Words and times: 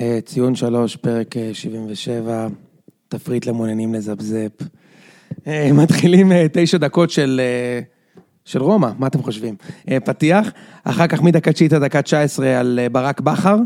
אה, 0.00 0.18
ציון 0.24 0.54
שלוש, 0.54 0.96
פרק 0.96 1.36
אה, 1.36 1.50
77, 1.52 2.46
תפריט 3.08 3.46
למעוניינים 3.46 3.94
לזפזפ. 3.94 4.50
אה, 5.46 5.70
מתחילים 5.72 6.32
אה, 6.32 6.46
תשע 6.52 6.78
דקות 6.78 7.10
של, 7.10 7.40
אה, 7.44 7.80
של 8.44 8.62
רומא, 8.62 8.88
מה 8.98 9.06
אתם 9.06 9.22
חושבים? 9.22 9.54
אה, 9.90 10.00
פתיח, 10.00 10.50
אחר 10.84 11.06
כך 11.06 11.22
מדקה 11.22 11.52
תשיעית 11.52 11.72
עד 11.72 11.84
דקה 11.84 12.02
19 12.02 12.60
על 12.60 12.78
אה, 12.82 12.88
ברק 12.88 13.20
בכר, 13.20 13.56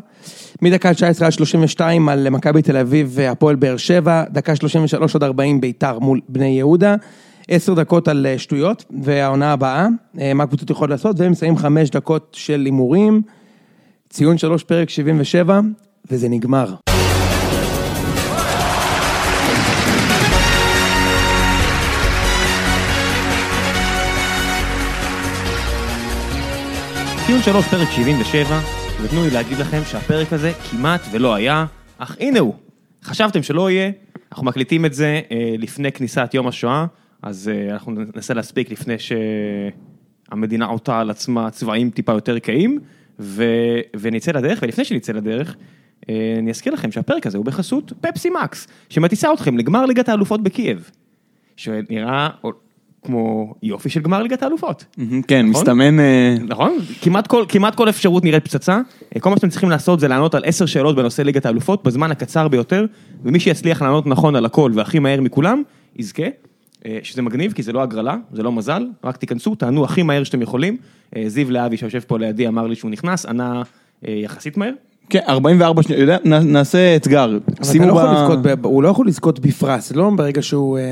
מדקה 0.62 0.94
19 0.94 1.26
עד 1.26 1.32
32 1.32 2.08
על 2.08 2.26
אה, 2.26 2.30
מכבי 2.30 2.62
תל 2.62 2.76
אביב 2.76 3.10
והפועל 3.14 3.56
באר 3.56 3.76
שבע, 3.76 4.24
דקה 4.30 4.56
33 4.56 5.16
עד 5.16 5.22
40 5.22 5.60
ביתר 5.60 5.98
מול 5.98 6.20
בני 6.28 6.48
יהודה. 6.48 6.96
עשר 7.48 7.74
דקות 7.74 8.08
על 8.08 8.26
אה, 8.26 8.38
שטויות, 8.38 8.84
והעונה 9.02 9.52
הבאה, 9.52 9.86
אה, 10.20 10.34
מה 10.34 10.44
הקבוצות 10.44 10.70
יכולות 10.70 10.90
לעשות, 10.90 11.20
והם 11.20 11.32
מסיימים 11.32 11.58
חמש 11.58 11.90
דקות 11.90 12.36
של 12.38 12.62
הימורים. 12.64 13.22
ציון 14.10 14.38
שלוש 14.38 14.64
פרק 14.64 14.90
77, 14.90 15.60
וזה 16.10 16.28
נגמר. 16.28 16.74
ציון 27.26 27.42
שלוש 27.42 27.68
פרק 27.68 27.88
77, 27.90 28.60
ותנו 29.02 29.24
לי 29.24 29.30
להגיד 29.30 29.58
לכם 29.58 29.80
שהפרק 29.84 30.32
הזה 30.32 30.52
כמעט 30.70 31.00
ולא 31.12 31.34
היה, 31.34 31.66
אך 31.98 32.16
הנה 32.20 32.38
הוא. 32.38 32.54
חשבתם 33.04 33.42
שלא 33.42 33.70
יהיה, 33.70 33.90
אנחנו 34.32 34.46
מקליטים 34.46 34.84
את 34.84 34.94
זה 34.94 35.20
אה, 35.30 35.54
לפני 35.58 35.92
כניסת 35.92 36.30
יום 36.34 36.48
השואה, 36.48 36.86
אז 37.22 37.50
אה, 37.54 37.72
אנחנו 37.72 37.92
ננסה 37.92 38.34
להספיק 38.34 38.70
לפני 38.70 38.94
שהמדינה 38.98 40.66
עוטה 40.66 41.00
על 41.00 41.10
עצמה 41.10 41.50
צבעים 41.50 41.90
טיפה 41.90 42.12
יותר 42.12 42.38
קהים, 42.38 42.78
ו... 43.20 43.44
ונצא 44.00 44.32
לדרך, 44.32 44.58
ולפני 44.62 44.84
שנצא 44.84 45.12
לדרך, 45.12 45.56
אני 46.08 46.50
אזכיר 46.50 46.72
לכם 46.72 46.92
שהפרק 46.92 47.26
הזה 47.26 47.38
הוא 47.38 47.44
בחסות 47.44 47.92
פפסי 48.00 48.30
מקס, 48.42 48.68
שמטיסה 48.88 49.32
אתכם 49.32 49.58
לגמר 49.58 49.86
ליגת 49.86 50.08
האלופות 50.08 50.42
בקייב, 50.42 50.90
שנראה 51.56 52.28
כמו 53.02 53.54
יופי 53.62 53.88
של 53.88 54.00
גמר 54.00 54.22
ליגת 54.22 54.42
האלופות. 54.42 54.84
כן, 55.28 55.46
נכון? 55.46 55.60
מסתמן... 55.60 56.00
אה, 56.00 56.36
נכון, 56.48 56.78
כמעט 57.02 57.26
כל, 57.26 57.44
כמעט 57.48 57.74
כל 57.74 57.88
אפשרות 57.88 58.24
נראית 58.24 58.44
פצצה, 58.44 58.80
אה, 59.16 59.20
כל 59.20 59.30
מה 59.30 59.36
שאתם 59.36 59.48
צריכים 59.48 59.70
לעשות 59.70 60.00
זה 60.00 60.08
לענות 60.08 60.34
על 60.34 60.42
עשר 60.44 60.66
שאלות 60.66 60.96
בנושא 60.96 61.22
ליגת 61.22 61.46
האלופות 61.46 61.84
בזמן 61.84 62.10
הקצר 62.10 62.48
ביותר, 62.48 62.86
ומי 63.24 63.40
שיצליח 63.40 63.82
לענות 63.82 64.06
נכון 64.06 64.36
על 64.36 64.44
הכל 64.44 64.72
והכי 64.74 64.98
מהר 64.98 65.20
מכולם, 65.20 65.62
יזכה, 65.96 66.22
אה, 66.86 66.98
שזה 67.02 67.22
מגניב 67.22 67.52
כי 67.52 67.62
זה 67.62 67.72
לא 67.72 67.82
הגרלה, 67.82 68.16
זה 68.32 68.42
לא 68.42 68.52
מזל, 68.52 68.86
רק 69.04 69.16
תיכנסו, 69.16 69.54
תענו 69.54 69.84
הכי 69.84 70.02
מהר 70.02 70.24
שאתם 70.24 70.42
יכולים, 70.42 70.76
אה, 71.16 71.24
זיו 71.26 71.50
להבי 71.50 71.76
שיושב 71.76 72.00
פה 72.00 72.18
לידי 72.18 72.48
אמר 72.48 72.66
לי 72.66 72.74
שהוא 72.74 72.90
נכנס, 72.90 73.26
ענה 73.26 73.62
אה, 74.08 74.12
יחסית 74.12 74.56
מהר, 74.56 74.72
כן, 75.10 75.18
44 75.28 75.82
שניות, 75.82 76.00
יודע, 76.00 76.16
נעשה 76.24 76.96
אתגר. 76.96 77.24
אבל 77.24 77.38
אתה 77.54 77.64
שימו 77.64 77.86
לא 77.86 77.94
ב- 77.94 77.96
יכול 77.96 78.12
לזכות, 78.16 78.38
ב- 78.42 78.66
הוא 78.66 78.82
לא 78.82 78.88
יכול 78.88 79.06
לזכות 79.06 79.40
בפרס, 79.40 79.92
לא 79.92 80.10
ברגע 80.16 80.42
שהוא, 80.42 80.78
אה, 80.78 80.82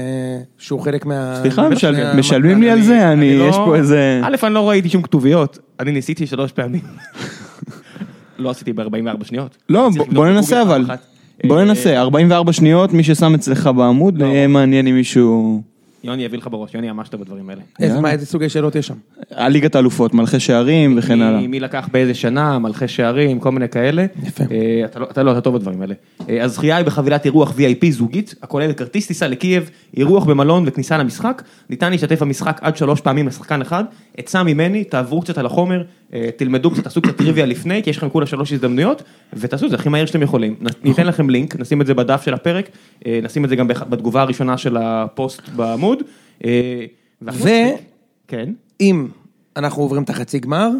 שהוא 0.58 0.80
חלק 0.80 1.06
מה... 1.06 1.38
סליחה, 1.42 1.62
מה- 1.62 1.68
משל- 1.68 1.90
מה- 2.04 2.14
משלמים 2.14 2.60
לי 2.62 2.70
על 2.70 2.82
זה, 2.82 3.12
אני, 3.12 3.38
לא- 3.38 3.44
יש 3.44 3.56
פה 3.56 3.76
איזה... 3.76 4.20
א', 4.24 4.36
אני 4.44 4.54
לא 4.54 4.68
ראיתי 4.68 4.88
שום 4.88 5.02
כתוביות, 5.02 5.58
אני 5.80 5.92
ניסיתי 5.92 6.26
שלוש 6.26 6.52
פעמים, 6.52 6.80
לא 8.38 8.50
עשיתי 8.50 8.72
ב-44 8.72 8.88
שניות. 9.24 9.56
לא, 9.68 9.88
בוא 10.12 10.26
ננסה 10.26 10.62
אבל. 10.62 10.84
אחת. 10.86 10.98
בוא 11.46 11.58
אה, 11.58 11.64
ננסה, 11.64 11.98
44 12.00 12.52
שניות, 12.52 12.92
מי 12.92 13.02
ששם 13.04 13.34
אצלך 13.34 13.70
בעמוד, 13.76 14.18
לא. 14.22 14.26
יהיה 14.26 14.46
מעניין 14.48 14.86
אם 14.86 14.94
מישהו... 14.94 15.62
יוני 16.06 16.24
יביא 16.24 16.38
לך 16.38 16.48
בראש, 16.50 16.74
יוני 16.74 16.92
ממש 16.92 17.08
טוב 17.08 17.20
בדברים 17.20 17.50
האלה. 17.50 17.60
איזה, 17.80 18.00
מה, 18.00 18.10
איזה 18.10 18.26
סוגי 18.26 18.48
שאלות 18.48 18.74
יש 18.74 18.86
שם? 18.86 18.94
על 19.30 19.52
ליגת 19.52 19.74
האלופות, 19.74 20.14
מלכי 20.14 20.40
שערים 20.40 20.94
וכן 20.98 21.22
הלאה. 21.22 21.40
מי- 21.40 21.60
לקח 21.60 21.88
באיזה 21.92 22.14
שנה, 22.14 22.58
מלכי 22.58 22.88
שערים, 22.88 23.40
כל 23.40 23.50
מיני 23.52 23.68
כאלה. 23.68 24.06
יפה. 24.22 24.44
אה, 24.50 24.82
אתה 24.84 24.98
לא, 25.00 25.06
אתה 25.10 25.22
לא, 25.22 25.32
אתה 25.32 25.40
טוב 25.40 25.54
בדברים 25.56 25.80
האלה. 25.82 25.94
אה, 26.28 26.44
הזכייה 26.44 26.76
היא 26.76 26.86
בחבילת 26.86 27.24
אירוח 27.24 27.50
VIP 27.58 27.90
זוגית, 27.90 28.34
הכוללת 28.42 28.78
כרטיס 28.78 29.06
טיסה 29.06 29.28
לקייב, 29.28 29.70
אירוח 29.96 30.24
במלון 30.24 30.64
וכניסה 30.66 30.98
למשחק. 30.98 31.42
ניתן 31.70 31.90
להשתתף 31.90 32.22
במשחק 32.22 32.58
עד 32.62 32.76
שלוש 32.76 33.00
פעמים 33.00 33.26
לשחקן 33.28 33.60
אחד. 33.62 33.84
עצה 34.16 34.42
ממני, 34.42 34.84
תעברו 34.84 35.20
קצת 35.20 35.38
על 35.38 35.46
החומר, 35.46 35.82
אה, 36.14 36.28
תלמדו 36.36 36.70
קצת, 36.70 36.84
תעשו 36.84 37.02
קצת 37.02 37.16
טריוויה 37.16 37.46
לפני, 37.46 37.82
כי 37.82 37.90
יש 37.90 37.96
לכם 37.96 38.08
כולה 38.08 38.26
שלוש 38.26 38.52
הזדמנויות, 38.52 39.02
ותעשו 39.32 39.66
את 39.66 39.70
זה 39.70 39.76
הכי 39.76 39.88
מהר 39.88 40.06
שאתם 40.06 40.22
יכולים. 40.22 40.54
נ- 40.60 40.88
ניתן 40.88 41.06
לכם 41.06 41.30
לינק, 41.30 41.56
נשים 41.60 41.80
את 41.80 41.86
זה 41.86 41.94
בדף 41.94 42.22
של 42.22 42.34
הפרק, 42.34 42.68
נשים 43.22 43.44
את 43.44 43.48
זה 43.48 43.56
גם 43.56 43.68
בח- 43.68 43.82
בתגובה 43.82 44.22
הראשונה 44.22 44.58
של 44.58 44.76
הפוסט 44.76 45.48
בעמוד. 45.56 45.95
אה, 46.44 46.84
ואנחנו 47.22 47.44
ו- 47.44 47.48
נספיק. 47.48 47.86
כן. 48.28 48.50
אנחנו 49.56 49.82
עוברים 49.82 50.02
את 50.02 50.10
החצי 50.10 50.38
גמר, 50.38 50.70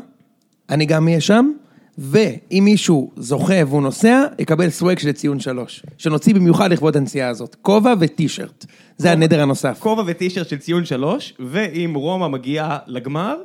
אני 0.71 0.87
גם 0.87 1.09
אהיה 1.09 1.21
שם, 1.21 1.53
ואם 1.99 2.63
מישהו 2.65 3.11
זוכה 3.17 3.55
והוא 3.67 3.83
נוסע, 3.83 4.25
יקבל 4.39 4.71
swag 4.71 4.99
של 4.99 5.13
ציון 5.13 5.41
שלוש, 5.41 5.83
שנוציא 5.99 6.35
במיוחד 6.35 6.73
לכבוד 6.73 6.97
הנסיעה 6.97 7.29
הזאת, 7.29 7.57
כובע 7.63 7.95
וטישרט, 8.01 8.67
זה 8.97 9.13
הנדבך 9.13 9.43
הנוסף. 9.43 9.79
כובע 9.81 10.03
וטישרט 10.07 10.49
של 10.49 10.57
ציון 10.57 10.85
שלוש, 10.85 11.35
ואם 11.39 11.93
רומא 11.95 12.29
מגיעה 12.29 12.79
לגמר, 12.87 13.37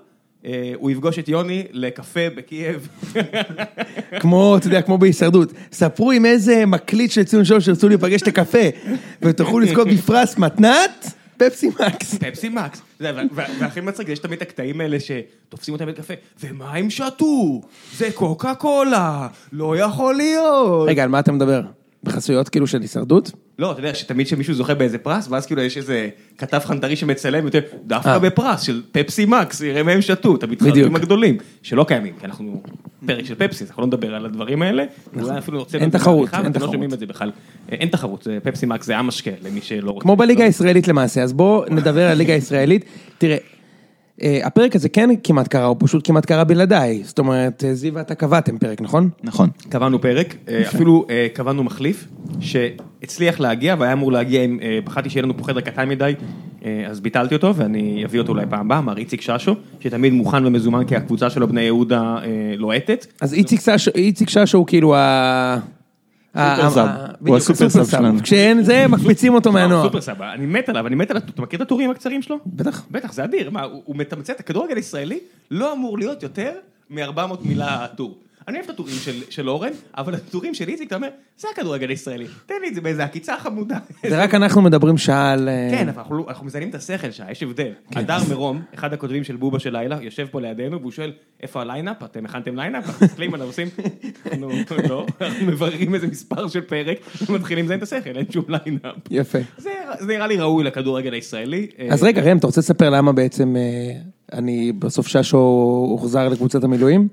אה, 0.45 0.71
הוא 0.75 0.91
יפגוש 0.91 1.19
את 1.19 1.29
יוני 1.29 1.63
לקפה 1.71 2.29
בקייב. 2.35 2.87
כמו, 4.21 4.57
אתה 4.57 4.67
יודע, 4.67 4.81
כמו 4.81 4.97
בהישרדות. 4.97 5.53
ספרו 5.71 6.11
עם 6.11 6.25
איזה 6.25 6.65
מקליט 6.65 7.11
של 7.11 7.23
ציון 7.23 7.45
שלוש 7.45 7.65
שירצו 7.65 7.89
להיפגש 7.89 8.23
לקפה, 8.23 8.59
ותוכלו 9.21 9.59
לזכות 9.59 9.87
בפרס 9.87 10.37
מתנת, 10.37 11.13
פפסי 11.49 11.67
מקס. 11.67 12.13
פפסי 12.15 12.49
מקס. 12.49 12.81
זה, 12.99 13.11
וה- 13.15 13.21
וה- 13.31 13.45
והכי 13.59 13.81
מצחיק, 13.81 14.09
יש 14.09 14.19
תמיד 14.19 14.41
הקטעים 14.41 14.81
האלה 14.81 14.97
שתופסים 14.99 15.73
אותם 15.73 15.85
בקפה, 15.85 16.13
ומה 16.43 16.73
הם 16.73 16.89
שתו? 16.89 17.61
זה 17.97 18.09
קוקה 18.13 18.55
קולה, 18.55 19.27
לא 19.53 19.77
יכול 19.77 20.15
להיות. 20.15 20.89
רגע, 20.89 21.03
על 21.03 21.09
מה 21.09 21.19
אתה 21.19 21.31
מדבר? 21.31 21.61
בחסויות 22.03 22.49
כאילו 22.49 22.67
של 22.67 22.81
הישרדות? 22.81 23.31
לא, 23.59 23.71
אתה 23.71 23.79
יודע 23.79 23.95
שתמיד 23.95 24.27
כשמישהו 24.27 24.53
זוכה 24.53 24.73
באיזה 24.73 24.97
פרס, 24.97 25.27
ואז 25.29 25.45
כאילו 25.45 25.61
יש 25.61 25.77
איזה 25.77 26.09
כתב 26.37 26.59
חנטרי 26.65 26.95
שמצלם, 26.95 27.45
יותר, 27.45 27.59
דווקא 27.85 28.09
אה. 28.09 28.19
בפרס 28.19 28.61
של 28.61 28.81
פפסי 28.91 29.25
מקס, 29.25 29.61
יראה 29.61 29.83
מה 29.83 29.91
הם 29.91 30.01
שתו, 30.01 30.35
את 30.35 30.43
המתחרים 30.43 30.71
בדיוק. 30.71 30.95
הגדולים, 30.95 31.37
שלא 31.61 31.83
קיימים, 31.83 32.13
כי 32.19 32.25
אנחנו 32.25 32.61
פרק 33.05 33.25
של 33.25 33.35
פפסי, 33.35 33.63
אז 33.63 33.69
אנחנו 33.69 33.81
לא 33.81 33.87
נדבר 33.87 34.15
על 34.15 34.25
הדברים 34.25 34.61
האלה. 34.61 34.83
אולי 35.15 35.37
אפילו. 35.37 35.61
נכון. 35.61 35.79
אין 35.79 35.89
תחרות, 35.89 36.33
אין 36.33 36.45
לא 36.45 36.49
תחרות. 36.49 36.71
שומעים 36.71 36.93
את 36.93 36.99
זה 36.99 37.05
בכלל. 37.05 37.31
אה, 37.71 37.75
אין 37.75 37.89
תחרות, 37.89 38.23
זה 38.23 38.37
פפסי 38.43 38.65
מקס 38.65 38.85
זה 38.85 38.97
המשקה, 38.97 39.31
למי 39.43 39.61
שלא 39.61 39.91
רוצה. 39.91 40.03
כמו 40.03 40.15
בליגה 40.15 40.43
הישראלית 40.43 40.87
למעשה, 40.87 41.23
אז 41.23 41.33
בואו 41.33 41.65
נדבר 41.69 42.03
על 42.05 42.11
הליגה 42.11 42.33
הישראלית. 42.39 42.85
תראה, 43.17 43.33
אה, 43.33 43.39
הפרק 44.19 44.75
הזה 44.75 44.89
כן 44.89 45.09
כמעט 45.23 45.47
קרה, 45.47 45.65
הוא 45.65 45.75
פשוט 45.79 46.07
כמעט 46.07 46.25
קרה 46.25 46.43
בלעדיי. 46.43 47.01
זאת 47.03 47.19
אומרת, 47.19 47.63
אה, 47.63 47.73
זיו 47.73 47.93
ואתה 47.93 48.15
קבעתם 48.15 48.57
פרק, 48.57 48.81
נכון? 48.81 49.09
נכון. 49.23 49.49
קבענו 49.69 50.01
פרק, 50.01 50.35
אה, 50.47 50.61
אפילו 50.67 51.05
אה, 51.09 51.27
קבענו 51.33 51.63
מחליף, 51.63 52.07
שהצליח 52.39 53.39
להגיע 53.39 53.75
והיה 53.79 53.93
אמור 53.93 54.11
להגיע 54.11 54.43
עם, 54.43 54.59
אה, 54.61 54.79
פחדתי 54.85 55.09
שיהיה 55.09 55.23
לנו 55.23 55.37
פה 55.37 55.43
חדר 55.43 55.61
קטן 55.61 55.89
מדי, 55.89 56.13
אה, 56.65 56.85
אז 56.89 56.99
ביטלתי 56.99 57.35
אותו 57.35 57.55
ואני 57.55 58.05
אביא 58.05 58.19
אותו 58.19 58.31
אולי 58.31 58.45
פעם 58.49 58.65
הבאה, 58.65 58.81
מר 58.81 58.97
איציק 58.97 59.21
ששו, 59.21 59.55
שתמיד 59.79 60.13
מוכן 60.13 60.45
ומזומן 60.45 60.83
כי 60.85 60.95
הקבוצה 60.95 61.29
שלו 61.29 61.47
בני 61.47 61.61
יהודה 61.61 62.17
אה, 62.23 62.53
לוהטת. 62.57 63.05
אז 63.21 63.33
איציק 63.95 64.29
ששו 64.29 64.57
הוא 64.57 64.67
כאילו 64.67 64.95
ה... 64.95 65.57
ה- 66.35 66.69
sub. 66.69 66.77
ה- 66.87 67.05
הוא 67.27 67.37
ה 67.37 67.42
super 67.42 67.69
sub 67.69 67.85
שלנו. 67.85 68.19
כשאין 68.23 68.63
זה, 68.63 68.85
מקפיצים 68.89 69.33
אותו 69.33 69.51
מהנוער. 69.51 69.83
super 69.83 70.01
sub, 70.01 70.33
אני 70.33 70.45
מת 70.45 70.69
עליו, 70.69 70.87
אני 70.87 70.95
מת 70.95 71.11
עליו, 71.11 71.21
אתה 71.29 71.41
מכיר 71.41 71.57
את 71.57 71.65
הטורים 71.65 71.91
הקצרים 71.91 72.21
שלו? 72.21 72.37
בטח. 72.45 72.83
בטח, 72.91 73.13
זה 73.13 73.23
אדיר, 73.23 73.49
מה, 73.49 73.61
הוא 73.63 73.95
מתמצת, 73.95 74.39
הכדורגל 74.39 74.75
הישראלי 74.75 75.19
לא 75.51 75.73
אמור 75.73 75.97
להיות 75.97 76.23
יותר 76.23 76.51
מ-400 76.89 77.19
מילה 77.43 77.87
טור. 77.95 78.17
אני 78.51 78.59
אוהב 78.59 78.69
את 78.69 78.73
הטורים 78.73 78.95
של, 78.95 79.21
של 79.29 79.49
אורן, 79.49 79.71
אבל 79.97 80.15
הטורים 80.15 80.53
של 80.53 80.67
איציק, 80.67 80.87
אתה 80.87 80.95
אומר, 80.95 81.07
זה 81.37 81.47
הכדורגל 81.53 81.89
הישראלי, 81.89 82.25
תן 82.45 82.53
לי 82.61 82.67
את 82.67 82.75
זה 82.75 82.81
באיזה 82.81 83.03
עקיצה 83.03 83.37
חמודה. 83.39 83.77
זה 84.09 84.23
רק 84.23 84.35
אנחנו 84.35 84.61
מדברים 84.61 84.97
שעה 84.97 85.31
על... 85.31 85.49
אה, 85.49 85.67
כן, 85.71 85.89
אבל 85.89 85.99
אנחנו, 85.99 86.17
לא- 86.17 86.25
אנחנו 86.27 86.45
מזיינים 86.45 86.69
את 86.69 86.75
השכל 86.75 87.11
שעה, 87.11 87.31
יש 87.31 87.43
הבדל. 87.43 87.71
הדר 87.95 88.17
מרום, 88.29 88.61
אחד 88.73 88.93
הכותבים 88.93 89.23
של 89.23 89.35
בובה 89.35 89.59
של 89.59 89.77
לילה, 89.77 89.97
יושב 90.01 90.27
פה 90.31 90.41
לידינו, 90.41 90.79
והוא 90.79 90.91
שואל, 90.91 91.11
איפה 91.43 91.61
ה 91.61 91.66
lineup? 91.66 92.03
אתם 92.03 92.25
הכנתם 92.25 92.55
lineup? 92.55 92.85
אנחנו 92.85 93.05
מסתכלים 93.05 93.33
עליו, 93.33 93.47
עושים, 93.47 93.67
אנחנו 94.25 94.75
לא, 94.89 95.05
אנחנו 95.21 95.45
מבררים 95.45 95.95
איזה 95.95 96.07
מספר 96.07 96.47
של 96.47 96.61
פרק, 96.61 96.97
ומתחילים 97.29 97.65
לזיין 97.65 97.77
את 97.77 97.83
השכל, 97.83 98.17
אין 98.17 98.25
שום 98.31 98.45
lineup. 98.47 98.95
יפה. 99.11 99.39
זה 99.57 99.71
זה 99.99 100.07
נראה 100.07 100.27
לי 100.27 100.37
ראוי 100.37 100.63
לכדורגל 100.63 101.13
הישראלי. 101.13 101.67
אז 101.89 102.03
רגע, 102.03 102.21
ראם, 102.21 102.37
אתה 102.37 102.47
רוצה 102.47 102.59
לספר 102.61 102.89
למה 102.89 103.11
בעצם 103.11 103.55
אה, 103.55 103.61
אני 104.33 104.71
בסוף 104.71 105.07
ששו 105.07 105.37
הוחזר 105.89 106.29
לקבוצת 106.29 106.63
המילואים? 106.63 107.07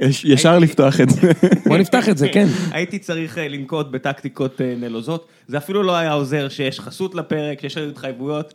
יש- 0.00 0.24
ישר 0.24 0.58
לפתוח 0.58 1.00
את 1.00 1.10
זה. 1.10 1.32
בוא 1.68 1.78
נפתח 1.78 2.08
את 2.08 2.18
זה, 2.18 2.28
כן. 2.28 2.46
הייתי 2.70 2.98
צריך 2.98 3.38
אה, 3.38 3.48
לנקוט 3.48 3.86
בטקטיקות 3.90 4.60
אה, 4.60 4.74
נלוזות, 4.80 5.26
זה 5.48 5.56
אפילו 5.58 5.82
לא 5.82 5.96
היה 5.96 6.12
עוזר 6.12 6.48
שיש 6.48 6.80
חסות 6.80 7.14
לפרק, 7.14 7.60
שיש 7.60 7.78
לנו 7.78 7.90
התחייבויות. 7.90 8.54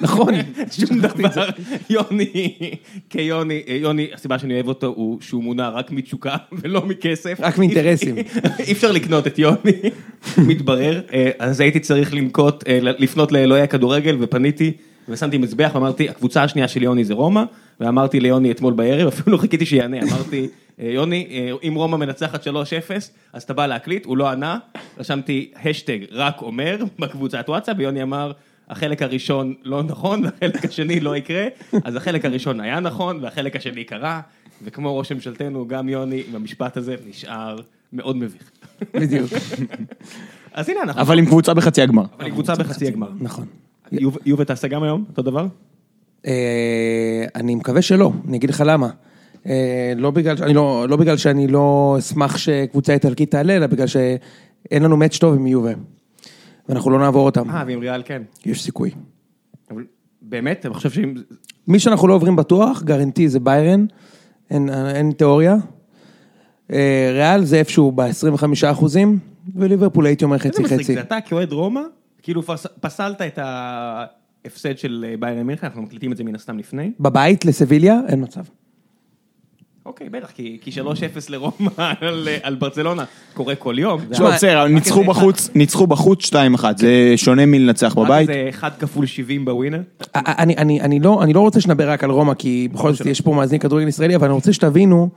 נכון. 0.00 0.34
שום 0.86 0.98
דבר, 1.00 1.44
יוני, 1.90 2.54
כיוני, 3.10 3.62
אה, 3.68 3.74
יוני, 3.74 4.06
הסיבה 4.14 4.38
שאני 4.38 4.54
אוהב 4.54 4.68
אותו 4.68 4.86
הוא 4.86 5.18
שהוא 5.20 5.42
מונע 5.42 5.68
רק 5.68 5.90
מתשוקה 5.90 6.36
ולא 6.62 6.86
מכסף. 6.86 7.38
רק 7.42 7.58
מאינטרסים. 7.58 8.16
אי 8.58 8.72
אפשר 8.72 8.92
לקנות 8.92 9.26
את 9.26 9.38
יוני, 9.38 9.72
מתברר, 10.38 11.00
אז 11.38 11.60
הייתי 11.60 11.80
צריך 11.80 12.14
לנקוט, 12.14 12.64
לפנות 12.82 13.32
לאלוהי 13.32 13.62
הכדורגל 13.62 14.16
ופניתי 14.20 14.72
ושמתי 15.08 15.38
מזבח 15.38 15.70
ואמרתי, 15.74 16.08
הקבוצה 16.08 16.42
השנייה 16.42 16.68
של 16.68 16.82
יוני 16.82 17.04
זה 17.04 17.14
רומא, 17.14 17.42
ואמרתי 17.80 18.20
ליוני 18.20 18.50
אתמול 18.50 18.72
בערב, 18.72 19.08
אפילו 19.12 19.36
לא 19.36 19.40
חיכיתי 19.40 19.66
שיענה, 19.66 20.02
אמרתי, 20.02 20.48
אה, 20.80 20.90
יוני, 20.90 21.26
אה, 21.30 21.68
אם 21.68 21.74
רומא 21.74 21.96
מנצחת 21.96 22.46
3-0, 22.46 22.48
אז 23.32 23.42
אתה 23.42 23.54
בא 23.54 23.66
להקליט, 23.66 24.04
הוא 24.06 24.16
לא 24.16 24.28
ענה, 24.28 24.58
רשמתי 24.98 25.50
השטג 25.64 25.98
רק 26.12 26.42
אומר 26.42 26.78
בקבוצת 26.98 27.44
וואטסאפ, 27.48 27.76
ויוני 27.78 28.02
אמר, 28.02 28.32
החלק 28.68 29.02
הראשון 29.02 29.54
לא 29.64 29.82
נכון, 29.82 30.22
והחלק 30.24 30.64
השני 30.64 31.00
לא 31.00 31.16
יקרה, 31.16 31.44
אז 31.84 31.96
החלק 31.96 32.24
הראשון 32.24 32.60
היה 32.60 32.80
נכון, 32.80 33.18
והחלק 33.22 33.56
השני 33.56 33.84
קרה, 33.84 34.20
וכמו 34.62 34.98
ראש 34.98 35.12
ממשלתנו, 35.12 35.68
גם 35.68 35.88
יוני 35.88 36.22
עם 36.28 36.36
המשפט 36.36 36.76
הזה 36.76 36.96
נשאר 37.08 37.56
מאוד 37.92 38.16
מביך. 38.16 38.50
בדיוק. 38.94 39.30
אז 40.52 40.68
הנה 40.68 40.82
אנחנו, 40.82 41.02
אבל 41.02 41.18
עם 41.18 41.26
קבוצה 41.26 41.54
בחצי 41.54 41.82
הגמר. 41.82 42.04
אבל 42.16 42.24
היא 42.24 42.32
קבוצה 42.32 42.54
בחצי 42.54 42.86
הגמר. 42.86 43.08
נכון. 43.20 43.46
יוב- 44.00 44.18
יובה 44.26 44.44
תעשה 44.44 44.68
גם 44.68 44.82
היום 44.82 45.04
אותו 45.08 45.22
דבר? 45.22 45.46
אה, 46.26 47.24
אני 47.34 47.54
מקווה 47.54 47.82
שלא, 47.82 48.12
אני 48.28 48.36
אגיד 48.36 48.50
לך 48.50 48.62
למה. 48.66 48.88
אה, 49.46 49.92
לא 49.96 50.10
בגלל, 50.10 50.36
אני 50.42 50.54
לא, 50.54 50.86
לא 50.88 50.96
בגלל 50.96 51.16
שאני 51.16 51.46
לא 51.48 51.96
אשמח 51.98 52.36
שקבוצה 52.36 52.92
איטלקית 52.92 53.30
תעלה, 53.30 53.56
אלא 53.56 53.66
בגלל 53.66 53.86
שאין 53.86 54.82
לנו 54.82 54.96
מאץ' 54.96 55.18
טוב 55.18 55.34
עם 55.34 55.46
יובה. 55.46 55.72
ואנחנו 56.68 56.90
לא 56.90 56.98
נעבור 56.98 57.26
אותם, 57.26 57.50
אה, 57.50 57.64
ועם 57.66 57.80
ריאל 57.80 58.02
כן. 58.04 58.22
יש 58.46 58.62
סיכוי. 58.62 58.90
אבל 59.70 59.84
באמת, 60.22 60.66
אני 60.66 60.74
חושב 60.74 60.90
שאם... 60.90 61.14
מי 61.68 61.78
שאנחנו 61.78 62.08
לא 62.08 62.14
עוברים 62.14 62.36
בטוח, 62.36 62.82
גרנטי 62.82 63.28
זה 63.28 63.40
ביירן, 63.40 63.86
אין, 64.50 64.68
אין 64.94 65.12
תיאוריה. 65.12 65.56
אה, 66.72 67.10
ריאל 67.12 67.44
זה 67.44 67.56
איפשהו 67.56 67.92
ב-25 67.92 68.44
אחוזים, 68.66 69.18
וליברפול 69.56 70.06
הייתי 70.06 70.24
אומר 70.24 70.36
איזה 70.36 70.48
חצי 70.48 70.62
מצחיק, 70.62 70.80
חצי. 70.80 70.94
זה 70.94 71.00
אתה 71.00 71.16
כאוהד 71.26 71.52
רומא, 71.52 71.80
כאילו 72.24 72.42
פס- 72.42 72.66
פסלת 72.80 73.22
את 73.22 73.38
ההפסד 73.42 74.78
של 74.78 75.04
אה, 75.08 75.14
ביירן 75.20 75.42
מינכן, 75.46 75.66
אנחנו 75.66 75.82
מקליטים 75.82 76.12
את 76.12 76.16
זה 76.16 76.24
מן 76.24 76.34
הסתם 76.34 76.58
לפני. 76.58 76.90
בבית 77.00 77.44
לסביליה, 77.44 78.00
אין 78.08 78.22
מצב. 78.22 78.40
אוקיי, 79.86 80.08
בטח, 80.08 80.30
כי 80.30 80.58
כי 80.60 80.70
3-0 80.70 80.84
לרומא 81.28 81.70
על, 82.00 82.28
אה, 82.28 82.36
על 82.42 82.54
ברצלונה 82.54 83.04
קורה 83.34 83.54
כל 83.54 83.74
יום. 83.78 84.00
זה 84.00 84.06
תשמע, 84.14 84.30
בסדר, 84.34 84.66
ניצחו 84.66 85.04
בחוץ, 85.04 85.50
ניצחו 85.54 85.86
בחוץ 85.86 86.30
2-1, 86.34 86.34
זה 86.76 86.88
שונה 87.16 87.46
מלנצח 87.46 87.94
בבית. 87.94 88.30
איזה 88.30 88.46
1 88.50 88.78
כפול 88.80 89.06
70 89.06 89.44
בווינר. 89.44 89.80
אני, 90.14 90.56
אני, 90.56 90.80
אני, 90.80 91.00
לא, 91.00 91.22
אני 91.22 91.32
לא 91.32 91.40
רוצה 91.40 91.60
שנדבר 91.60 91.90
רק 91.90 92.04
על 92.04 92.10
רומא, 92.10 92.34
כי 92.34 92.68
בכל 92.72 92.92
זאת 92.92 93.06
יש 93.06 93.20
פה 93.20 93.34
מאזין 93.34 93.58
כדורגל 93.58 93.88
ישראלי, 93.88 94.16
אבל 94.16 94.26
אני 94.26 94.34
רוצה 94.34 94.52
שתבינו, 94.52 95.08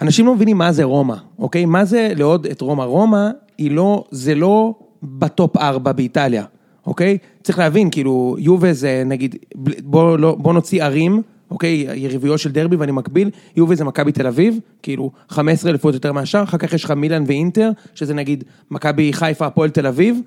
אנשים 0.00 0.26
לא 0.26 0.34
מבינים 0.34 0.58
מה 0.58 0.72
זה 0.72 0.84
רומא, 0.84 1.14
אוקיי? 1.38 1.64
מה 1.64 1.84
זה 1.84 2.12
לאהוד 2.16 2.46
את 2.46 2.60
רומא? 2.60 2.82
רומא 2.82 3.28
היא 3.58 3.70
לא, 3.70 4.04
זה 4.10 4.34
לא 4.34 4.74
בטופ 5.02 5.56
4 5.56 5.92
באיטליה, 5.92 6.44
אוקיי? 6.86 7.18
צריך 7.42 7.58
להבין, 7.58 7.90
כאילו, 7.90 8.36
יובה 8.38 8.72
זה 8.72 9.02
נגיד, 9.06 9.36
בוא, 9.84 10.18
לא, 10.18 10.36
בוא 10.38 10.52
נוציא 10.52 10.84
ערים, 10.84 11.22
אוקיי? 11.50 11.86
יריבויות 11.94 12.38
של 12.38 12.52
דרבי 12.52 12.76
ואני 12.76 12.92
מקביל, 12.92 13.30
יובה 13.56 13.74
זה 13.74 13.84
מכבי 13.84 14.12
תל 14.12 14.26
אביב, 14.26 14.58
כאילו, 14.82 15.10
15 15.28 15.70
אליפויות 15.70 15.94
יותר 15.94 16.12
מהשאר, 16.12 16.42
אחר 16.42 16.58
כך 16.58 16.72
יש 16.72 16.84
לך 16.84 16.90
מילאן 16.90 17.24
ואינטר, 17.26 17.70
שזה 17.94 18.14
נגיד 18.14 18.44
מכבי 18.70 19.12
חיפה, 19.12 19.46
הפועל 19.46 19.70
תל 19.70 19.86
אביב. 19.86 20.20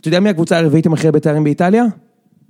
אתה 0.00 0.08
יודע 0.08 0.20
מי 0.20 0.28
הקבוצה 0.28 0.58
הרביעית 0.58 0.86
עם 0.86 0.92
הכי 0.92 1.06
הרבה 1.06 1.20
תארים 1.20 1.44
באיטליה? 1.44 1.84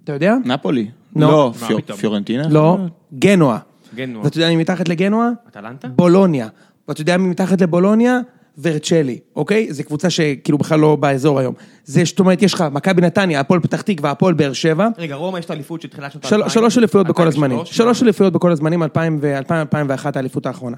אתה 0.05 0.13
יודע? 0.13 0.37
נפולי. 0.45 0.89
לא. 1.17 1.31
לא, 1.31 1.53
פיור-? 1.67 1.81
פיורנטינה? 1.97 2.49
לא, 2.49 2.79
גנואה. 3.19 3.59
גנואה. 3.95 4.25
ואתה 4.25 4.39
יודע 4.39 4.49
מי 4.49 4.57
מתחת 4.57 4.89
לגנואה? 4.89 5.29
אטלנטה? 5.49 5.89
בולוניה. 5.89 6.49
ואתה 6.89 7.01
יודע 7.01 7.17
מי 7.17 7.29
מתחת 7.29 7.61
לבולוניה? 7.61 8.21
ורצ'לי, 8.63 9.19
אוקיי? 9.37 9.73
זו 9.73 9.85
קבוצה 9.85 10.11
שכאילו 10.11 10.59
בכלל 10.59 10.81
לא 10.81 10.97
באזור 10.97 11.39
היום. 11.39 11.55
זה, 11.85 12.03
זאת 12.05 12.19
אומרת, 12.21 12.43
יש 12.43 12.55
לך 12.55 12.65
מכבי 12.73 13.03
נתניה, 13.03 13.41
הפועל 13.41 13.61
פתח 13.61 13.81
תקווה, 13.83 14.11
הפועל 14.11 14.35
באר 14.35 14.53
שבע. 14.53 14.89
רגע, 14.99 15.15
רומא 15.15 15.39
יש 15.39 15.45
את 15.45 15.51
האליפות 15.51 15.83
של 15.83 15.89
תחילת 15.89 16.13
שנות 16.13 16.25
האלפיים. 16.25 16.49
שלוש 16.51 16.79
אליפויות 16.79 17.07
בכל 17.07 17.27
הזמנים. 17.27 17.59
2003, 17.59 17.77
שלוש 17.77 18.03
אליפויות 18.03 18.33
בכל 18.33 18.53
הזמנים, 18.53 18.83
2000 18.83 19.19
ו-2001 19.21 20.07
האליפות 20.15 20.47
האחרונה. 20.47 20.77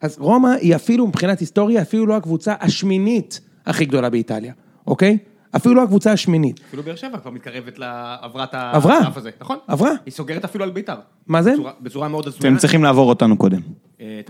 אז 0.00 0.16
רומא 0.18 0.48
היא 0.60 0.74
אפילו 0.76 1.06
מבחינת 1.06 1.40
היסטוריה, 1.40 1.82
אפילו 1.82 2.06
לא 2.06 2.16
הקבוצה 2.16 2.54
השמינית 2.60 3.40
הכי 3.66 3.84
גדולה 3.84 4.10
באיטליה, 4.10 4.52
אוקיי? 4.86 5.18
אפילו 5.56 5.74
לא 5.74 5.82
הקבוצה 5.82 6.12
השמינית. 6.12 6.60
אפילו 6.68 6.82
באר 6.82 6.96
שבע 6.96 7.18
כבר 7.18 7.30
מתקרבת 7.30 7.78
לעברת. 7.78 8.48
הסף 8.54 9.16
הזה, 9.16 9.30
נכון? 9.40 9.56
עברה. 9.68 9.90
היא 10.06 10.12
סוגרת 10.12 10.44
אפילו 10.44 10.64
על 10.64 10.70
ביתר. 10.70 10.94
מה 11.26 11.42
זה? 11.42 11.52
בצורה- 11.52 11.72
בצורה 11.80 12.08
מאוד 12.08 12.26
הזויה. 12.26 12.40
אתם 12.52 12.58
צריכים 12.58 12.84
לעבור 12.84 13.08
אותנו 13.08 13.36
קודם. 13.36 13.60
אה, 14.00 14.20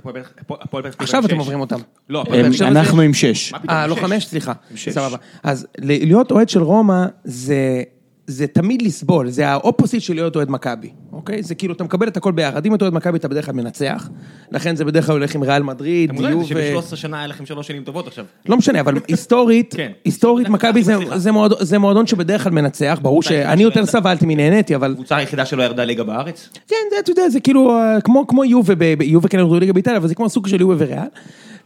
עכשיו 0.99 1.21
עם 1.21 1.27
אתם 1.27 1.35
שש. 1.35 1.39
עוברים 1.39 1.61
אותם. 1.61 1.79
לא, 2.09 2.19
הם- 2.19 2.27
הפועל 2.27 2.43
באר 2.43 2.53
שבע 2.53 2.73
זה- 2.73 2.79
אנחנו 2.81 3.01
עם 3.01 3.15
6. 3.15 3.53
מה 3.53 3.59
פתאום, 3.59 3.77
אה, 3.77 3.87
לא 3.87 3.97
שש. 3.97 4.03
חמש? 4.03 4.27
סליחה. 4.27 4.53
שש. 4.75 4.89
סבבה. 4.89 5.17
אז 5.43 5.67
להיות 5.79 6.31
אוהד 6.31 6.49
של 6.49 6.63
רומא 6.63 6.95
זה... 7.25 7.83
זה 8.31 8.47
תמיד 8.47 8.83
לסבול, 8.83 9.29
זה 9.31 9.49
האופוסיט 9.49 10.03
של 10.03 10.15
להיות 10.15 10.37
אוהד 10.37 10.51
מכבי, 10.51 10.91
אוקיי? 11.13 11.43
זה 11.43 11.55
כאילו, 11.55 11.75
אתה 11.75 11.85
מקבל 11.85 12.09
את 12.09 12.17
הכל 12.17 12.33
ביחד. 12.33 12.67
אם 12.67 12.75
אתה 12.75 12.85
אוהד 12.85 12.95
מכבי, 12.95 13.19
אתה 13.19 13.29
בדרך 13.29 13.47
כלל 13.47 13.55
מנצח, 13.55 14.09
לכן 14.53 14.77
זה 14.77 14.85
בדרך 14.85 15.07
כלל 15.07 15.13
הולך 15.15 15.35
עם 15.35 15.43
ריאל 15.43 15.63
מדריד, 15.63 16.13
מודע 16.13 16.31
לזה 16.31 16.55
יובה... 16.55 16.83
שב-13 16.93 16.97
שנה 16.97 17.19
היה 17.19 17.27
לכם 17.27 17.47
שלוש 17.47 17.67
שנים 17.67 17.85
טובות 17.85 18.07
עכשיו. 18.07 18.25
לא 18.49 18.57
משנה, 18.57 18.81
אבל 18.81 18.95
היסטורית, 19.09 19.75
כן. 19.77 19.93
היסטורית 20.05 20.49
מכבי 20.49 20.83
זה- 20.83 21.33
מועדון- 21.79 22.07
שבדרך 22.07 22.43
כלל 22.45 22.53
מנצח, 22.53 22.99
ברור 23.03 23.23
שאני 23.23 23.63
יותר 23.63 23.87
סבלתי 23.87 24.27
מנהניתי, 24.27 24.75
אבל... 24.75 24.93
הקבוצה 24.93 25.17
היחידה 25.17 25.45
שלא 25.45 25.63
ירדה 25.63 25.85
ליגה 25.85 26.05
בארץ. 26.05 26.49
כן, 26.69 26.77
אתה 26.99 27.11
יודע, 27.11 27.29
זה 27.29 27.41
כאילו, 27.41 27.71
אה, 27.71 28.01
כמו, 28.01 28.45
יובה, 28.45 28.75
יובה 29.05 29.29
כן 29.29 29.39
ירדו 29.39 29.59
ליגה 29.59 29.73
באיטליה, 29.73 29.97
אבל 29.97 30.09
זה 30.09 30.15
כמו 30.15 30.29
סוג 30.29 30.47
של 30.49 30.61
יובה 30.61 30.75
וריאל. 30.79 31.07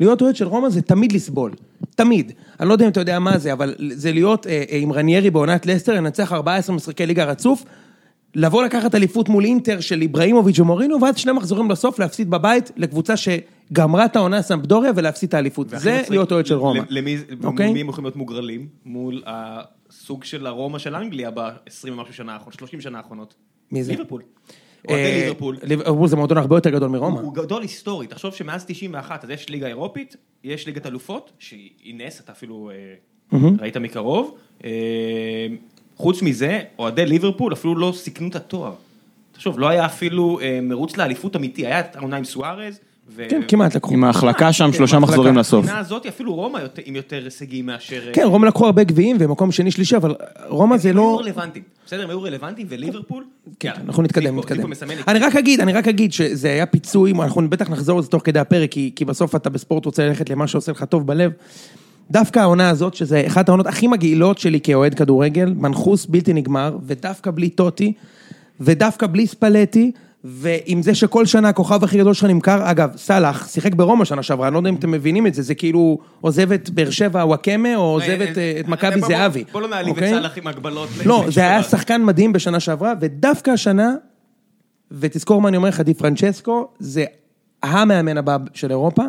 להיות 0.00 0.23
אוהד 0.23 0.37
של 0.37 0.47
רומא 0.47 0.69
זה 0.69 0.83
תמיד 0.83 1.12
לסבול, 1.12 1.53
תמיד. 1.94 2.33
אני 2.61 2.69
לא 2.69 2.73
יודע 2.73 2.85
אם 2.85 2.91
אתה 2.91 3.00
יודע 3.00 3.19
מה 3.19 3.39
זה, 3.39 3.53
אבל 3.53 3.75
זה 3.91 4.12
להיות 4.12 4.47
אה, 4.47 4.62
אה, 4.71 4.79
עם 4.79 4.93
רניירי 4.93 5.31
בעונת 5.31 5.67
לסטר, 5.67 5.94
לנצח 5.94 6.33
14 6.33 6.77
משחקי 6.77 7.06
ליגה 7.06 7.25
רצוף, 7.25 7.65
לבוא 8.35 8.65
לקחת 8.65 8.94
אליפות 8.94 9.29
מול 9.29 9.44
אינטר 9.44 9.81
של 9.81 10.03
איבראימוביץ' 10.03 10.59
ומורינו, 10.59 11.00
ואז 11.00 11.17
שני 11.17 11.33
מחזורים 11.33 11.69
בסוף 11.69 11.99
להפסיד 11.99 12.31
בבית 12.31 12.71
לקבוצה 12.77 13.15
שגמרה 13.17 14.05
את 14.05 14.17
העונה 14.17 14.43
סמפדוריה 14.43 14.93
ולהפסיד 14.97 15.29
את 15.29 15.35
האליפות. 15.35 15.69
זה 15.69 15.77
מצחיק, 15.77 16.11
להיות 16.11 16.33
אוהד 16.33 16.47
של 16.47 16.55
רומא. 16.55 16.81
למי 16.89 17.17
אוקיי? 17.44 17.73
מי 17.73 17.81
הם 17.81 17.89
יכולים 17.89 18.05
להיות 18.05 18.17
מוגרלים? 18.17 18.69
מול 18.85 19.23
הסוג 19.27 20.25
של 20.25 20.47
הרומא 20.47 20.79
של 20.79 20.94
אנגליה 20.94 21.31
ב-20 21.31 21.93
ומשהו 21.93 22.15
שנה 22.15 22.33
האחרונות, 22.33 22.59
30 22.59 22.81
שנה 22.81 22.99
האחרונות. 22.99 23.35
מי 23.73 23.83
זה? 23.83 23.93
ליברפול. 23.93 24.23
אה, 24.90 24.94
אוהדי 24.94 25.20
ליברפול. 25.20 25.58
ליברפול 25.62 26.08
זה 26.08 26.17
מועדון 26.17 26.38
הרבה 26.38 26.56
יותר 26.56 26.70
גדול 26.70 26.88
מרומא. 26.88 27.20
הוא 27.20 27.34
גדול 27.34 27.62
היסטורית, 27.62 28.11
תחשוב 28.11 28.34
שמאז 28.34 28.64
91 28.64 29.25
אז 29.25 29.31
יש 29.31 29.49
ליגה 29.49 29.67
אירופית, 29.67 30.17
יש 30.44 30.67
ליגת 30.67 30.87
אלופות, 30.87 31.32
שהיא 31.38 31.94
נס, 31.94 32.20
אתה 32.20 32.32
אפילו 32.32 32.70
אה, 33.32 33.38
ראית 33.58 33.76
מקרוב. 33.76 34.37
אה, 34.64 34.70
חוץ 35.96 36.23
מזה, 36.23 36.61
אוהדי 36.79 37.06
ליברפול 37.06 37.52
אפילו 37.52 37.75
לא 37.75 37.93
סיכנו 37.96 38.29
את 38.29 38.37
התואר. 38.37 38.75
תחשוב, 39.32 39.58
לא 39.58 39.69
היה 39.69 39.87
אפילו 39.87 40.40
אה, 40.40 40.58
מרוץ 40.62 40.96
לאליפות 40.96 41.37
אמיתי, 41.37 41.67
היה 41.67 41.81
את 41.81 41.96
העונה 41.96 42.17
עם 42.17 42.25
סוארז. 42.25 42.81
כן, 43.28 43.40
כמעט 43.49 43.76
לקחו. 43.76 43.93
עם 43.93 44.04
ההחלקה 44.04 44.52
שם 44.52 44.66
כן, 44.66 44.72
שלושה. 44.72 44.99
מחזורים 44.99 45.37
לסוף. 45.37 45.64
מבחינה 45.64 45.81
הזאת 45.81 46.06
אפילו 46.06 46.34
רומא 46.34 46.58
יותר- 46.58 46.82
עם 46.84 46.96
יותר 46.96 47.20
הישגים 47.25 47.66
מאשר... 47.66 48.02
אה, 48.08 48.12
כן, 48.12 48.22
רומא 48.25 48.46
לקחו 48.46 48.66
הרבה 48.66 48.84
גביעים 48.84 49.17
ומקום 49.20 49.53
שני 49.53 49.70
שלישי, 49.70 49.96
אבל 49.96 50.15
רומא 50.48 50.77
זה 50.77 50.91
הם 50.91 50.96
היו 50.96 51.05
לא... 51.05 51.19
רלוונטיים, 51.20 51.65
בסדר, 51.86 52.03
הם 52.03 52.10
היו 52.10 52.22
רלוונטיים, 52.22 52.67
וליברפול... 52.70 53.24
כן, 53.60 53.69
יאללה, 53.69 53.81
אנחנו 53.86 54.03
נתקדם, 54.03 54.38
נתקדם. 54.38 54.72
אני 55.08 55.19
רק 55.19 55.36
אגיד, 55.36 55.60
אני 55.60 55.72
רק 55.72 55.88
אגיד 55.88 56.12
שזה 56.12 56.48
היה 56.48 56.67
פיצוי, 56.67 57.12
אנחנו 57.12 57.50
בטח 57.50 57.70
נחזור 57.70 57.98
לזה 57.98 58.08
תוך 58.08 58.22
כדי 58.24 58.38
הפרק, 58.38 58.70
כי, 58.70 58.93
כי 58.96 59.05
בסוף 59.05 59.36
אתה 59.36 59.50
בספורט 59.50 59.84
רוצה 59.84 60.06
ללכת 60.06 60.31
למה 60.31 60.46
שעושה 60.46 60.72
לך 60.72 60.84
טוב 60.84 61.06
בלב. 61.06 61.32
דווקא 62.10 62.38
העונה 62.38 62.70
הזאת, 62.70 62.94
שזה 62.94 63.24
אחת 63.27 63.48
העונות 63.48 63.67
הכי 63.67 63.86
מגעילות 63.86 64.38
שלי 64.38 64.60
כאוהד 64.60 64.94
כדורגל, 64.94 65.55
מנחוס 65.56 66.06
בלתי 66.06 66.32
נגמר, 66.32 66.77
ודווקא 66.86 67.31
בלי 67.31 67.48
טוטי, 67.48 67.93
ודווקא 68.60 69.06
בלי 69.06 69.27
ספלטי, 69.27 69.93
ועם 70.24 70.82
זה 70.82 70.94
שכל 70.94 71.26
שנה 71.26 71.48
הכוכב 71.48 71.84
הכי 71.84 71.98
גדול 71.98 72.14
שלך 72.14 72.24
נמכר, 72.24 72.70
אגב, 72.70 72.96
סאלח 72.96 73.48
שיחק 73.48 73.74
ברומא 73.74 74.05
שנה 74.05 74.22
שעברה, 74.22 74.48
אני 74.48 74.55
לא 74.55 74.58
יודע 74.58 74.70
אם 74.70 74.74
אתם 74.74 74.91
מבינים 74.91 75.26
את 75.26 75.34
זה, 75.34 75.43
זה 75.43 75.55
כאילו 75.55 75.98
עוזב 76.20 76.52
את 76.52 76.70
באר 76.70 76.91
שבע 76.91 77.24
וואקמה, 77.24 77.76
או 77.76 77.81
עוזב 77.81 78.20
את, 78.20 78.69
מכבי 78.69 79.00
זהבי. 79.00 79.44
בוא 79.52 79.60
לא 79.60 79.69
נעליב 79.69 79.96
את 79.96 80.02
אוקיי? 80.02 80.14
סאלח 80.14 80.38
עם 80.38 80.46
הגבלות. 80.46 80.88
לא, 81.05 81.24
זה 81.34 81.41
היה. 81.41 81.62
שחקן 81.62 82.05
מדהים 82.05 82.32
בשנה 82.32 82.60
שעברה, 82.60 82.93
ודווקא 83.00 83.50
השנה, 83.50 83.94
ותזכור 84.91 85.41
מה 85.41 85.48
אני 85.48 85.56
אומר 85.56 85.69
לך, 85.69 85.81
די 85.81 85.94
פרנצ'סקו, 85.94 86.69
זה 86.79 87.05
המאמן 87.62 88.19
הבא 88.19 88.36
של 88.55 88.70
אירופה. 88.70 89.02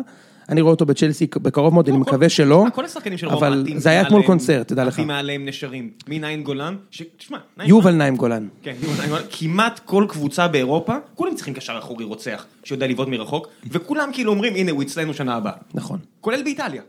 אני 0.48 0.60
רואה 0.60 0.70
אותו 0.72 0.86
בצ'לסי 0.86 1.26
בקרוב 1.42 1.74
מאוד, 1.74 1.88
אני 1.88 1.96
מקווה 1.98 2.28
שלא, 2.28 2.64
כל 2.74 2.84
השחקנים 2.84 3.18
של 3.18 3.26
רומא, 3.28 3.36
אבל 3.46 3.64
זה 3.76 3.88
היה 3.90 4.04
כמו 4.04 4.24
קונצרט, 4.24 4.68
תדע 4.68 4.84
לך. 4.84 4.94
עטים 4.94 5.06
מעליהם 5.08 5.44
נשרים. 5.44 5.90
מנעים 6.08 6.42
גולן, 6.42 6.76
תשמע, 7.16 7.38
נעים 7.56 7.70
יובל 7.70 7.82
גולן- 7.84 7.98
נעים 7.98 8.16
גולן. 8.16 8.48
כן, 8.62 8.74
יובל 8.82 8.96
נעים 8.98 9.10
גולן, 9.10 9.22
כמעט 9.30 9.80
כל 9.84 10.06
קבוצה 10.08 10.48
באירופה, 10.48 10.94
כולם 11.14 11.34
צריכים 11.34 11.54
קשר 11.54 11.78
אחורי 11.78 12.04
רוצח, 12.04 12.46
שיודע 12.64 12.86
לבעוט 12.86 13.08
מרחוק, 13.08 13.48
וכולם 13.70 14.10
כאילו 14.12 14.30
אומרים, 14.32 14.54
הנה, 14.54 14.70
הוא 14.70 14.82
אצלנו 14.82 15.14
שנה 15.14 15.34
הבאה. 15.34 15.52
נכון. 15.74 15.98
כולל 16.20 16.42
באיטליה. 16.42 16.82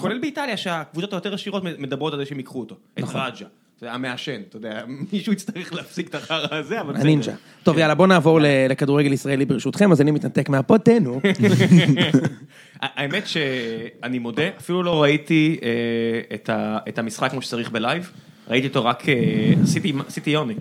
כולל 0.00 0.18
באיטליה, 0.18 0.56
שהקבוצות 0.56 1.12
היותר 1.12 1.34
עשירות 1.34 1.62
מדברות 1.78 2.12
על 2.12 2.18
זה 2.18 2.26
שהם 2.26 2.38
ייקחו 2.38 2.60
אותו. 2.60 2.74
את 2.94 2.98
נכון. 3.02 3.20
רג'ה. 3.20 3.46
זה 3.80 3.92
המעשן, 3.92 4.40
אתה 4.48 4.56
יודע, 4.56 4.82
מישהו 5.12 5.32
יצטרך 5.32 5.72
להפסיק 5.72 6.08
את 6.08 6.14
החרא 6.14 6.54
הזה, 6.54 6.80
אבל 6.80 6.92
בסדר. 6.92 7.02
הנינג'ה. 7.02 7.32
טוב, 7.62 7.78
יאללה, 7.78 7.94
בואו 7.94 8.06
נעבור 8.08 8.38
לכדורגל 8.42 9.12
ישראלי 9.12 9.44
ברשותכם, 9.44 9.92
אז 9.92 10.00
אני 10.00 10.10
מתנתק 10.10 10.48
מה 10.48 10.59
pod, 10.59 10.80
תהנו. 10.80 11.20
האמת 12.82 13.26
שאני 13.26 14.18
מודה, 14.18 14.48
אפילו 14.58 14.82
לא 14.82 15.02
ראיתי 15.02 15.58
אה, 15.62 16.50
את 16.88 16.98
המשחק 16.98 17.30
כמו 17.30 17.42
שצריך 17.42 17.70
בלייב, 17.70 18.10
ראיתי 18.48 18.66
אותו 18.68 18.84
רק, 18.84 19.08
אה, 19.08 19.14
עשיתי 20.06 20.30
יוני, 20.30 20.54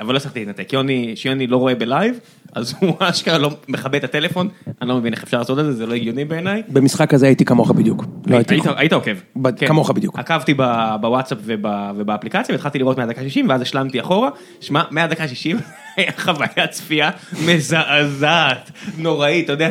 אבל 0.00 0.12
לא 0.12 0.16
הצלחתי 0.16 0.38
להתנתק, 0.38 0.72
יוני, 0.72 1.12
שיוני 1.16 1.46
לא 1.46 1.56
רואה 1.56 1.74
בלייב, 1.74 2.18
אז 2.52 2.74
הוא 2.80 2.94
אשכרה 3.00 3.38
לא 3.38 3.50
מכבה 3.68 3.98
את 3.98 4.04
הטלפון, 4.04 4.48
אני 4.82 4.88
לא 4.88 4.96
מבין 4.96 5.12
איך 5.12 5.22
אפשר 5.22 5.38
לעשות 5.38 5.58
את 5.58 5.64
זה, 5.64 5.72
זה 5.72 5.86
לא 5.86 5.94
הגיוני 5.94 6.24
בעיניי. 6.24 6.62
במשחק 6.68 7.14
הזה 7.14 7.26
הייתי 7.26 7.44
כמוך 7.44 7.70
בדיוק. 7.70 8.04
לא 8.26 8.36
הייתי... 8.36 8.54
היית- 8.54 8.64
היית 8.76 8.92
עוקב. 8.92 9.14
ב- 9.36 9.50
כן. 9.50 9.66
כמוך 9.66 9.90
בדיוק. 9.90 10.18
עקבתי 10.18 10.54
ב- 10.56 10.96
בוואטסאפ 11.00 11.38
וב- 11.44 11.64
ובאפליקציה 11.96 12.52
והתחלתי 12.54 12.78
לראות 12.78 12.98
מהדקה 12.98 13.22
60 13.22 13.48
ואז 13.48 13.60
השלמתי 13.62 14.00
אחורה. 14.00 14.28
שמע, 14.60 14.82
מהדקה 14.90 15.28
60 15.28 15.56
היה 15.96 16.12
חוויה 16.18 16.66
צפייה 16.70 17.10
מזעזעת, 17.46 18.70
נוראית, 18.98 19.44
אתה 19.44 19.52
יודע, 19.52 19.70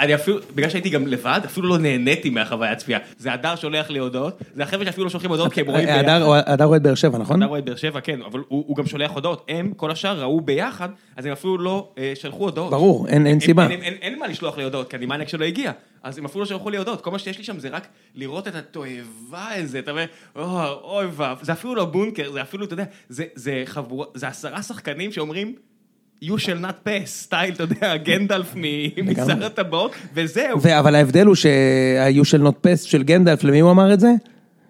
אני 0.00 0.14
אפילו, 0.14 0.36
בגלל 0.54 0.70
שהייתי 0.70 0.88
גם 0.88 1.06
לבד, 1.06 1.40
אפילו 1.44 1.68
לא 1.68 1.78
נהניתי 1.78 2.30
מהחוויה 2.30 2.72
הצפייה. 2.72 2.98
זה 3.18 3.32
הדר 3.32 3.56
שולח 3.56 3.90
לי 3.90 3.98
הודעות, 3.98 4.38
זה 4.54 4.62
החבר'ה 4.62 4.84
שאפילו 4.84 5.04
לא 5.04 5.10
שולחים 5.10 5.30
הודעות 5.30 5.52
כי 5.52 5.60
הם 5.60 5.66
רואים 5.66 5.86
ביחד. 5.86 5.98
הדר 5.98 6.32
הדר 6.46 6.64
אוהד 6.64 6.82
באר 6.82 6.94
שבע, 6.94 7.18
נכון? 7.18 7.36
אתה 7.42 7.48
רואה 7.48 7.58
את 7.58 7.64
באר 7.64 7.76
שבע, 7.76 8.00
כן, 8.00 8.18
אבל 8.30 8.40
הוא 8.48 8.64
הוא 8.66 8.76
גם 8.76 8.86
שולח 8.86 9.10
הודעות. 9.10 9.25
הם, 9.48 9.72
כל 9.76 9.90
השאר, 9.90 10.20
ראו 10.20 10.40
ביחד, 10.40 10.88
אז 11.16 11.26
הם 11.26 11.32
אפילו 11.32 11.58
לא 11.58 11.88
אה, 11.98 12.12
שלחו 12.14 12.44
הודעות. 12.44 12.70
ברור, 12.70 13.08
אין- 13.08 13.26
אין 13.26 13.34
הם- 13.34 13.40
סיבה. 13.40 13.62
אין- 13.62 13.70
אין- 13.70 13.82
אין- 13.82 13.94
אין 14.02 14.18
מה 14.18 14.26
לשלוח 14.26 14.58
לי 14.58 14.64
הודעות, 14.64 14.90
כי 14.90 14.96
אני 14.96 15.06
מניאק 15.06 15.28
שלא 15.28 15.44
הגיע. 15.44 15.72
אז 16.02 16.18
הם 16.18 16.24
אפילו 16.24 16.40
לא 16.40 16.46
שלחו 16.48 16.70
לי 16.70 16.76
הודעות. 16.76 17.00
כל 17.00 17.10
מה 17.10 17.18
שיש 17.18 17.38
לי 17.38 17.44
שם 17.44 17.58
זה 17.58 17.68
רק 17.68 17.86
לראות 18.14 18.48
את 18.48 18.54
התועבה 18.54 19.04
הזה, 19.54 19.78
אתה 19.78 19.90
אומר, 19.90 20.04
"אוי, 20.36 20.44
אוי 20.82 21.06
ואב. 21.12 21.38
זה 21.42 21.52
אפילו 21.52 21.74
לא 21.74 21.84
בונקר, 21.84 22.32
זה 22.32 22.42
אפילו, 22.42 22.64
אתה 22.64 22.74
יודע, 22.74 22.84
זה- 23.08 23.24
זה 23.34 23.62
חבורה, 23.66 24.06
זה 24.14 24.28
עשרה 24.28 24.62
שחקנים 24.62 25.12
שאומרים... 25.12 25.54
You 26.24 26.28
shall 26.28 26.62
not 26.64 26.88
pass, 26.88 27.06
סטייל, 27.06 27.54
אתה 27.54 27.62
יודע, 27.62 27.96
גנדלף 27.96 28.54
משר 29.04 29.46
הטבעות, 29.46 29.92
וזהו. 30.14 30.58
אבל 30.78 30.94
ההבדל 30.94 31.26
הוא 31.26 31.34
שה-you 31.34 32.22
shall 32.24 32.42
not 32.46 32.66
pass 32.66 32.76
של 32.86 33.02
גנדלף, 33.02 33.44
למי 33.44 33.60
הוא 33.60 33.70
אמר 33.70 33.94
את 33.94 34.00
זה? 34.00 34.08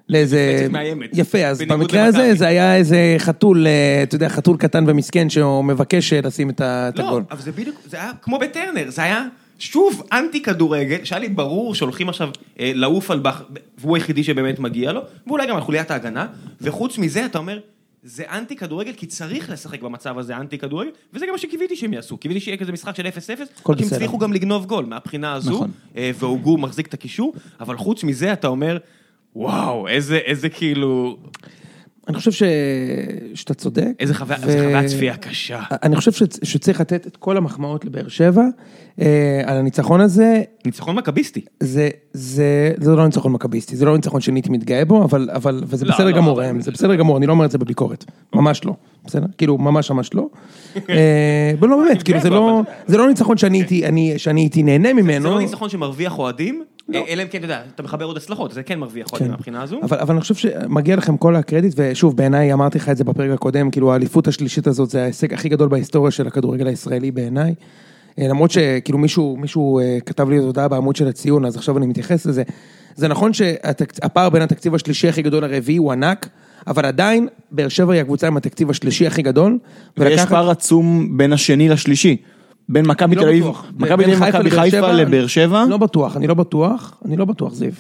לאיזה... 0.08 0.68
יפה, 1.12 1.38
אז 1.38 1.62
במקרה 1.62 2.04
הזה. 2.04 2.34
זה 2.34 2.46
היה 2.46 2.76
איזה 2.76 3.14
חתול, 3.18 3.66
אה, 3.66 4.02
אתה 4.02 4.14
יודע, 4.14 4.28
חתול 4.28 4.56
קטן 4.56 4.84
ומסכן 4.86 5.30
שהוא 5.30 5.64
מבקש 5.64 6.12
אה, 6.12 6.20
לשים 6.20 6.50
את 6.50 6.60
לא, 6.60 6.66
הגול. 7.08 7.22
אבל 7.30 7.40
זה 7.40 7.52
בדיוק, 7.52 7.76
זה 7.86 7.96
היה 7.96 8.10
כמו 8.22 8.38
בטרנר, 8.38 8.90
זה 8.90 9.02
היה 9.02 9.24
שוב 9.58 10.02
אנטי 10.12 10.42
כדורגל, 10.42 11.04
שהיה 11.04 11.18
לי 11.18 11.28
ברור 11.28 11.74
שהולכים 11.74 12.08
עכשיו 12.08 12.28
אה, 12.60 12.72
לעוף 12.74 13.10
על 13.10 13.18
בכר, 13.18 13.44
והוא 13.78 13.96
היחידי 13.96 14.24
שבאמת 14.24 14.58
מגיע 14.58 14.92
לו, 14.92 15.00
ואולי 15.26 15.46
גם 15.46 15.56
על 15.56 15.62
חוליית 15.62 15.90
ההגנה, 15.90 16.26
וחוץ 16.60 16.98
מזה 16.98 17.26
אתה 17.26 17.38
אומר, 17.38 17.58
זה 18.02 18.24
אנטי 18.32 18.56
כדורגל, 18.56 18.92
כי 18.92 19.06
צריך 19.06 19.50
לשחק 19.50 19.82
במצב 19.82 20.18
הזה 20.18 20.36
אנטי 20.36 20.58
כדורגל, 20.58 20.90
וזה 21.14 21.26
גם 21.26 21.32
מה 21.32 21.38
שקיוויתי 21.38 21.76
שהם 21.76 21.92
יעשו, 21.92 22.16
קיוויתי 22.16 22.40
שיהיה 22.40 22.56
כזה 22.56 22.72
משחק 22.72 22.96
של 22.96 23.06
0-0, 23.06 23.08
הכל 23.60 23.72
רק 23.72 23.80
הם. 23.80 23.86
הצליחו 23.86 24.18
גם 24.18 24.32
לגנוב 24.32 24.66
גול 24.66 24.84
מהבחינה 24.84 25.32
הזו, 25.32 25.54
נכון. 25.54 25.70
והוגו 26.18 26.58
מחזיק 26.58 26.86
את 26.86 26.94
הקישור, 26.94 27.34
אבל 27.60 27.76
חוץ 27.76 28.04
מזה 28.04 28.32
אתה 28.32 28.48
אומר, 28.48 28.78
וואו, 29.40 29.88
איזה, 29.88 30.16
איזה 30.16 30.48
כאילו, 30.48 31.16
אני 32.08 32.16
חושב 32.16 32.32
ש... 32.32 32.42
שאתה 33.34 33.54
צודק. 33.54 33.84
איזה 34.00 34.14
חוויה, 34.14 34.38
ו- 34.42 34.42
חוויה 34.42 34.84
צפייה 34.88 35.16
קשה. 35.16 35.60
אני 35.82 35.96
חושב 35.96 36.10
שצ- 36.12 36.38
שצריך 36.44 36.80
לתת 36.80 37.06
את 37.06 37.16
כל 37.16 37.36
המחמאות 37.36 37.84
לבאר 37.84 38.08
שבע 38.08 38.42
אה, 39.00 39.42
על 39.46 39.56
הניצחון 39.56 40.00
הזה. 40.00 40.42
ניצחון 40.64 40.96
מכביסטי. 40.96 41.40
זה, 41.60 41.88
זה, 42.12 42.72
זה 42.80 42.90
לא 42.90 43.04
ניצחון 43.06 43.32
מכביסטי, 43.32 43.76
זה 43.76 43.84
לא 43.84 43.96
ניצחון 43.96 44.20
שאני 44.20 44.38
הייתי 44.38 44.50
מתגאה 44.50 44.84
בו, 44.84 45.04
אבל, 45.04 45.28
אבל, 45.32 45.62
וזה 45.66 45.84
לא, 45.86 45.94
בסדר 45.94 46.06
לא, 46.06 46.12
גמור, 46.16 46.38
אבל- 46.38 46.46
ראם, 46.48 46.60
זה 46.60 46.70
בסדר 46.70 46.94
גמור, 46.94 47.16
אני 47.16 47.26
לא 47.26 47.32
אומר 47.32 47.44
את 47.44 47.50
זה 47.50 47.58
בביקורת, 47.58 48.04
ממש 48.34 48.64
לא, 48.64 48.72
בסדר? 49.06 49.26
כאילו, 49.38 49.58
ממש 49.58 49.90
ממש 49.90 50.14
לא. 50.14 50.26
אה, 50.90 51.52
אבל 51.60 51.68
לא 51.68 51.76
באמת, 51.76 52.02
כאילו, 52.02 52.20
זה 52.20 52.30
לא, 52.30 52.62
זה 52.86 52.96
לא 52.96 53.08
ניצחון 53.08 53.36
שאני 53.36 53.58
הייתי, 53.58 54.62
נהנה 54.62 54.88
זה 54.88 54.94
ממנו. 54.94 55.30
לא 55.30 55.38
ניצחון 55.40 55.68
שמרוויח 55.68 56.18
אוהדים, 56.18 56.64
אלא 56.94 57.22
אם 57.22 57.28
כן, 57.28 57.38
אתה 57.38 57.44
יודע, 57.44 57.60
אתה 57.74 57.82
מחבר 57.82 58.04
עוד 58.04 58.16
הצלחות, 58.16 58.52
זה 58.52 58.62
כן 58.62 58.78
מרוויח 58.78 59.06
אוהדים 59.12 59.26
כן. 59.26 59.30
מהבחינה 59.32 59.62
הזו. 59.62 59.80
אבל, 59.82 59.98
אבל 59.98 60.14
אני 60.14 60.20
חושב 60.20 60.34
שמגיע 60.34 60.96
לכם 60.96 61.16
כל 61.16 61.36
הקרדיט, 61.36 61.72
ושוב, 61.76 62.16
בעיניי, 62.16 62.52
אמרתי 62.52 62.78
לך 62.78 62.88
את 62.88 62.96
זה 62.96 63.04
בפרק 63.04 63.30
הקודם, 63.30 63.70
כאילו 63.70 63.92
האליפות 63.92 64.28
השלישית 64.28 64.66
הזאת 64.66 64.90
זה 64.90 65.02
ההישג 65.02 65.34
הכי 65.34 65.48
גדול 65.48 65.68
בהיסטוריה 65.68 66.10
של 66.10 66.26
הכדורגל 66.26 66.66
הישראלי 66.66 67.10
בעיניי. 67.10 67.54
אה, 68.18 68.28
למרות 68.28 68.50
שכאילו 68.50 68.98
מישהו, 68.98 69.36
מישהו 69.36 69.78
אה, 69.80 69.98
כתב 70.06 70.30
לי 70.30 70.36
הודעה 70.36 70.68
בעמוד 70.68 70.96
של 70.96 71.08
הציון, 71.08 71.44
אז 71.44 71.56
עכשיו 71.56 71.78
אני 71.78 71.86
מתייחס 71.86 72.26
לזה. 72.26 72.42
זה 72.96 73.08
נכון 73.08 73.32
שהפער 73.32 74.30
בין 74.30 74.42
התקציב 74.42 74.74
השלישי 74.74 75.08
הכי 75.08 75.22
גדול 75.22 75.44
לרביעי 75.46 75.76
הוא 75.76 75.92
ענק, 75.92 76.28
אבל 76.66 76.84
עדיין, 76.86 77.28
באר 77.50 77.68
שבע 77.68 77.92
היא 77.92 78.00
הקבוצה 78.00 78.26
עם 78.26 78.36
התקציב 78.36 78.70
השלישי 78.70 79.06
הכי 79.06 79.22
גדול. 79.22 79.58
ויש 79.96 80.12
ולקחת- 80.12 80.28
פער 80.28 80.50
עצום 80.50 81.18
בין 81.18 81.32
השני 81.32 81.68
לשלישי. 81.68 82.16
בין 82.68 82.86
מכבי 82.86 83.14
אני 83.14 83.22
תל 83.22 83.26
לא 83.26 83.30
אביב. 83.30 83.46
מכבי 83.76 84.04
תל 84.04 84.10
בין 84.10 84.22
אביב, 84.22 84.36
מכבי 84.36 84.50
חיפה 84.50 84.92
לבאר 84.92 85.26
שבע. 85.26 85.64
לא 85.68 85.76
בטוח, 85.76 86.16
אני 86.16 86.26
לא 86.26 86.34
בטוח, 86.34 87.00
אני 87.04 87.16
לא 87.16 87.24
בטוח, 87.24 87.54
זיו. 87.54 87.72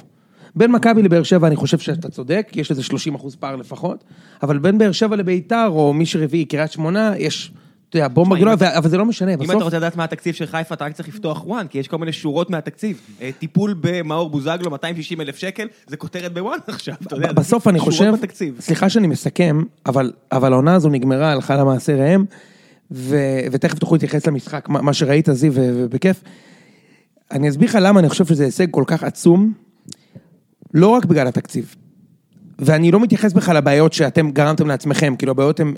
בין 0.56 0.72
מכבי 0.72 1.02
לבאר 1.02 1.22
שבע 1.22 1.46
אני 1.46 1.56
חושב 1.56 1.78
שאתה 1.78 2.08
צודק, 2.08 2.48
יש 2.54 2.70
איזה 2.70 2.82
30 2.82 3.14
אחוז 3.14 3.36
פער 3.36 3.56
לפחות, 3.56 4.04
אבל 4.42 4.58
בין 4.58 4.78
באר 4.78 4.92
שבע 4.92 5.16
לביתר, 5.16 5.66
או 5.68 5.92
מי 5.92 6.06
שרביעי, 6.06 6.44
קריית 6.44 6.72
שמונה, 6.72 7.12
יש, 7.18 7.52
אתה 7.88 7.96
יודע, 7.96 8.08
בומבה 8.08 8.36
אם 8.36 8.40
גדולה, 8.40 8.78
אבל 8.78 8.88
זה 8.90 8.98
לא 8.98 9.04
משנה, 9.04 9.34
אם 9.34 9.38
בסוף... 9.38 9.56
אתה 9.56 9.64
רוצה 9.64 9.76
לדעת 9.76 9.96
מה 9.96 10.04
התקציב 10.04 10.34
של 10.34 10.46
חיפה, 10.46 10.74
אתה 10.74 10.84
רק 10.84 10.92
צריך 10.92 11.08
לפתוח 11.08 11.46
וואן, 11.46 11.66
כי 11.66 11.78
יש 11.78 11.88
כל 11.88 11.98
מיני 11.98 12.12
שורות 12.12 12.50
מהתקציב. 12.50 13.00
אה, 13.22 13.30
טיפול 13.38 13.74
במאור 13.80 14.30
בוזגלו, 14.30 14.70
260 14.70 15.20
אלף 15.20 15.36
שקל, 15.36 15.68
זה 15.86 15.96
כותרת 15.96 16.34
בוואן 16.34 16.58
עכשיו, 16.68 16.94
אתה 17.06 17.16
יודע. 17.16 17.32
בסוף 17.32 17.68
אני 17.68 17.78
חושב. 17.78 18.12
סליחה 18.60 18.88
שאני 18.88 19.06
מסכם, 19.06 19.62
אבל 19.86 20.12
העונה 20.32 20.74
הזו 20.74 20.88
נגמרה, 20.88 21.32
הלכה 21.32 21.56
למעשה 21.56 21.96
ראם, 21.96 22.24
ו, 22.90 23.16
ותכף 23.52 23.78
תוכלו 23.78 23.94
להתייחס 23.94 24.26
למשחק, 24.26 24.68
מה, 24.68 24.82
מה 24.82 24.92
שראית 24.92 25.28
זיו, 25.32 25.52
ו- 25.54 25.70
ובכיף. 25.84 26.22
אני 27.32 27.48
אסביר 27.48 27.68
לך 27.68 27.78
למה 27.82 28.00
אני 28.00 28.08
חושב 28.08 28.26
שזה 28.26 28.44
הישג 28.44 28.66
כל 28.70 28.84
כך 28.86 29.02
עצום, 29.04 29.52
לא 30.74 30.88
רק 30.88 31.04
בגלל 31.04 31.26
התקציב. 31.26 31.74
ואני 32.58 32.90
לא 32.90 33.00
מתייחס 33.00 33.32
בכלל 33.32 33.56
לבעיות 33.56 33.92
שאתם 33.92 34.30
גרמתם 34.30 34.66
לעצמכם, 34.66 35.14
כאילו 35.18 35.30
הבעיות 35.30 35.60
הן 35.60 35.74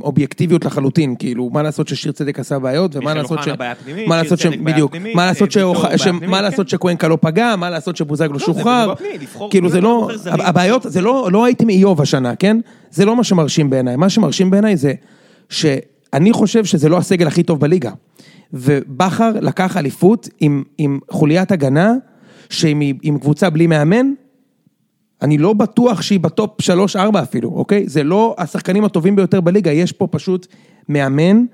אובייקטיביות 0.00 0.64
לחלוטין, 0.64 1.14
כאילו 1.18 1.50
מה 1.52 1.62
לעשות 1.62 1.88
ששיר 1.88 2.12
צדק 2.12 2.38
עשה 2.38 2.58
בעיות, 2.58 2.96
ומה 2.96 3.14
לעשות 3.14 3.38
ש... 3.42 3.48
פנימית, 3.84 4.08
מה 4.08 4.22
לעשות 4.22 4.38
ש... 4.38 4.46
בדיוק, 4.46 4.90
פנימית, 4.90 5.14
מה 5.16 5.26
לעשות 5.26 5.52
שאוח- 5.52 5.96
ש- 5.96 6.02
בעיה 6.02 6.12
מה 6.12 6.18
פנימית, 6.18 6.40
לעשות 6.40 6.66
כן. 6.66 6.70
שקוונקה 6.70 7.08
לא 7.08 7.18
פגע, 7.20 7.56
מה 7.56 7.70
לעשות 7.70 7.96
שבוזגלו 7.96 8.38
זה- 8.38 8.44
שוחרר, 8.44 8.94
לבחור- 9.20 9.50
כאילו 9.50 9.68
זה 9.68 9.80
לא, 9.80 10.10
זרים, 10.14 10.40
הבעיות, 10.40 10.82
זה 10.88 11.00
לא, 11.00 11.28
לא 11.32 11.44
הייתם 11.44 11.68
איוב 11.68 12.00
השנה, 12.00 12.36
כן? 12.36 12.56
זה 12.90 13.04
לא 13.04 13.16
מה 13.16 13.24
שמרשים 13.24 13.70
בעיניי, 13.70 13.96
מה 13.96 14.10
שמרשים 14.10 14.50
בעיניי 14.50 14.76
זה 14.76 14.92
שאני 16.14 16.32
חושב 16.32 16.64
שזה 16.64 16.88
לא 16.88 16.98
הסגל 16.98 17.26
הכי 17.26 17.42
טוב 17.42 17.60
בליגה. 17.60 17.90
ובכר 18.52 19.32
לקח 19.40 19.76
אליפות 19.76 20.28
עם, 20.40 20.62
עם 20.78 20.98
חוליית 21.10 21.52
הגנה, 21.52 21.94
שעם 22.50 22.80
עם 23.02 23.18
קבוצה 23.18 23.50
בלי 23.50 23.66
מאמן, 23.66 24.12
אני 25.22 25.38
לא 25.38 25.52
בטוח 25.52 26.02
שהיא 26.02 26.20
בטופ 26.20 26.50
3-4 26.96 26.98
אפילו, 27.22 27.48
אוקיי? 27.48 27.88
זה 27.88 28.04
לא 28.04 28.34
השחקנים 28.38 28.84
הטובים 28.84 29.16
ביותר 29.16 29.40
בליגה, 29.40 29.70
יש 29.70 29.92
פה 29.92 30.06
פשוט 30.06 30.46
מאמן 30.88 31.44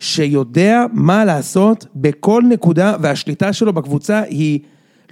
שיודע 0.00 0.84
מה 0.92 1.24
לעשות 1.24 1.86
בכל 1.96 2.42
נקודה, 2.48 2.96
והשליטה 3.00 3.52
שלו 3.52 3.72
בקבוצה 3.72 4.20
היא 4.20 4.60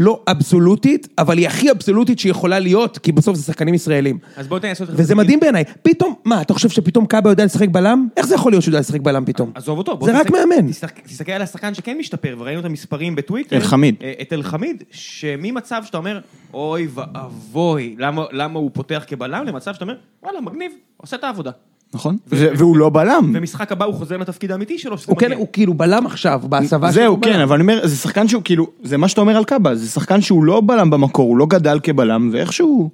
לא 0.01 0.21
אבסולוטית, 0.31 1.09
אבל 1.19 1.39
היא 1.39 1.47
הכי 1.47 1.71
אבסולוטית 1.71 2.19
שיכולה 2.19 2.59
להיות, 2.59 2.99
כי 2.99 3.13
בסוף 3.13 3.37
זה 3.37 3.43
שחקנים 3.43 3.75
ישראלים. 3.75 4.19
אז 4.37 4.49
בוא 4.49 4.59
לי 4.63 4.69
לעשות... 4.69 4.89
וזה 4.93 5.15
מדהים 5.15 5.41
בעיניי, 5.41 5.65
פתאום, 5.83 6.15
מה, 6.25 6.43
אתה 6.43 6.55
חושב 6.55 6.69
שפתאום 6.69 7.07
קאבה 7.07 7.31
יודע 7.31 7.45
לשחק 7.45 7.69
בלם? 7.69 8.09
איך 8.17 8.27
זה 8.27 8.35
יכול 8.35 8.53
להיות 8.53 8.63
שהוא 8.63 8.73
יודע 8.73 8.81
לשחק 8.81 9.01
בלם 9.01 9.25
פתאום? 9.25 9.51
עזוב 9.55 9.79
אותו. 9.79 9.99
זה 10.05 10.21
רק 10.21 10.31
מאמן. 10.31 10.73
תסתכל- 10.73 11.33
על 11.33 11.43
השחקן 11.43 11.75
שכן 11.75 11.97
משתפר, 11.99 12.37
וראינו 12.39 12.61
את 12.61 12.65
המספרים 12.65 13.15
בטוויטר. 13.15 13.57
אלחמיד. 13.57 13.95
אה, 14.03 14.13
את 14.23 14.33
אלחמיד, 14.33 14.83
שממצב 14.91 15.83
שאתה 15.87 15.97
אומר, 15.97 16.21
אוי 16.55 16.89
ואבוי, 16.95 17.97
למה 17.99 18.25
למה 18.33 18.59
הוא 18.59 18.71
פותח 18.75 19.05
כבלם, 19.07 19.45
למצב 19.47 19.75
שאתה 19.75 19.85
אומר, 19.85 19.95
וואלה, 20.23 20.41
מגניב, 20.41 20.73
עושה 20.97 21.17
את 21.17 21.25
העבודה. 21.25 21.51
נכון? 21.95 22.17
והוא 22.27 22.77
לא 22.77 22.91
בלם. 22.91 23.33
ומשחק 23.35 23.73
הבא 23.73 23.85
הוא 23.85 23.95
חוזר 23.95 24.17
לתפקיד 24.17 24.53
האמיתי 24.53 24.79
שלו, 24.79 24.99
שזה 24.99 25.07
הוא 25.09 25.19
כן, 25.19 25.27
מגיע. 25.27 25.39
הוא 25.39 25.47
כאילו 25.53 25.75
בלם 25.75 26.07
עכשיו, 26.07 26.43
בהסבה 26.49 26.91
זהו, 26.93 27.07
הוא 27.13 27.19
בלם. 27.23 27.33
כן, 27.33 27.41
אבל 27.41 27.55
אני 27.55 27.63
אומר, 27.63 27.87
זה 27.87 27.97
שחקן 27.97 28.29
שהוא 28.29 28.43
כאילו, 28.45 28.67
זה 28.83 28.97
מה 28.97 29.09
שאתה 29.09 29.21
אומר 29.21 29.37
על 29.37 29.45
קאבה, 29.45 29.75
זה 29.75 29.89
שחקן 29.89 30.21
שהוא 30.21 30.45
לא 30.45 30.63
בלם 30.67 30.91
במקור, 30.91 31.29
הוא 31.29 31.37
לא 31.37 31.47
גדל 31.47 31.79
כבלם, 31.83 32.31
ואיכשהו... 32.33 32.91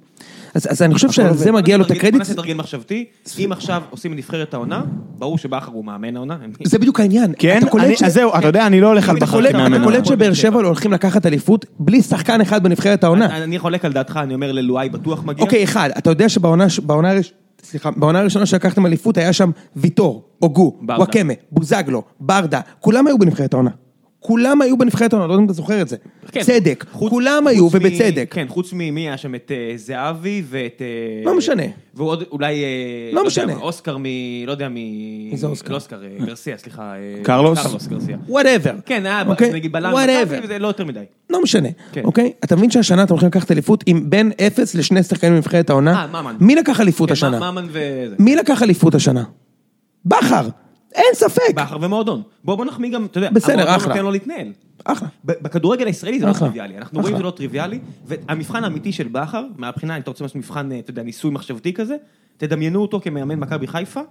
אז, 0.53 0.67
אז 0.71 0.81
אני 0.81 0.93
חושב 0.93 1.11
שעל 1.11 1.37
זה 1.37 1.51
מגיע 1.51 1.77
לו 1.77 1.83
את 1.83 1.87
בוא 1.87 1.95
הקרדיט. 1.95 2.19
נעשה 2.19 2.33
תרגיל 2.33 2.57
מחשבתי, 2.57 3.05
אם 3.39 3.51
עכשיו 3.51 3.81
עושים 3.89 4.15
נבחרת 4.15 4.53
העונה, 4.53 4.83
ברור 5.17 5.37
שבכר 5.37 5.71
הוא 5.71 5.85
מאמן 5.85 6.15
העונה. 6.15 6.37
זה 6.63 6.79
בדיוק 6.79 6.99
העניין. 6.99 7.33
כן, 7.39 7.59
אז 8.05 8.13
זהו, 8.13 8.31
אתה 8.37 8.47
יודע, 8.47 8.67
אני 8.67 8.81
לא 8.81 8.87
הולך 8.87 9.09
על 9.09 9.17
אתה 9.17 9.25
בכר 9.25 9.51
כמאמן. 9.51 9.75
אתה 9.75 9.83
קולט. 9.83 10.05
שבאר 10.05 10.33
שבע 10.33 10.61
לא 10.61 10.67
הולכים 10.67 10.93
לקחת 10.93 11.25
אליפות 11.25 11.65
בלי 11.79 12.01
שחקן 12.01 12.41
אחד 12.41 12.63
בנבחרת 12.63 13.03
העונה. 13.03 13.43
אני 13.43 13.59
חולק 13.59 13.85
על 13.85 13.93
דעתך, 13.93 14.19
אני 14.23 14.33
אומר 14.33 14.51
ללואי 14.51 14.89
בטוח 14.89 15.23
מגיע. 15.23 15.43
אוקיי, 15.43 15.63
אחד, 15.63 15.89
אתה 15.97 16.09
יודע 16.09 16.29
שבעונה 16.29 17.15
סליחה, 17.63 17.91
בעונה 17.91 18.19
הראשונה 18.19 18.45
שלקחתם 18.45 18.85
אליפות 18.85 19.17
היה 19.17 19.33
שם 19.33 19.51
ויטור, 19.75 20.29
אוגו. 20.41 20.79
וואקמה, 20.87 21.33
בוזגלו, 21.51 22.03
ברדה, 22.19 22.61
כולם 22.79 23.07
היו 23.07 23.17
בנבחרת 23.17 23.53
העונה. 23.53 23.71
כולם 24.19 24.61
היו 24.61 24.77
בנבחרת 24.77 25.13
העונה, 25.13 25.27
לא 25.27 25.33
יודע 25.33 25.39
אם 25.41 25.45
אתה 25.45 25.53
זוכר 25.53 25.81
את 25.81 25.87
זה. 25.87 25.95
כן, 26.31 26.41
צדק, 26.41 26.85
חוץ- 26.91 27.09
כולם 27.09 27.43
חוץ 27.43 27.51
היו 27.53 27.63
מ- 27.65 27.69
ובצדק. 27.73 28.27
כן, 28.31 28.45
חוץ 28.47 28.73
ממי 28.73 29.01
היה 29.01 29.17
שם 29.17 29.35
את 29.35 29.51
אה, 29.55 29.73
זהבי 29.77 30.43
ואת... 30.49 30.81
אה, 30.81 31.25
לא 31.25 31.37
משנה. 31.37 31.63
ועוד 31.93 32.23
אולי... 32.31 32.63
אה, 32.63 32.69
לא 33.13 33.19
יודע 33.19 33.27
משנה. 33.27 33.55
מה, 33.55 33.61
אוסקר 33.61 33.97
מ... 33.97 34.03
לא 34.45 34.51
יודע 34.51 34.69
מ... 34.69 34.73
מי 34.73 35.31
זה 35.35 35.47
אוסקר? 35.47 35.71
לא 35.71 35.75
אוסקר, 35.75 35.99
גרסיה, 36.25 36.57
סליחה. 36.57 36.93
קרלוס? 37.23 37.59
קרלוס 37.63 37.87
גרסיה. 37.87 38.17
whatever. 38.27 38.73
כן, 38.85 39.05
היה 39.05 39.23
אוקיי? 39.27 39.51
נגיד 39.53 39.71
בלם 39.71 39.93
וזה 40.43 40.59
לא 40.59 40.67
יותר 40.67 40.85
מדי. 40.85 40.99
לא 41.29 41.43
משנה, 41.43 41.69
כן. 41.91 42.01
אוקיי? 42.03 42.31
אתה 42.43 42.55
מבין 42.55 42.71
שהשנה 42.71 43.03
אתם 43.03 43.11
הולכים 43.13 43.27
לקחת 43.29 43.51
אליפות 43.51 43.83
עם 43.87 44.09
בין 44.09 44.31
אפס 44.47 44.75
לשני 44.75 45.03
שחקנים 45.03 45.33
בנבחרת 45.33 45.69
העונה? 45.69 45.93
אה, 46.01 46.21
ממן. 46.21 46.35
מי 46.39 46.55
לקח 46.55 46.81
אליפות 46.81 47.09
כן, 47.09 47.13
השנה? 47.13 47.51
ממן 47.51 47.65
וזה. 47.71 48.15
מי 48.19 48.35
לקח 48.35 48.63
אליפות 48.63 48.95
השנה? 48.95 49.23
בכר. 50.05 50.47
אין 50.95 51.13
ספק. 51.13 51.53
בכר 51.55 51.77
ומועדון. 51.81 52.21
בוא 52.43 52.55
בוא 52.55 52.65
נחמיא 52.65 52.91
גם, 52.91 53.05
אתה 53.05 53.17
יודע, 53.17 53.29
בסדר, 53.29 53.53
המועדון 53.53 53.75
אחלה. 53.75 53.87
נותן 53.93 54.03
לו 54.05 54.11
להתנהל. 54.11 54.53
אחלה. 54.85 55.07
בכדורגל 55.23 55.85
הישראלי 55.87 56.19
זה 56.19 56.25
לא. 56.25 56.33
טריוויאלי, 56.33 56.77
אנחנו. 56.77 57.01
רואים 57.01 57.15
שזה 57.15 57.23
לא 57.23 57.31
טריוויאלי, 57.31 57.79
והמבחן 58.05 58.63
האמיתי 58.63 58.91
של 58.91 59.07
בכר, 59.07 59.43
מהבחינה, 59.57 59.95
אם 59.95 60.01
אתה 60.01 60.09
רוצה 60.11 60.23
לעשות 60.23 60.35
מבחן, 60.35 60.71
אה, 60.71 60.79
אתה 60.79 60.91
יודע, 60.91 61.03
ניסוי 61.03 61.31
מחשבתי 61.31 61.73
כזה, 61.73 61.95
תדמיינו 62.37 62.81
אותו 62.81 62.99
כמאמן 63.03 63.39
מכבי 63.39 63.67
חיפה, 63.67 64.01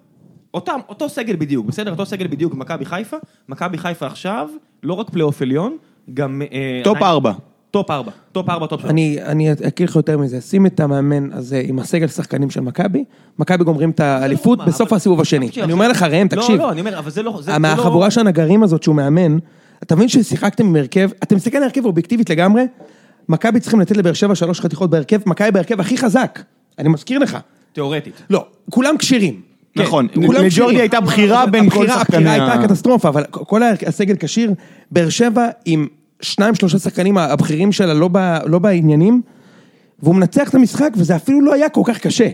אותם, 0.55 0.79
אותו 0.89 1.09
סגל 1.09 1.37
בדיוק, 1.37 1.67
בסדר? 1.67 1.91
אותו 1.91 2.07
סגל 2.07 2.27
בדיוק 2.27 2.55
במכבי 2.55 2.85
חיפה, 2.85 3.17
מכבי 3.49 3.79
חיפה 3.79 4.07
עכשיו, 4.07 4.49
לא 4.83 4.95
רק 4.95 5.11
פלייאוף 5.11 5.43
עליון, 5.43 5.77
גם... 6.15 6.43
אה, 6.53 6.81
top 6.85 6.97
עדיין- 6.97 7.11
ארבע. 7.11 7.33
top 7.71 7.91
ארבע, 7.91 8.11
top 8.33 8.49
ארבע, 8.51 8.67
top 8.67 8.81
שלוש. 8.81 8.91
אני, 8.91 9.19
אני 9.23 9.53
אקריא 9.53 9.89
לך 9.89 9.97
יותר 9.97 10.19
מזה, 10.19 10.41
שים 10.41 10.67
את 10.67 10.81
המאמן 10.81 11.29
הזה 11.33 11.63
עם 11.65 11.79
הסגל 11.79 12.07
שחקנים 12.09 12.51
של 12.51 12.61
מכבי, 12.61 13.05
מכבי 13.39 13.65
גומרים 13.65 13.91
את 13.91 14.01
האליפות 14.01 14.59
מה, 14.59 14.67
בסוף 14.67 14.93
הסיבוב 14.93 15.21
השני. 15.21 15.51
אני 15.63 15.73
אומר 15.73 15.89
לך, 15.89 16.03
ראם, 16.03 16.29
תקשיב, 16.29 16.57
לא, 16.57 16.63
לא, 16.65 16.73
אני 16.73 16.81
אומר, 16.81 16.99
אבל 16.99 17.11
זה 17.11 17.23
לא... 17.23 17.39
זה- 17.43 17.53
לא- 17.53 17.59
מהחבורה 17.59 18.11
של 18.11 18.21
הנגרים 18.21 18.63
הזאת 18.63 18.83
שהוא 18.83 18.95
מאמן, 18.97 19.39
אתה 19.83 19.97
מבין 19.97 20.09
ששיחקתם 20.09 20.67
עם 20.67 20.77
הרכב, 20.77 21.11
אתם 21.23 21.37
מסתכלים 21.37 21.63
על 21.63 21.69
הרכב 21.69 21.85
אובייקטיבית 21.85 22.31
לגמרי, 22.31 22.63
מכבי 23.29 23.61
צריכים 23.61 23.81
לתת 23.81 23.97
לבאר 23.97 24.13
שבע 24.13 24.35
שלוש 24.35 24.61
חתיכות 24.61 24.91
בהרכב, 24.91 25.19
מכבי 25.27 25.51
בהרכב 25.51 25.81
הכי 25.81 25.99
חזק, 25.99 26.43
אני 26.79 26.89
מזכיר 26.89 27.19
לך. 27.19 27.39
תיאורטית. 27.73 28.23
לא, 28.31 28.47
כולם 28.71 28.97
כשירים. 28.99 29.41
נכון, 29.77 30.07
כולם 30.27 30.45
לג'ורדי. 30.45 30.81
הייתה 30.81 31.01
בחירה 31.01 31.47
בין 31.47 31.71
כל 31.71 31.87
שחקני 31.89 32.17
הבחירה. 32.31 32.53
הייתה 32.53 32.67
קטסטרופה, 32.69 33.09
אבל 33.09 33.25
כל 33.31 33.63
הסגל 33.87 34.15
כשיר, 34.21 34.53
באר 34.91 35.09
שבע 35.09 35.47
עם 35.65 35.87
שניים 36.21 36.55
שלושה 36.55 36.79
שחקנים 36.79 37.19
הבכירים 37.19 37.73
שלה 37.73 37.95
לא, 37.95 38.09
ב, 38.13 38.19
לא 38.47 38.59
בעניינים, 38.59 39.23
והוא 39.99 40.15
מנצח 40.15 40.49
את 40.49 40.55
המשחק 40.55 40.91
וזה 40.97 41.17
אפילו 41.17 41.41
לא 41.41 41.55
היה 41.55 41.69
כל 41.69 41.83
כך 41.85 41.99
קשה. 41.99 42.29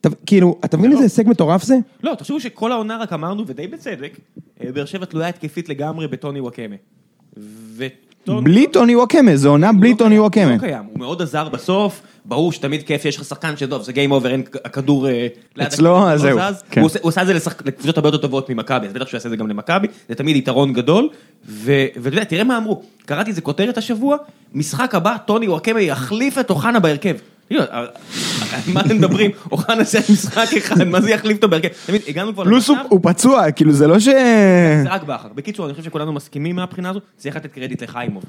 אתה, 0.00 0.08
כאילו, 0.26 0.58
אתה 0.64 0.76
מבין 0.76 0.92
איזה 0.92 1.02
הישג 1.02 1.28
מטורף 1.28 1.62
זה? 1.62 1.74
לא, 2.02 2.14
תחשבו 2.14 2.40
שכל 2.40 2.72
העונה 2.72 2.96
רק 2.96 3.12
אמרנו, 3.12 3.44
ודי 3.46 3.66
בצדק, 3.66 4.18
אה, 4.64 4.72
באר 4.72 4.84
שבע 4.84 5.04
תלויה 5.04 5.28
התקפית 5.28 5.68
לגמרי 5.68 6.08
בטוני 6.08 6.40
וואקמה. 6.40 6.76
וטוני... 7.76 8.11
בלי 8.26 8.66
טוני 8.66 8.96
וואקמה, 8.96 9.36
זו 9.36 9.48
עונה 9.50 9.72
בלי 9.72 9.94
טוני 9.94 10.18
נוואקמה. 10.18 10.52
לא 10.54 10.58
קיים, 10.58 10.82
הוא 10.92 10.98
מאוד 10.98 11.22
עזר 11.22 11.48
בסוף, 11.48 12.02
ברור 12.24 12.52
שתמיד 12.52 12.82
כיף 12.82 13.02
שיש 13.02 13.16
לך 13.16 13.24
שחקן 13.24 13.56
שטוב, 13.56 13.82
זה 13.82 13.92
game 13.92 14.12
over, 14.12 14.30
אין 14.30 14.42
הכדור 14.64 15.08
אה, 15.08 15.26
אצלו, 15.62 16.08
אז 16.08 16.24
לא 16.24 16.30
זהו. 16.30 16.38
כן. 16.70 16.80
הוא 16.80 16.86
עושה- 16.86 16.98
הוא 17.02 17.08
עשה 17.08 17.22
את 17.22 17.26
זה 17.26 17.34
לקבוצות 17.64 17.96
הרבה 17.96 18.08
יותר 18.08 18.18
טובות 18.18 18.50
ממכבי, 18.50 18.86
אז 18.86 18.92
בטח 18.92 19.06
שהוא 19.06 19.16
יעשה 19.18 19.26
את 19.26 19.30
זה 19.30 19.36
גם 19.36 19.48
למכבי, 19.48 19.86
זה 20.08 20.14
תמיד 20.14 20.36
יתרון 20.36 20.72
גדול, 20.72 21.08
ואתה 21.48 21.78
יודע, 22.08 22.24
תראה 22.24 22.44
מה 22.44 22.56
אמרו, 22.56 22.82
קראתי 23.06 23.30
איזה 23.30 23.40
כותרת 23.40 23.78
השבוע, 23.78 24.16
משחק 24.54 24.94
הבא, 24.94 25.16
טוני 25.26 25.48
נוואקמה 25.48 25.80
יחליף 25.80 26.38
את 26.38 26.50
אוחנה 26.50 26.80
בהרכב. 26.80 27.14
אה, 27.60 27.84
מה 28.66 28.80
אתם 28.80 28.96
מדברים? 28.96 29.30
אוחנה 29.52 29.84
שיחק 29.84 30.10
משחק 30.10 30.46
אחד, 30.58 30.84
מה 30.84 31.00
זה 31.00 31.10
יחליף 31.10 31.36
אותו 31.36 31.48
בהרכב? 31.48 31.68
תמיד, 31.86 32.00
הגענו 32.08 32.32
כבר 32.34 32.44
פלוס 32.44 32.68
הוא- 32.68 32.76
למצב- 32.78 33.08
פצוע, 33.08 33.50
כאילו 33.50 33.72
זה 33.72 33.86
לא 33.86 33.98
ש... 34.00 34.04
זה 34.04 34.14
רק 34.88 35.02
בכר. 35.02 35.28
בקיצור, 35.34 35.66
אני 35.66 35.74
חושב 35.74 35.84
שכולנו 35.84 36.12
מסכימים 36.12 36.56
מהבחינה 36.56 36.90
הזו, 36.90 37.00
צריך 37.16 37.36
לתת 37.36 37.52
קרדיט 37.52 37.82
לחיימוב. 37.82 38.22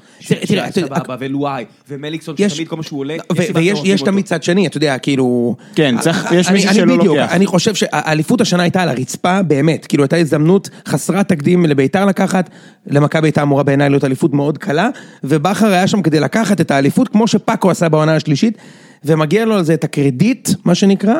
תראה, 0.46 0.72
סבבה, 0.72 1.16
ולואי, 1.20 1.64
ומליקסון, 1.88 2.34
שתמיד 2.48 2.68
כל 2.68 2.76
מה 2.76 2.82
שהוא 2.82 3.00
עולה, 3.00 3.14
ו- 3.36 3.40
יש 3.42 3.46
סיבה 3.46 3.60
ויש. 3.60 4.02
תמיד 4.02 4.24
צד 4.24 4.42
שני, 4.42 4.66
אתה 4.66 4.76
יודע, 4.76 4.98
כאילו... 4.98 5.56
כן, 5.74 5.94
יש 6.34 6.50
מישהו 6.50 6.74
שלא 6.74 6.96
בדיוק, 6.96 7.16
לוקח. 7.16 7.32
אני 7.32 7.46
חושב 7.46 7.74
שהאליפות 7.74 8.40
השנה 8.40 8.62
הייתה 8.62 8.82
על 8.82 8.88
הרצפה, 8.88 9.42
באמת. 9.42 9.86
כאילו, 9.86 10.04
הייתה 10.04 10.16
הזדמנות 10.16 10.68
חסרת 10.88 11.28
תקדים 11.28 11.66
לביתר 11.66 12.04
לקחת, 12.06 12.50
למכבי 12.86 13.26
הייתה 13.26 13.42
אמורה 13.42 13.62
בעיניי 13.62 13.90
להיות 13.90 14.04
אליפות 14.04 14.32
מאוד 14.34 14.58
קלה, 14.58 14.88
ובכר 15.24 15.66
היה 15.66 15.86
שם 15.86 16.02
כדי 16.02 16.20
לקחת 16.20 16.60
את 16.60 16.70
האליפות, 16.70 17.08
כמו 17.08 17.28
שפאקו 17.28 17.70
עשה 17.70 17.88
בעונה 17.88 18.16
השלישית, 18.16 18.58
ומגיע 19.04 19.44
לו 19.44 19.54
על 19.54 19.64
זה 19.64 19.74
את 19.74 19.84
הקרדיט, 19.84 20.48
מה 20.64 20.74
שנקרא, 20.74 21.14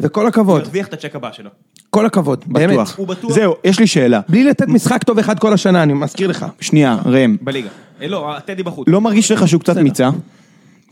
וכל 0.00 0.20
הוא 0.20 0.28
הכבוד, 0.28 0.62
ירוויח 0.62 0.86
את 0.86 0.92
הצ'ק 0.92 1.16
הבא 1.16 1.32
שלו. 1.32 1.50
כל 1.90 2.06
הכבוד, 2.06 2.44
באמת. 2.46 2.70
בטוח. 2.70 2.98
הוא 2.98 3.06
בטוח. 3.06 3.32
זהו, 3.32 3.54
יש 3.64 3.78
לי 3.78 3.86
שאלה. 3.86 4.20
בלי 4.28 4.44
לתת 4.44 4.68
משחק 4.68 5.04
טוב 5.04 5.18
אחד 5.18 5.38
כל 5.38 5.52
השנה, 5.52 5.82
אני 5.82 5.92
מזכיר 5.92 6.28
לך. 6.28 6.46
שנייה, 6.60 6.98
ראם. 7.04 7.36
בליגה. 7.40 7.68
אה, 8.02 8.06
לא, 8.06 8.34
טדי 8.44 8.62
בחוץ. 8.62 8.88
לא 8.88 9.00
מרגיש 9.00 9.30
לך 9.30 9.48
שהוא 9.48 9.60
קצת 9.60 9.76
מיצה? 9.76 10.10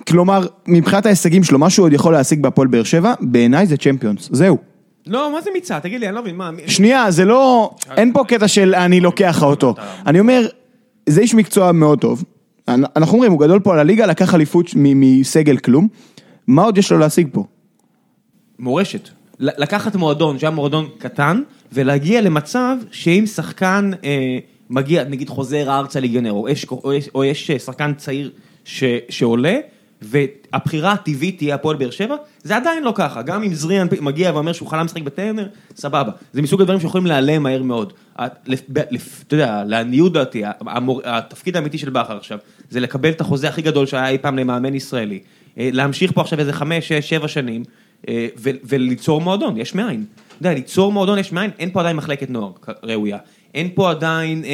כלומר, 0.08 0.46
מבחינת 0.66 1.06
ההישגים 1.06 1.44
שלו, 1.44 1.58
מה 1.58 1.70
שהוא 1.70 1.86
עוד 1.86 1.92
יכול 1.92 2.12
להשיג 2.12 2.42
בהפועל 2.42 2.68
באר 2.68 2.82
שבע, 2.82 3.14
בעיניי 3.20 3.66
זה 3.66 3.76
צ'מפיונס. 3.76 4.28
זהו. 4.32 4.58
לא, 5.06 5.32
מה 5.32 5.40
זה 5.40 5.50
מיצה? 5.54 5.80
תגיד 5.80 6.00
לי, 6.00 6.06
אני 6.06 6.14
לא 6.14 6.22
מבין, 6.22 6.36
מה... 6.36 6.50
שנייה, 6.66 7.10
זה 7.10 7.24
לא... 7.24 7.70
אין 7.96 8.12
פה 8.12 8.24
קטע 8.28 8.48
של 8.48 8.74
אני 8.74 9.00
לוקח 9.00 9.34
לך 9.36 9.42
אותו. 9.42 9.74
אני 10.06 10.20
אומר, 10.20 10.46
זה 11.06 11.20
איש 11.20 11.34
מקצוע 11.34 11.72
מאוד 11.72 12.00
טוב. 12.00 12.24
אנ- 12.74 12.84
אנחנו 12.96 13.14
אומרים, 13.14 13.32
הוא 13.32 13.40
גדול 13.40 13.60
פה 13.60 13.72
על 13.72 13.78
הליגה, 13.78 14.06
לקח 14.06 14.34
אליפות 14.34 14.66
מסגל 14.76 15.56
כלום. 15.56 15.88
מה 16.46 16.62
עוד 16.62 16.78
יש 16.78 16.92
לו 16.92 16.98
להשיג 16.98 17.28
פה? 17.32 17.44
מורשת. 18.58 19.08
לקחת 19.40 19.96
מועדון 19.96 20.38
שהיה 20.38 20.50
מועדון 20.50 20.88
קטן, 20.98 21.42
ולהגיע 21.72 22.20
למצב 22.20 22.76
שאם 22.90 23.24
שחקן 23.26 23.90
אה, 24.04 24.38
מגיע, 24.70 25.04
נגיד 25.04 25.28
חוזר 25.28 25.78
ארצה 25.78 26.00
ליגיונר, 26.00 26.32
או 26.32 26.48
יש, 26.48 26.66
או 26.70 26.92
או 27.14 27.24
יש 27.24 27.50
אה, 27.50 27.58
שחקן 27.58 27.94
צעיר 27.94 28.30
ש, 28.64 28.84
שעולה, 29.08 29.56
והבחירה 30.02 30.92
הטבעית 30.92 31.36
תהיה 31.38 31.54
הפועל 31.54 31.76
באר 31.76 31.90
שבע, 31.90 32.16
זה 32.42 32.56
עדיין 32.56 32.82
לא 32.82 32.92
ככה. 32.96 33.22
גם 33.22 33.42
אם 33.42 33.54
זריאן 33.54 33.86
מגיע 34.00 34.30
ואומר 34.34 34.52
שהוא 34.52 34.68
חלם 34.68 34.84
לשחק 34.84 35.02
בטרנר, 35.02 35.46
סבבה. 35.76 36.12
זה 36.32 36.42
מסוג 36.42 36.60
הדברים 36.60 36.80
שיכולים 36.80 37.06
להיעלם 37.06 37.42
מהר 37.42 37.62
מאוד. 37.62 37.92
אתה 38.14 39.34
יודע, 39.34 39.64
לעניות 39.66 40.12
דעתי, 40.12 40.42
התפקיד 41.04 41.56
האמיתי 41.56 41.78
של 41.78 41.90
בכר 41.90 42.16
עכשיו, 42.16 42.38
זה 42.70 42.80
לקבל 42.80 43.10
את 43.10 43.20
החוזה 43.20 43.48
הכי 43.48 43.62
גדול 43.62 43.86
שהיה 43.86 44.08
אי 44.08 44.18
פעם 44.18 44.38
למאמן 44.38 44.74
ישראלי. 44.74 45.20
אה, 45.58 45.70
להמשיך 45.72 46.12
פה 46.12 46.20
עכשיו 46.20 46.38
איזה 46.38 46.52
חמש, 46.52 46.88
שש, 46.88 47.08
שבע 47.08 47.28
שנים, 47.28 47.64
אה, 48.08 48.28
וליצור 48.42 49.20
מועדון, 49.20 49.56
יש 49.56 49.74
מאין. 49.74 50.04
אתה 50.26 50.48
יודע, 50.48 50.54
ליצור 50.54 50.92
מועדון 50.92 51.18
יש 51.18 51.32
מאין, 51.32 51.50
אין 51.58 51.70
פה 51.70 51.80
עדיין 51.80 51.96
מחלקת 51.96 52.30
נוער 52.30 52.52
ראויה. 52.82 53.18
אין 53.54 53.68
פה 53.74 53.90
עדיין 53.90 54.42
אה, 54.44 54.50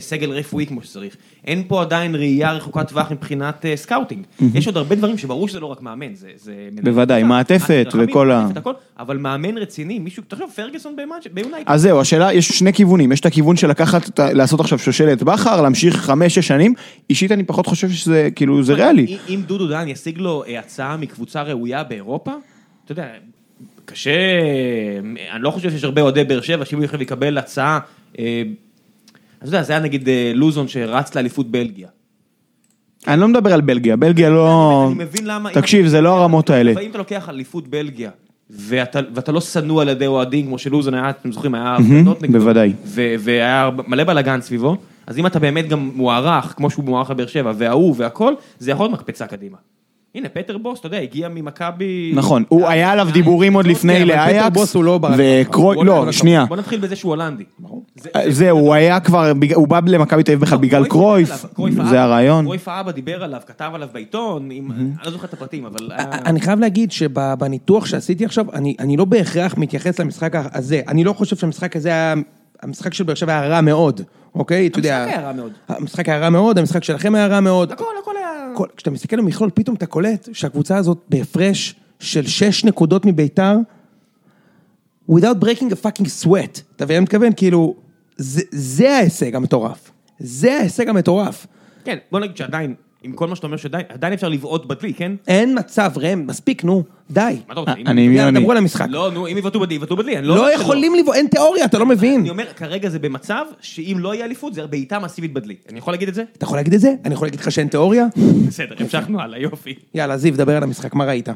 סגל 0.00 0.30
רפואי 0.30 0.66
כמו 0.66 0.82
שצריך. 0.82 1.16
אין 1.46 1.62
פה 1.68 1.80
עדיין 1.82 2.14
ראייה 2.14 2.52
רחוקת 2.52 2.88
טווח 2.88 3.12
מבחינת 3.12 3.66
אה, 3.66 3.76
scouting. 3.76 4.24
יש 4.54 4.66
עוד 4.66 4.76
הרבה 4.76 4.94
דברים 4.94 5.18
שברור 5.18 5.48
שזה 5.48 5.60
לא 5.60 5.66
רק 5.66 5.82
מאמן, 5.82 6.14
זה... 6.14 6.28
זה 6.36 6.52
בוודאי, 6.82 7.22
מעטפת 7.22 7.86
וכל 7.98 8.30
ה- 8.30 8.40
מעטפת, 8.42 8.56
הכל, 8.56 8.72
אבל 8.98 9.16
מאמן 9.16 9.58
רציני, 9.58 9.98
מישהו, 9.98 10.22
תחשוב, 10.28 10.50
פרגוסון 10.56 10.96
ביונייטד. 11.32 11.64
אז 11.72 11.82
זהו, 11.82 12.00
השאלה, 12.00 12.32
יש 12.32 12.48
שני 12.48 12.72
כיוונים, 12.72 13.12
יש 13.12 13.20
את 13.20 13.26
הכיוון 13.26 13.56
של 13.56 13.66
לקחת, 13.70 14.20
לעשות 14.20 14.60
עכשיו 14.60 14.78
שושלת 14.78 15.22
בכר, 15.22 15.62
להמשיך 15.62 15.96
חמש-שש 15.96 16.46
שנים, 16.48 16.74
אישית 17.10 17.32
אני 17.32 17.44
פחות 17.44 17.66
חושב 17.66 17.90
שזה, 17.90 18.28
כאילו, 18.36 18.62
זה 18.62 18.74
ריאלי. 18.74 19.06
אם- 19.06 19.16
אם 19.28 19.40
דודו 19.46 19.68
דן 19.68 19.88
ישיג 19.88 20.18
לו 20.18 20.44
אה, 20.48 20.58
הצעה 20.58 20.96
מקבוצה 20.96 21.42
ראויה 21.42 21.84
באירופה, 21.84 22.32
אתה 22.84 22.92
יודע, 22.92 23.06
קשה, 23.90 24.10
אני 25.32 25.42
לא 25.42 25.50
חושב 25.50 25.70
שיש 25.70 25.84
הרבה 25.84 26.02
אוהדי 26.02 26.24
באר 26.24 26.40
שבע, 26.40 26.64
שאם 26.64 26.78
הוא 26.78 26.84
יכול 26.84 27.00
לקבל 27.00 27.38
הצעה, 27.38 27.78
אה, 28.18 28.42
אתה 29.38 29.48
יודע, 29.48 29.62
זה 29.62 29.72
היה 29.72 29.82
נגיד 29.82 30.08
אה, 30.08 30.32
לוזון 30.34 30.68
שרץ 30.68 31.14
לאליפות 31.14 31.50
בלגיה. 31.50 31.88
אני 33.08 33.20
לא 33.20 33.28
מדבר 33.28 33.52
על 33.52 33.60
בלגיה, 33.60 33.96
בלגיה 33.96 34.30
לא... 34.30 34.84
אני 34.86 35.04
מבין 35.04 35.26
למה... 35.26 35.50
תקשיב, 35.52 35.86
זה 35.86 36.00
לא 36.00 36.20
הרמות 36.20 36.50
האלה. 36.50 36.72
אבל 36.72 36.82
אם 36.82 36.90
אתה 36.90 36.98
לוקח 36.98 37.28
אליפות 37.28 37.68
בלגיה, 37.68 38.10
ואתה 38.50 39.00
ואתה 39.14 39.32
לא 39.32 39.40
שנוא 39.40 39.82
על 39.82 39.88
ידי 39.88 40.06
אוהדים, 40.06 40.46
כמו 40.46 40.58
שלוזון 40.58 40.94
היה, 40.94 41.10
אתם 41.10 41.32
זוכרים, 41.32 41.54
היה 41.54 41.76
הפגנות 41.76 42.22
נגדו, 42.22 42.38
בוודאי. 42.38 42.72
ו- 42.84 43.14
והיה 43.18 43.70
מלא 43.86 44.04
בלאגן 44.04 44.40
סביבו, 44.40 44.76
אז 45.06 45.18
אם 45.18 45.26
אתה 45.26 45.38
באמת 45.38 45.68
גם 45.68 45.90
מוערך, 45.94 46.54
כמו 46.56 46.70
שהוא 46.70 46.84
מוערך 46.84 47.10
בבאר 47.10 47.26
שבע, 47.26 47.52
והאהוב 47.56 48.00
והכל, 48.00 48.34
זה 48.58 48.70
יכול 48.70 48.86
להיות 48.86 49.00
מקפצה 49.00 49.26
קדימה. 49.26 49.56
הנה, 50.14 50.28
פטר 50.28 50.58
בוס, 50.58 50.78
אתה 50.78 50.86
יודע, 50.86 50.98
הגיע 50.98 51.28
ממכבי... 51.28 52.12
נכון, 52.14 52.44
הוא 52.48 52.66
היה 52.68 52.90
עליו 52.92 53.08
דיבורים 53.12 53.52
עוד 53.54 53.66
לפני 53.66 53.94
כן, 53.94 54.02
אבל 54.02 54.12
פטר 54.12 54.24
לאייקס, 54.26 54.54
בוס 54.54 54.74
הוא 54.74 54.84
לא 54.84 54.98
ברק 54.98 55.14
וקרוי, 55.18 55.76
בוא 55.76 55.84
לא, 55.84 56.12
שנייה, 56.12 56.44
בוא 56.44 56.56
נתחיל 56.56 56.80
בזה 56.80 56.96
שהוא 56.96 57.10
הולנדי. 57.10 57.44
זה- 57.96 58.10
זהו, 58.28 58.58
הוא 58.58 58.74
היה 58.74 59.00
כבר, 59.00 59.32
הוא 59.54 59.68
בא 59.68 59.80
למכבי 59.86 60.22
תל 60.22 60.32
אביב 60.32 60.40
בכלל 60.44 60.58
בגלל 60.58 60.84
קרויף 60.86 61.28
זה 61.90 62.02
הרעיון. 62.02 62.44
קרויף 62.44 62.68
האבא 62.68 62.90
דיבר 62.92 63.22
עליו, 63.24 63.40
כתב 63.46 63.70
עליו 63.74 63.88
בעיתון, 63.92 64.50
אני 64.50 64.60
לא 65.04 65.10
זוכר 65.10 65.26
את 65.26 65.32
הפרטים, 65.32 65.66
אבל... 65.66 65.78
היה- 65.92 66.06
אני 66.26 66.40
חייב 66.40 66.60
להגיד 66.60 66.92
שבניתוח 66.92 67.86
שעשיתי 67.86 68.24
עכשיו, 68.24 68.46
אני, 68.52 68.74
אני 68.78 68.96
לא 68.96 69.04
בהכרח 69.04 69.54
מתייחס 69.58 70.00
למשחק 70.00 70.32
הזה. 70.54 70.80
אני 70.88 71.04
לא 71.04 71.12
חושב 71.12 71.36
שהמשחק 71.36 71.76
הזה 71.76 71.88
היה, 71.88 72.14
המשחק 72.62 72.94
של 72.94 73.04
באר 73.04 73.14
שבע 73.14 73.32
היה 73.40 73.48
רע 73.48 73.60
מאוד, 73.60 74.00
אוקיי? 74.34 74.66
אתה 74.66 74.78
יודע... 74.78 74.96
המשחק 75.04 75.18
היה 75.18 75.26
רע 75.26 75.32
מאוד. 75.32 75.52
המשחק 75.68 76.08
היה 76.08 76.18
רע 76.18 76.30
מאוד, 76.30 76.58
המשחק 76.58 76.84
שלכם 76.84 77.14
היה 77.14 77.26
רע 77.26 77.40
מאוד. 77.40 77.72
הכל, 77.72 77.84
הכל. 78.02 78.10
כל, 78.54 78.66
כשאתה 78.76 78.90
מסתכל 78.90 79.16
במכלול, 79.16 79.50
פתאום 79.54 79.76
אתה 79.76 79.86
קולט 79.86 80.28
שהקבוצה 80.32 80.76
הזאת 80.76 80.98
בהפרש 81.08 81.74
של 82.00 82.26
שש 82.26 82.64
נקודות 82.64 83.06
מביתר, 83.06 83.56
without 85.10 85.44
breaking 85.44 85.70
a 85.70 85.86
fucking 85.86 86.24
sweat. 86.24 86.60
אתה 86.76 86.84
מבין 86.84 86.96
מה 86.96 87.02
מתכוון? 87.02 87.32
כאילו, 87.36 87.74
זה, 88.16 88.42
זה 88.50 88.96
ההישג 88.96 89.34
המטורף. 89.34 89.90
זה 90.18 90.54
ההישג 90.54 90.88
המטורף. 90.88 91.46
כן, 91.84 91.98
בוא 92.10 92.20
נגיד 92.20 92.36
שעדיין, 92.36 92.74
עם 93.02 93.12
כל 93.12 93.28
מה 93.28 93.36
שאתה 93.36 93.46
אומר 93.46 93.56
שעדיין, 93.56 93.84
עדיין 93.88 94.12
אפשר 94.12 94.28
לבעוט 94.28 94.66
בדלי, 94.66 94.94
כן? 94.94 95.12
אין 95.28 95.58
מצב, 95.58 95.90
ראם, 95.96 96.26
מספיק, 96.26 96.64
נו, 96.64 96.82
די. 97.10 97.20
מה 97.20 97.52
אתה 97.52 97.60
רוצה? 97.60 97.72
אם- 97.74 97.86
אני- 97.86 98.22
אני- 98.22 98.38
דברו 98.40 98.50
על 98.52 98.56
המשחק. 98.56 98.86
לא, 98.90 99.10
נו, 99.14 99.26
אם 99.26 99.38
יבעטו 99.38 99.60
בדלי, 99.60 99.74
יבעטו 99.74 99.96
בדלי, 99.96 100.18
אני 100.18 100.26
לא... 100.26 100.36
לא. 100.36 100.54
יכולים 100.54 100.94
לבעוט, 100.94 101.16
אין 101.16 101.26
תיאוריה, 101.26 101.64
אתה 101.64 101.78
לא 101.78 101.86
מבין. 101.86 102.20
אני 102.20 102.30
אומר, 102.30 102.44
כרגע 102.56 102.88
זה 102.88 102.98
במצב 102.98 103.44
שאם 103.60 103.96
לא 104.00 104.14
יהיה 104.14 104.24
אליפות, 104.24 104.54
זה 104.54 104.66
בעיטה 104.66 104.98
מסיבית 104.98 105.32
בדלי. 105.32 105.54
אני 105.70 105.78
יכול 105.78 105.92
להגיד 105.92 106.08
את 106.08 106.14
זה? 106.14 106.22
אתה 106.36 106.44
יכול 106.44 106.58
להגיד 106.58 106.74
את 106.74 106.80
זה? 106.80 106.94
אני 107.04 107.14
יכול 107.14 107.26
להגיד 107.26 107.40
לך 107.40 107.52
שאין 107.52 107.68
תיאוריה? 107.68 108.06
בסדר, 108.48 108.74
המשכנו 108.78 109.20
הלאה, 109.20 109.38
יופי. 109.38 109.74
יאללה, 109.94 110.16
זיו, 110.16 110.36
דבר 110.36 110.56
על 110.56 110.62
המשחק, 110.62 110.94
מה 110.94 111.04
ראית? 111.04 111.28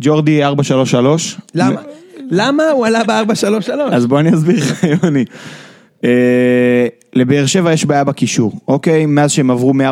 ג'ורדי 0.00 0.44
433. 0.44 1.36
למה? 1.54 1.80
למה 2.30 2.62
הוא 2.70 2.86
עלה 2.86 3.04
ב-4-3-3? 3.04 3.70
אז 3.92 4.06
בוא 4.06 4.20
אני 4.20 4.34
אסביר 4.34 4.56
לך, 4.56 4.84
יוני. 5.02 5.24
אה, 6.04 6.86
לבאר 7.14 7.46
שבע 7.46 7.72
יש 7.72 7.84
בעיה 7.84 8.04
בקישור, 8.04 8.52
אוקיי? 8.68 9.06
מאז 9.06 9.30
שהם 9.30 9.50
עברו 9.50 9.74
מ-4-3-3 9.74 9.84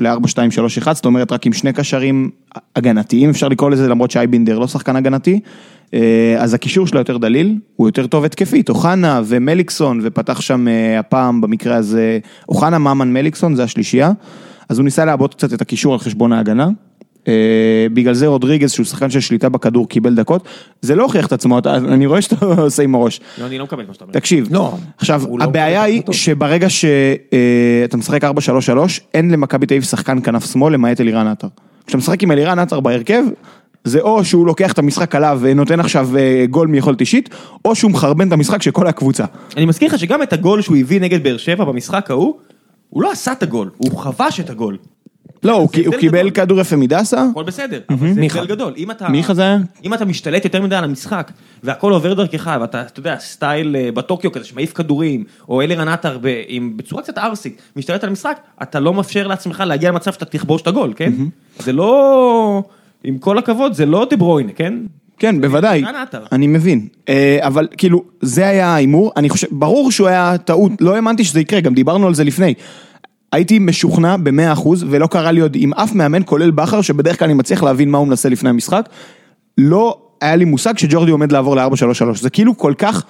ל-4-2-3-1, 0.00 0.92
זאת 0.92 1.04
אומרת 1.04 1.32
רק 1.32 1.46
עם 1.46 1.52
שני 1.52 1.72
קשרים 1.72 2.30
הגנתיים, 2.76 3.30
אפשר 3.30 3.48
לקרוא 3.48 3.70
לזה 3.70 3.88
למרות 3.88 4.10
שאייבינדר 4.10 4.58
לא 4.58 4.66
שחקן 4.66 4.96
הגנתי, 4.96 5.40
אה, 5.94 6.36
אז 6.38 6.54
הקישור 6.54 6.86
שלו 6.86 6.98
יותר 6.98 7.16
דליל, 7.16 7.58
הוא 7.76 7.88
יותר 7.88 8.06
טוב 8.06 8.24
התקפית, 8.24 8.68
אוחנה 8.68 9.20
ומליקסון, 9.24 10.00
ופתח 10.02 10.40
שם 10.40 10.68
אה, 10.68 10.98
הפעם 10.98 11.40
במקרה 11.40 11.76
הזה, 11.76 12.18
אוחנה, 12.48 12.78
ממן, 12.78 13.12
מליקסון, 13.12 13.54
זה 13.54 13.64
השלישייה, 13.64 14.12
אז 14.68 14.78
הוא 14.78 14.84
ניסה 14.84 15.04
לעבוד 15.04 15.34
קצת 15.34 15.52
את 15.52 15.60
הקישור 15.60 15.92
על 15.92 15.98
חשבון 15.98 16.32
ההגנה. 16.32 16.68
אה, 17.28 17.32
בגלל 17.92 18.14
זה 18.14 18.26
רודריגז, 18.26 18.72
שהוא 18.72 18.86
שחקן 18.86 19.10
של 19.10 19.20
שליטה 19.20 19.48
בכדור, 19.48 19.88
קיבל 19.88 20.14
דקות. 20.14 20.44
זה 20.82 20.94
לא 20.94 21.02
הוכיח 21.02 21.26
את 21.26 21.32
עצמו, 21.32 21.58
אתה- 21.58 21.76
אני 21.76 22.06
רואה 22.06 22.22
שאתה 22.22 22.46
עושה 22.62 22.82
עם 22.82 22.94
הראש. 22.94 23.20
לא, 23.40 23.46
אני 23.46 23.58
לא 23.58 23.64
מקבל 23.64 23.84
מה 23.88 23.94
שאתה 23.94 24.04
אומר. 24.04 24.14
תקשיב, 24.14 24.48
לא, 24.50 24.74
עכשיו, 24.98 25.22
לא 25.38 25.44
הבעיה 25.44 25.82
היא. 25.82 26.02
שברגע 26.10 26.68
שאתה 26.70 27.96
משחק 27.96 28.24
4-3-3, 28.24 28.28
אין 29.14 29.30
למכבי 29.30 29.66
תל 29.66 29.74
אביב 29.74 29.82
שחקן 29.84 30.18
כנף 30.22 30.52
שמאל 30.52 30.72
למעט 30.74 31.00
אלירן 31.00 31.26
עטר. 31.26 31.48
כשאתה 31.86 31.98
משחק 31.98 32.22
עם 32.22 32.30
אלירן 32.32 32.58
עטר 32.58 32.80
בהרכב, 32.80 33.24
זה 33.84 34.00
או 34.00 34.24
שהוא 34.24 34.46
לוקח 34.46 34.72
את 34.72 34.78
המשחק 34.78 35.14
עליו 35.14 35.38
ונותן 35.42 35.80
עכשיו 35.80 36.16
אה, 36.18 36.44
גול 36.50 36.68
מיכולת 36.68 37.00
אישית, 37.00 37.28
או 37.64 37.74
שהוא 37.74 37.90
מחרבן 37.90 38.28
את 38.28 38.32
המשחק 38.32 38.62
של 38.62 38.70
כל 38.70 38.86
הקבוצה. 38.86 39.24
אני 39.56 39.66
מזכיר 39.66 39.88
לך 39.88 39.98
שגם 39.98 40.22
את 40.22 40.32
הגול 40.32 40.62
שהוא 40.62 40.76
הביא 40.76 41.00
נגד 41.00 41.22
באר 41.24 41.36
שבע 41.36 41.64
במשחק 41.64 42.10
ההוא, 42.10 42.34
הוא 42.88 43.02
לא 43.02 43.12
עשה 43.12 43.32
את 43.32 43.42
הגול, 43.42 43.70
הוא 43.76 43.96
חבש 43.98 44.40
את 44.40 44.50
הגול. 44.50 44.76
לא, 45.44 45.52
הוא 45.52 45.68
קיבל. 46.00 46.30
כדור 46.30 46.60
יפה 46.60 46.76
מדסה, 46.76 47.24
הכל 47.30 47.44
בסדר, 47.44 47.80
אבל 47.90 48.14
זה. 48.14 48.20
הבדל 48.20 48.46
גדול. 48.46 48.72
אם 48.76 48.90
אתה... 48.90 49.08
מיכה 49.08 49.34
זה 49.34 49.42
היה? 49.42 49.58
אם 49.84 49.94
אתה 49.94 50.04
משתלט 50.04 50.44
יותר 50.44 50.62
מדי 50.62 50.76
על 50.76 50.84
המשחק, 50.84 51.30
והכל 51.62 51.92
עובר 51.92 52.14
דרכך, 52.14 52.56
ואתה, 52.60 52.82
אתה 52.82 53.00
יודע, 53.00 53.16
סטייל 53.18 53.76
אה, 53.76 53.92
בטוקיו 53.92 54.32
כזה 54.32 54.44
שמעיף 54.44 54.72
כדורים, 54.72 55.24
או 55.48 55.62
אלירן 55.62 55.88
עטר 55.88 56.18
בצורה 56.76 57.02
קצת 57.02 57.18
ערסית, 57.18 57.62
משתלט 57.76 58.04
על 58.04 58.08
המשחק, 58.08 58.38
אתה 58.62 58.80
לא 58.80 58.94
מאפשר 58.94 59.26
לעצמך 59.26 59.62
להגיע 59.66 59.90
למצב 59.90 60.12
שאתה 60.12 60.24
תכבוש 60.24 60.62
את 60.62 60.66
הגול, 60.66 60.92
כן? 60.96 61.12
זה 61.58 61.72
לא... 61.72 62.62
עם 63.04 63.18
כל 63.18 63.38
הכבוד, 63.38 63.72
זה 63.72 63.86
לא 63.86 64.06
דה 64.10 64.16
ברויינה, 64.16 64.52
כן? 64.52 64.74
כן, 65.18 65.40
בוודאי. 65.40 65.84
אני 66.32 66.46
מבין, 66.46 66.88
אה, 67.08 67.38
אבל 67.42 67.68
כאילו, 67.76 68.04
זה 68.20 68.48
היה 68.48 68.68
ההימור, 68.68 69.12
אני 69.16 69.28
חושב, 69.28 69.46
ברור 69.50 69.90
שהוא 69.90 70.08
היה 70.08 70.38
טעות, 70.38 70.72
לא 70.80 70.94
האמנתי 70.94 71.24
שזה 71.24 71.40
יקרה, 71.40 71.60
גם 71.60 71.74
דיברנו 71.74 72.06
על 72.06 72.14
זה 72.14 72.24
לפני. 72.24 72.54
הייתי 73.34 73.58
משוכנע 73.58 74.16
במאה 74.16 74.52
אחוז, 74.52 74.84
ולא 74.90 75.06
קרה 75.06 75.32
לי 75.32 75.40
עוד 75.40 75.56
עם 75.60 75.74
אף 75.74 75.94
מאמן, 75.94 76.22
כולל 76.24 76.50
בכר, 76.50 76.80
שבדרך 76.80 77.18
כלל 77.18 77.26
אני 77.26 77.34
מצליח 77.34 77.62
להבין 77.62 77.90
מה 77.90 77.98
הוא 77.98 78.08
מנסה 78.08 78.28
לפני 78.28 78.50
המשחק, 78.50 78.88
לא 79.58 79.98
היה 80.20 80.36
לי 80.36 80.44
מושג 80.44 80.78
שג'ורדי 80.78 81.10
עומד 81.10 81.32
לעבור 81.32 81.56
ל-4-3-3, 81.56 82.18
זה 82.20 82.30
כאילו 82.30 82.58
כל 82.58 82.74
כך, 82.78 83.04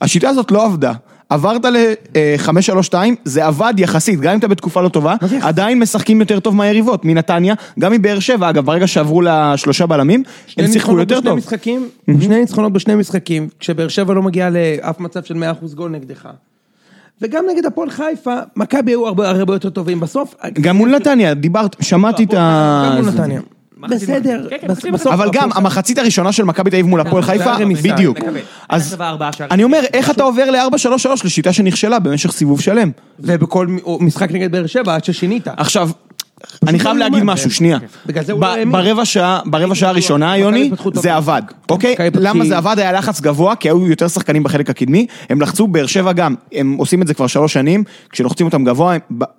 השיטה 0.00 0.28
הזאת 0.28 0.50
לא 0.50 0.64
עבדה. 0.64 0.92
עברת 1.28 1.64
ל-5-3-2, 1.64 2.94
זה 3.24 3.46
עבד 3.46 3.74
יחסית, 3.76 4.20
גם 4.20 4.32
אם 4.32 4.38
אתה 4.38 4.48
בתקופה 4.48 4.80
לא 4.80 4.88
טובה, 4.88 5.14
עדיין 5.40 5.78
משחקים 5.78 6.20
יותר 6.20 6.40
טוב 6.40 6.56
מהיריבות, 6.56 7.04
מנתניה, 7.04 7.54
גם 7.78 7.92
מבאר 7.92 8.18
שבע, 8.18 8.50
אגב, 8.50 8.66
ברגע 8.66 8.86
שעברו 8.86 9.22
לשלושה 9.22 9.86
בלמים, 9.86 10.22
הם 10.56 10.72
שיחקו 10.72 10.98
יותר 10.98 11.20
טוב. 11.20 11.38
משחקים, 11.38 11.88
שני 12.20 12.40
ניצחונות 12.40 12.72
בשני 12.72 12.94
משחקים, 12.94 13.48
כשבאר 13.60 13.88
שבע 13.88 14.14
לא 14.14 14.22
מגיעה 14.22 14.50
לאף 14.50 15.00
מצב 15.00 15.22
של 15.22 15.44
100% 15.62 15.74
גול 15.74 15.90
נגדך. 15.90 16.28
וגם 17.22 17.44
נגד 17.50 17.66
הפועל 17.66 17.90
חיפה, 17.90 18.34
מכבי 18.56 18.92
היו 18.92 19.06
הרבה 19.06 19.28
הרבה 19.30 19.54
יותר 19.54 19.70
טובים 19.70 20.00
בסוף. 20.00 20.34
גם 20.60 20.76
מול 20.76 20.96
נתניה, 20.96 21.34
דיברת, 21.34 21.76
שמעתי 21.80 22.24
את 22.24 22.34
ה... 22.34 22.82
גם 22.86 22.96
מול 22.96 23.12
נתניה. 23.14 23.40
בסדר. 23.88 24.46
כן, 24.50 24.56
כן, 24.60 24.92
בסוף. 24.92 25.12
אבל 25.12 25.30
גם, 25.32 25.50
הפועל 25.50 25.64
המחצית 25.64 25.98
הראשונה 25.98 26.32
של 26.32 26.44
מכבי 26.44 26.70
תל 26.70 26.76
אביב 26.76 26.86
מול 26.86 27.00
הפועל 27.00 27.22
זה 27.22 27.28
חיפה, 27.28 27.52
בדיוק. 27.82 28.18
אז. 28.68 28.96
אני 29.50 29.64
אומר, 29.64 29.80
איך 29.94 30.10
אתה 30.10 30.22
עובר 30.22 30.50
ל-4-3-3 30.50 31.08
לשיטה 31.24 31.52
שנכשלה 31.52 31.98
במשך 31.98 32.32
סיבוב 32.32 32.60
שלם? 32.60 32.90
ובכל 33.20 33.66
משחק 34.00 34.30
נגד 34.32 34.52
באר 34.52 34.66
שבע 34.66 34.94
עד 34.94 35.04
ששינית. 35.04 35.48
עכשיו, 35.56 35.90
אני 36.66 36.78
חייב 36.78 36.96
להגיד. 36.96 37.22
משהו, 37.22 37.50
שנייה. 37.50 37.78
בגלל 38.06 38.24
זה 38.24 38.32
הוא 38.32 38.40
ב- 38.40 38.44
לא 38.44 38.48
האמין. 38.50 38.72
ברבע 38.72 39.04
שעה, 39.04 39.40
ברבע 39.46 39.74
שעה 39.74 39.90
הראשונה, 39.90 40.36
יוני, 40.36 40.70
זה. 40.94 41.14
עבד, 41.14 41.42
אוקיי? 41.70 41.94
למה 42.14 42.44
זה 42.44 42.56
עבד? 42.56 42.78
היה 42.78 42.92
לחץ 42.92 43.20
גבוה, 43.20 43.56
כי 43.56 43.68
היו 43.68 43.86
יותר 43.86 44.08
שחקנים 44.08 44.42
בחלק 44.42 44.70
הקדמי, 44.70 45.06
הם 45.30 45.40
לחצו, 45.40 45.66
באר 45.66 45.86
שבע 45.86 46.12
גם, 46.12 46.34
הם 46.52 46.76
עושים 46.78 47.02
את 47.02 47.06
זה 47.06 47.14
כבר 47.14 47.26
שלוש 47.26 47.52
שנים, 47.52 47.84
כשלוחצים 48.10 48.46
אותם 48.46 48.64
גבוה, 48.64 48.96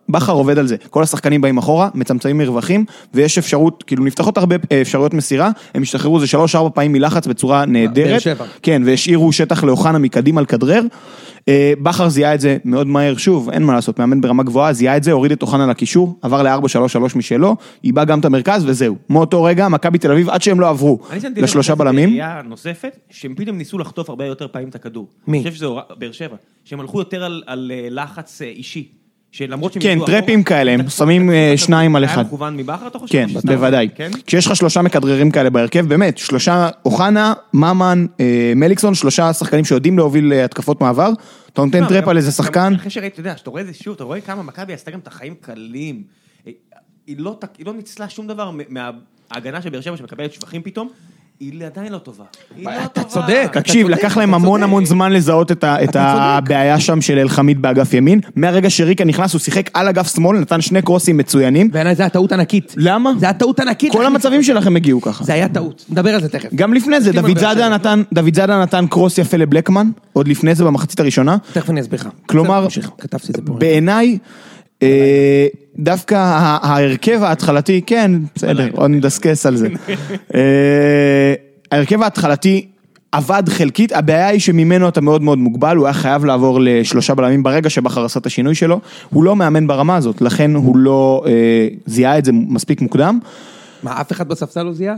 בכר 0.10 0.32
עובד 0.34 0.58
על 0.58 0.68
זה, 0.68 0.76
כל 0.90 1.04
השחקנים 1.04 1.42
באים 1.42 1.58
אחורה, 1.58 1.90
מצמצמים 1.94 2.38
מרווחים, 2.38 2.86
ויש 3.14 3.38
אפשרות, 3.38 3.84
כאילו 3.88 4.06
נפתחות 4.06 4.38
הרבה 4.38 4.56
אה, 4.72 4.82
אפשרויות 4.82 5.14
מסירה, 5.14 5.50
הם 5.76 5.82
השתחררו 5.82 6.16
איזה 6.16 6.28
שלוש-ארבע 6.28 6.70
פעמים 6.74 6.92
מלחץ 6.92 7.28
בצורה 7.28 7.66
נהדרת, 7.66 8.22
שבע. 8.22 8.46
כן, 8.64 8.82
והשאירו 8.86 9.32
שטח 9.32 9.64
לאוחנה 9.64 9.98
מקדימה 10.00 10.42
לכדרר. 10.42 10.82
אה, 10.82 10.88
בכר 11.82 12.10
זיהה 12.10 12.36
את 12.36 12.40
זה 12.42 12.58
מאוד 12.66 12.88
מהר, 12.88 13.18
שוב, 13.18 13.50
אין 13.50 13.64
מה 13.64 13.74
לעשות, 13.74 14.00
מאמן 14.00 14.22
ברמה 14.22 14.44
גבוהה, 14.44 14.74
זיהה 14.74 14.98
את 14.98 15.04
זה, 15.04 15.12
הוריד 15.12 15.32
את 15.32 15.42
אוחנה 15.42 15.68
לקישור, 15.68 16.20
עבר 16.22 16.42
ל-4-3-3 16.44 17.18
משלו, 17.18 17.56
איבא 17.84 18.04
גם 18.04 18.20
את 18.20 18.26
המרכז 18.26 18.66
וזהו. 18.66 18.96
מאותו 19.10 19.44
רגע, 19.44 19.68
מכבי 19.68 19.98
תל 19.98 20.12
אביב, 20.12 20.30
עד 20.30 20.42
שהם 20.42 20.60
לא 20.60 20.70
עברו 20.70 21.00
אני 21.12 21.22
שמתי 21.22 21.40
לב 21.40 21.44
לשלושה 21.44 21.74
אחרי 21.74 21.86
זה 21.86 21.92
בלמים, 21.92 22.10
בראייה 22.10 22.42
נוספת, 22.46 22.98
שהם 23.10 23.36
פתאום 23.36 23.58
ניסו 23.58 23.78
לחטוף 23.78 24.10
הרבה 24.10 24.26
יותר 24.26 24.48
פעמים 24.48 24.70
את 24.70 24.76
הכדור. 24.76 25.08
מי? 25.28 25.38
אני 25.38 25.44
חושב 25.44 25.56
שזה 25.56 25.68
באר 25.98 26.12
שבע. 26.12 26.36
שהם 26.66 26.80
הלכו 26.80 27.00
יותר 27.00 27.24
על- 27.24 27.44
על 27.46 27.72
אה, 27.76 27.88
לחץ 27.90 28.42
אה, 28.42 28.48
אישי. 28.48 28.88
שלמרות 29.32 29.74
שהם... 29.74 29.82
כן, 29.82 30.00
טראפים 30.06 30.44
כאלה, 30.44 30.72
הם 30.72 30.90
שמים, 30.90 31.32
אה, 31.32 31.54
שניים 31.56 31.96
על 31.96 32.04
היה 32.04 32.14
אחד. 32.14 32.26
מכוון 32.26 32.58
מבכר, 32.58 32.88
אתה 32.88 33.00
חושב? 33.00 33.14
כן, 33.14 33.28
בוודאי. 33.44 33.90
כן? 33.96 34.12
כשיש 34.26 34.48
לך 34.48 34.56
שלושה 34.56 34.82
מכדררים 34.82 35.32
כאלה 35.32 35.50
בהרכב, 35.50 35.86
באמת, 35.88 36.18
שלושה, 36.18 36.70
אוחנה, 36.86 37.34
ממן, 37.54 38.06
אה, 38.20 38.54
מליקסון, 38.56 38.96
שלושה 38.96 39.34
שחקנים 39.34 39.66
שיודעים 39.66 39.98
להוביל 39.98 40.34
אה, 40.34 40.46
התקפות 40.46 40.82
מעבר, 40.82 41.10
אתה 41.54 41.62
נותן 41.62 41.84
לא, 41.84 41.88
trap 41.88 42.08
על 42.08 42.18
איזה 42.18 42.32
שחקן, 42.32 42.74
אחרי 42.76 42.90
שראית, 42.90 43.14
אתה 43.14 43.20
יודע, 43.20 43.38
שאתה 43.38 43.50
רואה 43.50 43.62
את 43.62 43.68
זה 43.68 43.74
שוב, 43.74 43.94
אתה 43.96 44.04
רואה 44.04 44.22
כמה 44.22 44.44
מכבי 44.44 44.74
עשתה 44.74 44.92
גם 44.92 45.00
את 45.00 45.08
החיים 45.08 45.36
קלים. 45.42 46.04
היא 47.08 47.16
לא 47.18 47.40
היא 47.58 47.66
לא 47.66 47.74
ניצלה 47.74 48.10
שום 48.10 48.28
דבר 48.28 48.52
מההגנה 48.70 49.62
של 49.62 49.70
באר 49.70 49.82
שבע 49.82 49.98
שמקבלת 49.98 50.34
שבחים 50.34 50.62
פתאום, 50.62 50.90
היא 51.42 51.66
עדיין 51.66 51.92
לא 51.92 51.98
טובה. 51.98 52.24
היא 52.58 52.66
לא 52.66 52.72
אתה 52.86 53.04
טובה. 53.04 53.10
צודק. 53.10 53.50
תקשיב, 53.54 53.86
אתה 53.88 53.96
צודק, 53.96 54.06
לקח 54.06 54.18
להם 54.18 54.34
המון. 54.34 54.64
המון 54.64 54.86
זמן 54.86 55.12
לזהות 55.12 55.52
את. 55.52 55.96
הבעיה 56.00 56.80
שם 56.80 57.02
של 57.02 57.18
אלחמיד 57.18 57.62
באגף 57.62 57.94
ימין. 57.94 58.20
מהרגע 58.36 58.70
שריקה 58.70 59.06
נכנס, 59.06 59.34
הוא 59.34 59.40
שיחק 59.40 59.70
על 59.74 59.88
אגף 59.88 60.16
שמאל, 60.16 60.40
נתן 60.40 60.62
שני 60.62 60.82
קרוסים 60.82 61.18
מצוינים. 61.18 61.72
בעיניי 61.72 61.96
זה 61.96 62.04
היה 62.04 62.10
טעות 62.10 62.32
ענקית. 62.32 62.74
למה? 62.78 63.12
זה 63.20 63.26
היה 63.26 63.34
טעות 63.34 63.60
ענקית. 63.60 63.92
כל 63.92 64.06
המצבים 64.06 64.44
שלכם 64.44 64.76
הגיעו 64.76 65.02
ככה. 65.02 65.24
זה 65.24 65.34
היה 65.34 65.50
טעות. 65.50 65.86
נדבר 65.90 66.16
על 66.16 66.22
זה 66.22 66.30
תכף. 66.30 66.54
גם 66.56 66.74
לפני 66.74 67.02
זה, 67.02 67.12
דוידזאדה. 67.12 68.60
נתן, 68.60 68.88
קרוס 68.90 69.18
יפה 69.18 69.38
לבלקמן, 69.38 69.90
עוד 70.14 70.28
לפני 70.28 70.56
זה 70.56 70.64
במחצית 70.64 71.00
הראשונה. 71.00 71.38
תכף 71.54 71.70
אני 71.70 71.82
אסביר 71.82 72.00
לך. 72.00 72.08
כלומר. 72.26 72.68
בעיניי, 73.48 74.18
דווקא 75.80 76.16
ה- 76.16 76.58
ההרכב 76.62 77.24
ההתחלתי, 77.24 77.82
כן, 77.86 78.12
בסדר, 78.36 78.70
עוד 78.72 78.92
נדסקס 78.92 79.46
על 79.46 79.56
זה. 79.56 79.68
אה, 80.36 81.34
ההרכב 81.72 82.02
ההתחלתי 82.02 82.68
עבד 83.12 83.44
חלקית, 83.50 83.92
הבעיה 83.92 84.28
היא 84.28 84.40
שממנו 84.40 84.88
אתה 84.88 85.02
מאוד 85.02 85.22
מאוד 85.22 85.38
מוגבל, 85.38 85.78
הוא 85.78 85.86
היה 85.86 85.94
חייב 85.94 86.26
לעבור 86.26 86.60
לשלושה 86.62 87.16
בלמים 87.16 87.44
ברגע 87.44 87.70
שבכר 87.70 88.06
עשה 88.06 88.20
את 88.20 88.26
השינוי 88.26 88.56
שלו, 88.56 88.80
הוא 89.10 89.24
לא 89.24 89.36
מאמן 89.36 89.68
ברמה 89.68 89.96
הזאת, 89.96 90.22
לכן 90.22 90.56
הוא 90.56 90.78
לא 90.78 91.24
אה, 91.28 91.68
זיהה 91.86 92.18
את 92.18 92.26
זה 92.26 92.32
מספיק 92.32 92.82
מוקדם, 92.82 93.20
מה, 93.84 94.02
אף 94.02 94.12
אחד 94.12 94.28
בספסל 94.28 94.64
לא 94.64 94.74
זיהה? 94.74 94.96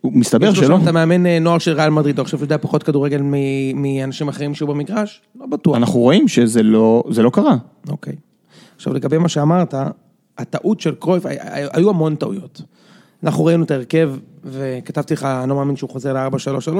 הוא 0.00 0.12
מסתבר 0.14 0.54
שלא. 0.54 0.78
אתה 0.82 0.92
מאמן 0.92 1.26
אה, 1.26 1.38
נוער 1.38 1.58
של 1.58 1.72
ריאל 1.72 1.90
מדריד, 1.90 2.14
אתה 2.14 2.24
חושב 2.24 2.36
שהוא 2.36 2.44
יודע 2.44 2.58
פחות 2.60 2.82
כדורגל 2.82 3.22
מאנשים 3.74 4.28
אחרים 4.28 4.54
שהיו 4.54 4.66
במגרש? 4.66 5.20
לא 5.40 5.46
בטוח. 5.46 5.76
אנחנו 5.76 6.00
רואים 6.00 6.28
שזה 6.28 6.62
לא, 6.62 7.04
זה 7.10 7.22
לא 7.22 7.30
קרה. 7.30 7.56
אוקיי. 7.88 8.12
עכשיו 8.82 8.94
לגבי 8.94 9.18
מה 9.18 9.28
שאמרת, 9.28 9.74
הטעות 10.38 10.80
של 10.80 10.94
קרויף, 10.94 11.26
הי- 11.26 11.36
הי- 11.40 11.66
היו 11.72 11.90
המון 11.90 12.14
טעויות. 12.14 12.62
אנחנו 13.24 13.44
ראינו 13.44 13.64
את 13.64 13.70
ההרכב, 13.70 14.10
וכתבתי 14.44 15.14
לך, 15.14 15.24
אני 15.24 15.50
לא 15.50 15.56
מאמין 15.56 15.76
שהוא 15.76 15.90
חוזר 15.90 16.12
ל-4-3-3, 16.12 16.70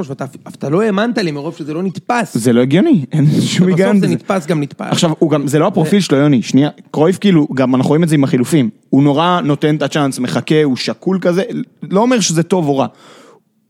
ואתה 0.46 0.68
לא 0.68 0.82
האמנת 0.82 1.18
לי 1.18 1.30
מרוב 1.30 1.56
שזה 1.56 1.74
לא 1.74 1.82
נתפס. 1.82 2.36
זה 2.36 2.52
לא 2.52 2.60
הגיוני, 2.60 3.04
אין 3.12 3.26
שום 3.40 3.68
היגיון 3.68 3.96
בסוף 3.96 4.08
זה. 4.08 4.14
נתפס 4.14 4.46
גם 4.46 4.60
נתפס. 4.62 4.86
עכשיו, 4.90 5.10
גם, 5.30 5.46
זה 5.46 5.58
לא 5.58 5.66
הפרופיל 5.66 6.00
שלו, 6.00 6.18
יוני, 6.18 6.42
שנייה, 6.42 6.70
קרויף 6.90 7.18
כאילו, 7.18 7.46
גם 7.54 7.74
אנחנו 7.74 7.88
רואים 7.88 8.02
את 8.04 8.08
זה 8.08 8.14
עם 8.14 8.24
החילופים, 8.24 8.70
הוא 8.90 9.02
נורא 9.02 9.40
נותן 9.44 9.76
את 9.76 9.82
הצ'אנס, 9.82 10.18
מחכה, 10.18 10.62
הוא 10.62 10.76
שקול 10.76 11.18
כזה, 11.20 11.42
לא 11.90 12.00
אומר 12.00 12.20
שזה 12.20 12.42
טוב 12.42 12.68
או 12.68 12.76
רע. 12.78 12.86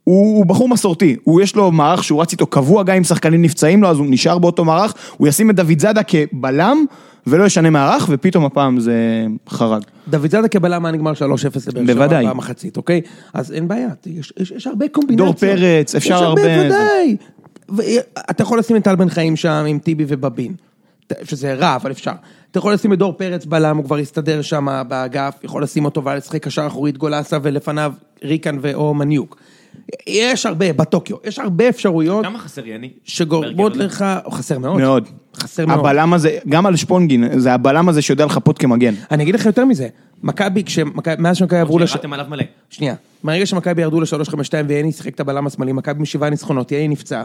הוא, 0.04 0.36
הוא 0.36 0.46
בחור 0.46 0.68
מסורתי, 0.68 1.16
הוא 1.24 1.40
יש 1.40 1.56
לו 1.56 1.72
מערך 1.72 2.04
שהוא 2.04 2.22
רץ 2.22 2.32
איתו 2.32 2.46
קבוע, 2.46 2.82
גם 2.82 2.96
אם 2.96 3.04
שחקנים 3.04 3.42
נפצעים 3.42 3.82
לו, 3.82 3.88
אז 3.88 3.98
הוא 3.98 4.06
נשאר 4.10 4.38
באותו 4.38 4.64
מערך, 4.64 4.94
הוא 5.16 5.28
ישים 5.28 5.50
את 5.50 5.56
דוד 5.56 5.78
זאדה 5.78 6.00
כבלם, 6.02 6.84
ולא 7.26 7.44
ישנה 7.44 7.70
מערך, 7.70 8.06
ופתאום 8.10 8.44
הפעם 8.44 8.80
זה 8.80 8.94
חרג. 9.48 9.82
דוד 10.08 10.30
זאדה 10.30 10.48
כבלם 10.48 10.84
היה 10.84 10.92
נגמר 10.94 11.12
3-0 11.12 11.14
לבאר 11.74 12.08
שבע. 12.08 12.30
במחצית, 12.32 12.76
אוקיי? 12.76 13.00
אז 13.34 13.52
אין 13.52 13.68
בעיה, 13.68 13.88
יש, 14.06 14.32
יש, 14.40 14.50
יש 14.50 14.66
הרבה 14.66 14.88
קומבינציות. 14.88 15.26
דור 15.28 15.34
פרץ, 15.56 15.94
אפשר 15.94 16.14
יש 16.14 16.22
הרבה. 16.22 16.54
הרבה- 16.54 16.66
ודאי. 16.66 17.16
ואתה 17.68 18.42
יכול 18.42 18.58
לשים 18.58 18.76
את 18.76 18.84
טל 18.84 18.94
בן 18.96 19.08
חיים 19.08 19.36
שם 19.36 19.64
עם 19.68 19.78
טיבי 19.78 20.04
ובבין, 20.08 20.54
שזה 21.22 21.54
רע, 21.54 21.74
אבל 21.76 21.90
אפשר. 21.90 22.12
אתה 22.50 22.58
יכול 22.58 22.72
לשים 22.74 22.92
את 22.92 22.98
דור 22.98 23.12
פרץ 23.12 23.44
בלם, 23.44 23.76
הוא 23.76 23.84
כבר 23.84 23.96
הסתדר 23.96 24.42
שם 24.42 24.82
באגף, 24.88 25.34
יכול 25.44 25.62
לשים 25.62 25.84
אותו 25.84 26.04
ולשחק 26.04 26.42
קשר 26.44 26.66
אחורית 26.66 26.98
גולסה 26.98 27.38
ולפניו 27.42 27.92
ריקן 28.24 28.58
ו- 28.62 28.74
או 28.74 28.94
מניוק. 28.94 29.36
יש 30.06 30.46
הרבה, 30.46 30.72
בטוקיו, 30.72 31.16
יש 31.24 31.38
הרבה 31.38 31.68
אפשרויות 31.68 32.24
כמה 32.24 32.38
חסר 32.38 32.66
יני? 32.66 32.90
שגורמות 33.04 33.76
לך, 33.76 34.04
חסר 34.30 34.58
מאוד. 34.58 34.80
מאוד. 34.80 35.08
חסר 35.36 35.66
מאוד. 35.66 35.78
הבלם 35.78 36.12
הזה, 36.12 36.38
גם 36.48 36.66
על 36.66 36.76
שפונגין, 36.76 37.40
זה 37.40 37.54
הבלם 37.54 37.88
הזה 37.88 38.02
שיודע 38.02 38.24
לחפות 38.24 38.58
כמגן. 38.58 38.94
אני 39.10 39.22
אגיד 39.22 39.34
לך 39.34 39.46
יותר 39.46 39.64
מזה, 39.64 39.88
מכבי, 40.22 40.62
מאז 41.18 41.36
שמכבי 41.36 41.58
עברו 41.58 41.78
לש... 41.78 41.90
שירדתם 41.90 42.12
עליו 42.12 42.26
מלא. 42.28 42.44
שנייה, 42.70 42.94
מהרגע 43.22 43.46
שמכבי 43.46 43.82
ירדו 43.82 44.00
ל-352 44.00 44.52
ויאני 44.68 44.92
שיחק 44.92 45.14
את 45.14 45.20
הבלם 45.20 45.46
השמאלי, 45.46 45.72
מכבי 45.72 45.98
עם 45.98 46.04
שבעה 46.04 46.30
ניצחונות, 46.30 46.72
יאני 46.72 46.88
נפצע. 46.88 47.24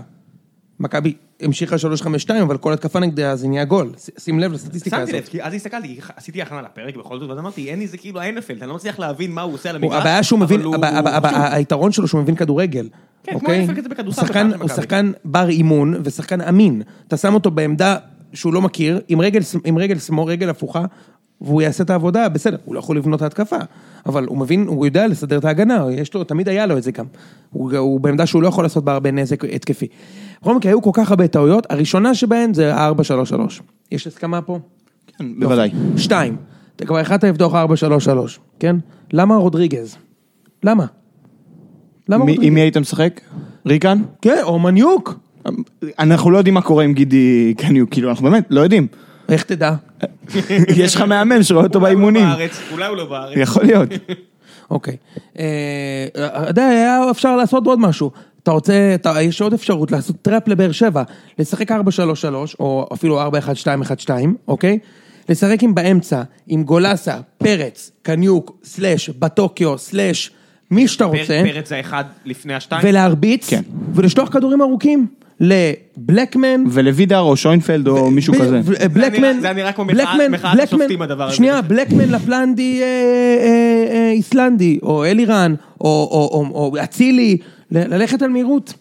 מכבי 0.80 1.14
המשיכה 1.42 1.78
352, 1.78 2.42
אבל 2.44 2.58
כל 2.58 2.74
התקפה 2.74 3.00
נגדה 3.00 3.36
זה 3.36 3.48
נהיה 3.48 3.66
גול. 3.66 3.90
שים 4.18 4.40
לב 4.40 4.52
לסטטיסטיקה 4.54 4.98
שמתי 4.98 5.12
לב, 5.12 5.18
הזאת. 5.20 5.30
כי 5.30 5.44
אז 5.44 5.54
הסתכלתי, 5.54 6.00
עשיתי 6.16 6.42
הכנה 6.42 6.62
לפרק 6.62 6.96
בכל 6.98 7.20
זאת, 7.20 7.30
ואז 7.30 7.40
אמרתי, 7.40 7.70
אין 7.70 7.80
לי 7.80 7.88
זה 7.88 7.98
כאילו 7.98 8.20
האנפלד, 8.22 8.58
אני 8.62 8.70
לא 8.70 8.76
מצליח 8.76 9.00
להבין 9.00 9.32
מה 9.32 9.42
הוא 9.42 9.54
עושה 9.54 9.70
על 9.70 9.76
המגרש. 9.76 10.02
הבעיה 10.02 10.24
שהוא 10.24 10.40
מבין. 10.40 10.62
היתרון 11.34 11.92
שלו 11.92 12.08
שהוא 12.08 12.22
מבין 12.22 12.36
כדורגל. 12.36 12.90
כן, 13.24 13.40
כמו? 13.40 13.50
האפקט 13.50 13.78
הזה 13.78 13.90
בכדורסל 13.90 14.22
הוא 14.60 14.68
שחקן- 14.70 15.12
בר 15.26 15.50
אימון 15.50 15.94
ושחקן 16.04 16.42
אמין. 16.42 16.82
אתה 17.08 17.18
שם 17.18 17.34
אותו 17.34 17.52
בעמדה 17.52 17.96
שהוא 18.34 18.54
לא 18.54 18.62
מכיר, 18.62 19.00
עם 19.08 19.22
רגל 19.22 19.42
ש- 19.42 19.56
עם 19.66 19.78
רגל 19.78 20.00
שמאל, 20.00 20.28
רגל 20.30 20.50
הפוכה, 20.50 20.86
והוא 21.42 21.62
יעשה 21.62 21.84
את 21.84 21.90
העבודה, 21.90 22.30
בסדר, 22.30 22.58
הוא 22.66 22.76
לא 22.76 22.80
יכול 22.80 22.98
לבנות 22.98 23.18
את 23.18 23.22
ההתקפה. 23.22 23.58
אבל 24.06 24.26
הוא 24.26 24.38
מבין, 24.38 24.66
הוא 24.68 24.86
יודע 24.86 25.08
לסדר 25.08 25.38
את 25.38 25.46
ההגנה, 25.46 25.86
יש 25.92 26.14
לו, 26.14 26.24
תמיד 26.24 26.50
היה 26.50 26.66
לו 26.66 26.78
את 26.78 26.84
זה 26.84 26.92
גם. 26.92 27.06
הוא, 27.52 27.78
הוא 27.78 28.00
בעמדה 28.00 28.26
שהוא 28.26 28.42
לא 28.42 28.48
יכול 28.48 28.66
לעשות 28.66 28.84
בה 28.84 28.94
הרבה 28.94 29.12
נזק 29.12 29.46
התקפי. 29.46 29.88
בכל 30.42 30.56
מקרה, 30.56 30.72
היו 30.72 30.82
כל 30.82 30.92
כך 30.94 31.10
הרבה 31.12 31.28
טעויות, 31.28 31.68
הראשונה 31.70 32.16
שבהן 32.16 32.54
זה 32.54 32.76
ה-4-3-3. 32.76 33.34
יש 33.92 34.08
הסכמה 34.08 34.42
פה? 34.42 34.60
כן, 35.18 35.26
בוודאי. 35.40 35.70
שתיים, 35.98 36.36
אתה 36.76 36.86
כבר 36.86 36.98
החלטת 37.00 37.24
לפתוח 37.24 37.54
4-3-3, 37.54 37.58
כן? 38.60 38.76
למה 39.14 39.36
רודריגז? 39.36 39.98
למה? 40.64 40.86
למה 42.10 42.26
מי- 42.26 42.32
רודריגז? 42.32 42.48
עם 42.48 42.54
מי 42.54 42.62
היית 42.62 42.78
משחק? 42.78 43.22
ריקן? 43.66 44.02
כן, 44.22 44.40
או 44.44 44.60
קניוק. 44.60 45.20
אנחנו 46.00 46.32
לא 46.32 46.38
יודעים 46.38 46.54
מה 46.54 46.62
קורה 46.62 46.84
עם 46.84 46.94
גידי 46.94 47.54
קניוק, 47.58 47.90
כאילו, 47.92 48.10
אנחנו 48.10 48.30
באמת 48.32 48.46
לא 48.50 48.62
יודעים. 48.62 48.88
איך 49.30 49.44
תדע? 49.44 49.74
יש 50.76 50.96
לך 50.96 51.02
מאמן 51.02 51.44
שרואה 51.44 51.64
אותו 51.64 51.80
אולי 51.80 51.94
הוא 51.94 52.02
לא 52.02 52.06
באימונים. 52.12 52.38
בארץ, 52.38 52.60
אולי 52.72 52.88
הוא 52.88 52.98
לא 52.98 53.06
בארץ. 53.10 53.38
יכול 53.38 53.64
להיות. 53.64 53.90
אוקיי. 54.72 54.98
אה, 55.40 56.08
אתה 56.16 56.50
יודע, 56.50 56.66
היה 56.68 57.12
אפשר 57.12 57.36
לעשות 57.36 57.68
עוד 57.68 57.80
משהו. 57.80 58.12
אתה 58.48 58.54
רוצה, 58.54 58.92
אתה, 58.96 59.22
יש 59.22 59.42
עוד 59.42 59.54
אפשרות 59.54 59.92
לעשות 59.92 60.16
trap 60.22 60.48
לבאר 60.48 60.72
שבע, 60.72 61.04
לשחק 61.40 61.72
4-3-3, 61.72 61.76
או 62.60 62.90
אפילו 62.94 63.22
4-1-2-1-2, 63.28 64.10
אוקיי? 64.48 64.80
לשחק 65.30 65.64
עם 65.64 65.76
באמצע, 65.76 66.22
עם 66.48 66.64
גולסה, 66.64 67.18
פרץ, 67.38 67.92
קניוק, 68.02 68.58
סלאש, 68.64 69.10
בטוקיו, 69.10 69.78
סלאש, 69.78 70.32
מי 70.72 70.88
שאתה 70.88 71.06
רוצה, 71.06 71.18
פר- 71.44 71.54
פרץ 71.54 71.70
זה 71.70 71.76
האחד 71.78 72.04
לפני 72.26 72.54
השתיים. 72.54 72.82
ולהרביץ, 72.86 73.50
כן. 73.50 73.62
ולשלוח 73.96 74.30
כדורים 74.30 74.62
ארוכים 74.62 75.08
לבלקמן, 75.40 76.64
ולוידר 76.72 77.20
או 77.20 77.38
שוינפלד 77.38 77.88
או 77.88 78.12
מישהו 78.12 78.34
כזה. 78.34 78.62
בלקמן, 78.94 79.40
זה 79.40 79.48
היה 79.48 79.54
נראה 79.54 79.74
כמו 79.74 79.86
מחאת 80.30 80.60
השופטים 80.64 81.02
הדבר 81.02 81.24
הזה. 81.28 81.36
שנייה, 81.36 81.62
בלקמן 81.62 82.10
לפלנדי 82.10 82.82
אה, 82.82 82.86
אה, 82.86 83.94
אה, 83.96 84.12
איסלנדי, 84.12 84.80
או 84.84 85.06
אלירן, 85.06 85.56
או- 85.82 86.74
אצילי, 86.84 87.38
ל- 87.72 87.94
ללכת 87.94 88.22
על 88.22 88.30
מהירות. 88.30 88.74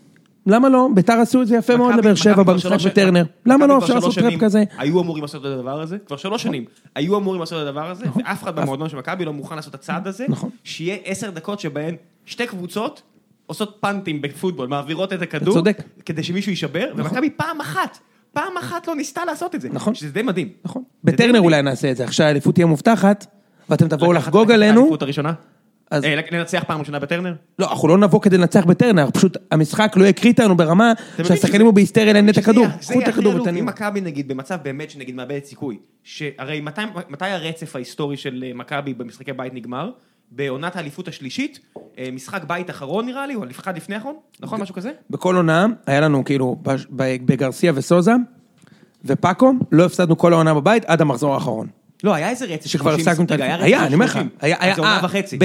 למה 0.46 0.68
לא? 0.68 0.88
ביתר 0.94 1.12
עשו 1.12 1.42
את 1.42 1.46
זה 1.46 1.56
יפה 1.56 1.76
מאוד 1.76 1.94
לבאר 1.94 2.14
שבע 2.14 2.42
במשחק 2.42 2.80
בטרנר. 2.86 3.24
למה 3.46 3.66
לא 3.66 3.78
אפשר 3.78 3.94
לעשות 3.94 4.14
trap 4.14 4.40
כזה? 4.40 4.64
היו 4.78 5.00
אמורים 5.00 5.22
לעשות 5.22 5.40
את 5.40 5.50
הדבר 5.50 5.80
הזה, 5.80 5.96
כבר 6.06 6.16
שלוש 6.16 6.42
שנים, 6.42 6.64
היו 6.94 7.16
אמורים 7.18 7.40
לעשות 7.40 7.62
את 7.62 7.66
הדבר 7.68 7.90
הזה, 7.90 8.04
נכון. 8.06 8.22
ואף 8.26 8.42
אחד 8.42 8.56
במועדון 8.56 8.88
של 8.88 8.96
מכבי 8.96 9.24
לא 9.24 9.32
מוכן 9.32 9.56
לעשות 9.56 9.74
את 9.74 9.80
הצעד 9.80 10.06
הזה, 10.06 10.26
נכון. 10.28 10.50
שיהיה 10.64 10.96
עשר 11.04 11.30
דקות 11.30 11.60
שבהן 11.60 11.94
שתי 12.26 12.46
קבוצות 12.46 13.02
עושות 13.46 13.76
פאנטים 13.80 14.22
בפוטבול, 14.22 14.68
מעבירות 14.68 15.12
את 15.12 15.22
הכדור, 15.22 15.54
צודק. 15.54 15.82
כדי 16.06 16.22
שמישהו 16.22 16.50
יישבר, 16.50 16.86
ומכבי 16.96 17.30
פעם 17.30 17.60
אחת, 17.60 17.98
פעם 18.32 18.56
אחת 18.60 18.88
לא 18.88 18.94
ניסתה 18.94 19.24
לעשות 19.24 19.54
את 19.54 19.60
זה, 19.60 19.68
נכון. 19.72 19.94
שזה 19.94 20.12
די 20.12 20.22
מדהים. 20.22 20.48
נכון. 20.64 20.82
בטרנר. 21.04 21.40
אולי 21.40 21.62
נעשה 21.62 21.90
את 21.90 21.96
זה, 21.96 22.04
עכשיו 22.04 22.26
האליפות 22.26 22.54
תהיה 22.54 22.66
מובטחת, 22.66 23.26
ואתם 23.70 23.88
תבואו 23.88 24.12
לחגוג 24.12 24.50
עלינו. 24.52 24.80
האליפות 24.80 25.02
הראשונה? 25.02 25.32
אז- 25.90 26.04
אה, 26.04 26.20
לנצח 26.32 26.64
פעם 26.66 26.80
ראשונה 26.80 26.98
בטרנר? 26.98 27.34
לא, 27.58 27.70
אנחנו 27.70 27.88
לא 27.88 27.98
נבוא 27.98 28.20
כדי 28.20 28.38
לנצח 28.38 28.64
בטרנר, 28.64 29.10
פשוט 29.10 29.36
המשחק 29.50 29.92
לא 29.96 30.04
יקריא 30.04 30.32
אותנו 30.32 30.56
ברמה 30.56 30.92
שהשחקנים 31.24 31.66
הוא 31.66 31.74
בהיסטריה 31.74 32.12
לנהל 32.12 32.30
את 32.32 32.38
הכדור. 32.38 32.66
קחו 32.80 33.00
את 33.02 33.08
הכדור 33.08 33.32
עלוב, 33.32 33.48
אם. 33.48 33.66
מכבי 33.66 34.00
נגיד 34.00 34.28
במצב 34.28 34.58
באמת 34.62 34.90
שנגיד 34.90 35.14
מאבדת 35.14 35.44
סיכוי, 35.44 35.78
שהרי 36.04 36.60
מתי, 36.60 36.80
מתי 37.08 37.24
הרצף 37.24 37.76
ההיסטורי 37.76 38.16
של 38.16 38.44
אה, 38.46 38.54
מכבי 38.54 38.94
במשחקי 38.94 39.32
בית 39.32 39.54
נגמר? 39.54 39.90
בעונת 40.30 40.76
האליפות 40.76 41.08
השלישית, 41.08 41.58
אה, 41.98 42.08
משחק 42.12 42.44
בית 42.46 42.70
אחרון 42.70 43.06
נראה 43.06 43.26
לי, 43.26 43.34
או 43.34 43.44
אחד 43.50 43.76
לפני 43.76 43.94
האחרון, 43.94 44.14
נכון 44.40 44.60
משהו 44.60 44.74
כזה? 44.74 44.90
בכל 45.10 45.36
עונה, 45.36 45.66
היה 45.86 46.00
לנו 46.00 46.24
כאילו, 46.24 46.56
בגרסיה 46.92 47.72
וסוזה, 47.74 48.12
ופאקו, 49.04 49.52
לא 49.72 49.84
הפסדנו 49.84 50.18
כל 50.18 50.32
העונה 50.32 50.54
בבית 50.54 50.84
עד 50.84 51.00
המחזור 51.00 51.34
האחרון. 51.34 51.66
לא, 52.04 52.14
היה 52.14 52.30
איזה 52.30 52.44
רצף, 52.44 52.66
שכבר 52.66 52.90
30, 52.90 53.08
הפסקנו 53.08 53.24
את. 53.24 53.32
רצף 53.32 53.42
היה, 53.42 53.86
אני 53.86 53.94
אומר 53.94 54.04
לך. 54.06 54.12
30. 54.12 54.28
היה, 54.40 54.56
היה, 54.60 54.74
עונה 54.76 54.96
אה, 55.00 55.04
וחצי. 55.04 55.36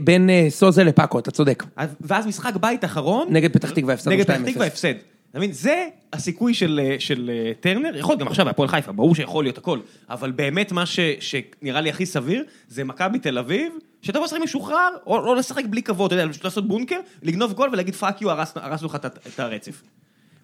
בין, 0.00 0.30
אה, 0.30 0.46
סוזה 0.50 0.84
לפאקו, 0.84 1.18
אתה 1.18 1.30
צודק. 1.30 1.64
אז- 1.76 1.94
ואז 2.00 2.26
משחק 2.26 2.56
בית 2.60 2.84
אחרון, 2.84 3.26
נגד 3.30 3.52
פתח 3.52 3.70
תקווה 3.70 3.94
הפסדנו 3.94 4.14
נגד 4.16 4.24
2-0. 4.30 4.38
פתח 4.42 4.50
תקווה 4.50 4.66
הפסד. 4.66 4.94
אתה 5.30 5.38
מבין, 5.38 5.52
זה 5.52 5.88
הסיכוי 6.12 6.54
של, 6.54 6.80
אה, 6.82 6.96
של 6.98 7.30
אה, 7.32 7.52
טרנר, 7.60 7.96
יכול 7.96 8.12
להיות 8.12 8.20
גם 8.20 8.28
עכשיו 8.28 8.46
בהפועל 8.46 8.68
חיפה, 8.68 8.92
ברור 8.92 9.14
שיכול 9.14 9.44
להיות 9.44 9.58
הכל, 9.58 9.80
אבל 10.08 10.30
באמת 10.30 10.72
מה 10.72 10.86
ש, 10.86 11.00
שנראה 11.20 11.80
לי 11.80 11.90
הכי 11.90 12.06
סביר, 12.06 12.44
זה 12.68 12.84
מכבי 12.84 13.18
תל 13.18 13.38
אביב, 13.38 13.72
שתבוא 14.02 14.24
לשחק 14.24 14.40
משוחרר, 14.42 14.88
או 15.06 15.18
לא 15.26 15.36
לשחק 15.36 15.64
בלי 15.64 15.82
כבוד, 15.82 16.12
אתה 16.12 16.22
יודע, 16.22 16.32
פשוט 16.32 16.44
לעשות 16.44 16.68
בונקר, 16.68 17.00
לגנוב 17.22 17.52
גול 17.52 17.70
ולהגיד 17.72 17.94
fuck 17.94 18.22
you, 18.22 18.30
הרסנו 18.30 18.86
לך 18.86 18.94
את 18.94 19.40
הרצף. 19.40 19.82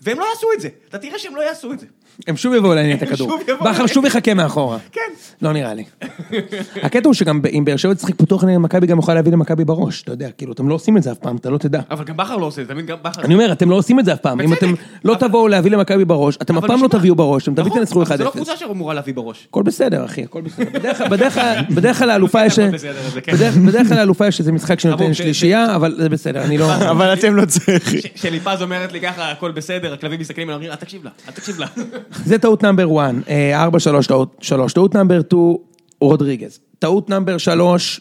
והם 0.00 0.18
לא 0.18 0.24
יעשו 0.34 0.46
את 0.56 0.60
זה, 0.60 0.68
אתה 0.88 0.98
תראה 0.98 1.18
שהם 1.18 1.36
לא 1.36 1.40
יעשו 1.40 1.72
את 1.72 1.78
זה. 1.80 1.86
הם 2.26 2.36
שוב 2.36 2.54
יבואו 2.54 2.74
לעניין 2.74 2.96
את 2.96 3.02
הכדור. 3.02 3.38
בכר. 3.64 3.86
שוב 3.86 4.04
יחכה 4.04 4.34
מאחורה. 4.34 4.78
כן. 4.92 5.00
לא 5.42 5.52
נראה 5.52 5.74
לי. 5.74 5.84
הקטע 6.82 7.08
הוא 7.08 7.14
שגם 7.14 7.40
אם 7.58 7.64
באר 7.64 7.76
שבע 7.76 7.94
תשחק 7.94 8.14
פתוח 8.14 8.44
נגד 8.44 8.56
מכבי, 8.58 8.86
גם 8.86 8.98
יכולה 8.98 9.14
להביא 9.14 9.32
למכבי 9.32 9.64
בראש. 9.64 10.02
אתה 10.02 10.12
יודע, 10.12 10.30
כאילו, 10.30 10.52
אתם 10.52 10.68
לא 10.68 10.74
עושים 10.74 10.96
את 10.96 11.02
זה 11.02 11.12
אף 11.12 11.18
פעם, 11.18 11.36
אתה 11.36 11.50
לא 11.50 11.58
תדע. 11.58 11.80
אבל 11.90 12.04
גם 12.04 12.16
בכר 12.16 12.36
לא 12.36 12.46
עושה 12.46 12.62
את 12.62 12.66
זה, 12.66 12.74
מבין, 12.74 12.86
גם 12.86 12.96
בכר... 13.02 13.22
אני 13.22 13.34
אומר, 13.34 13.52
אתם 13.52 13.70
לא 13.70 13.74
עושים 13.76 14.00
את 14.00 14.04
זה 14.04 14.12
אף 14.12 14.20
פעם. 14.20 14.40
אם. 14.40 14.52
אתם 14.52 14.72
לא 15.04 15.14
תבואו 15.14 15.48
להביא 15.48 15.70
למכבי 15.70 16.04
בראש, 16.04 16.36
אתם 16.42 16.58
אף 16.58 16.64
פעם 16.66 16.82
לא? 16.82 16.88
תביאו 16.88 17.14
בראש, 17.14 17.42
אתם 17.42 17.54
תמיד 17.54 17.66
נכון, 17.66 17.78
תנצחו 17.78 18.02
1-0. 18.02 18.06
אבל 18.06 18.16
זו 18.16 18.24
לא 18.24 18.30
קבוצה 18.30 18.56
שאמורה 18.56 18.94
להביא 18.94 19.14
בראש. 19.14 19.46
הכל 19.50 19.62
בסדר, 19.62 20.04
אחי, 20.04 20.22
הכל 20.24 20.40
בסדר. 20.40 20.64
בדרך 21.70 21.98
כלל- 21.98 22.08
לאלופה 22.08 22.44
יש... 22.46 22.58
זה 22.60 23.20
כן. 23.22 23.32
איזה 24.40 24.52
משחק 24.52 24.80
שנותן 24.80 25.14
ש- 25.14 25.18
שלישייה, 25.18 25.76
אבל 25.76 25.94
זה 25.98 26.08
בסדר, 26.08 26.42
אני 26.42 26.58
לא... 26.58 26.74
אבל 26.90 27.12
אתם 27.12 27.34
לא 27.36 27.44
צריכים. 27.44 28.00
שליפז 28.14 28.62
אומרת 28.62 28.92
לי 28.92 29.00
ככה, 29.00 29.30
הכל 29.30 29.50
בסדר, 29.50 29.92
הכלבים 29.94 30.20
מסתכלים 30.20 30.48
עליו, 30.50 30.70
אל 30.70 30.76
תקשיב 30.76 31.04
לה, 31.04 31.10
אל 31.28 31.32
תקשיב 31.32 31.58
לה. 31.58 31.66
זה 32.24 32.38
טעות 32.38 32.62
number 32.62 33.00
1, 33.00 33.14
4, 33.54 33.78
3, 33.78 34.06
טעות 34.06 34.36
3. 34.40 34.72
טעות 34.72 34.94
number 34.94 35.20
2, 35.20 35.56
רודריגז. 36.00 36.58
טעות 36.78 37.10
number 37.10 37.38
3, 37.38 38.00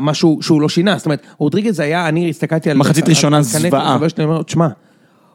משהו 0.00 0.38
שהוא 0.42 0.60
לא 0.60 0.68
שינה, 0.68 0.96
זאת 0.96 1.06
אומרת, 1.06 1.22
רודריגז 1.38 1.80
היה, 1.80 2.08
אני 2.08 2.30
הסתכלתי 2.30 2.70
על... 2.70 2.76
מחצית 2.76 3.08
ראשונה 3.08 3.42
זוועה. 3.42 3.98
תשמע, 4.46 4.68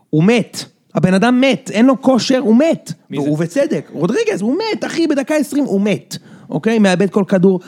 הוא 0.09 0.23
מת. 0.23 0.65
הבן 0.95 1.13
אדם 1.13 1.41
מת, 1.41 1.71
אין 1.73 1.85
לו 1.85 2.01
כושר, 2.01 2.39
הוא 2.39 2.55
מת. 2.55 2.93
ובצדק, 3.11 3.89
רודריגז, 3.93 4.41
הוא 4.41 4.55
מת, 4.55 4.85
אחי, 4.85 5.07
בדקה 5.07 5.35
20 5.35 5.63
הוא 5.65 5.81
מת. 5.81 6.17
אוקיי? 6.49 6.79
מאבד 6.79 7.09
כל 7.09 7.23
כדור, 7.27 7.59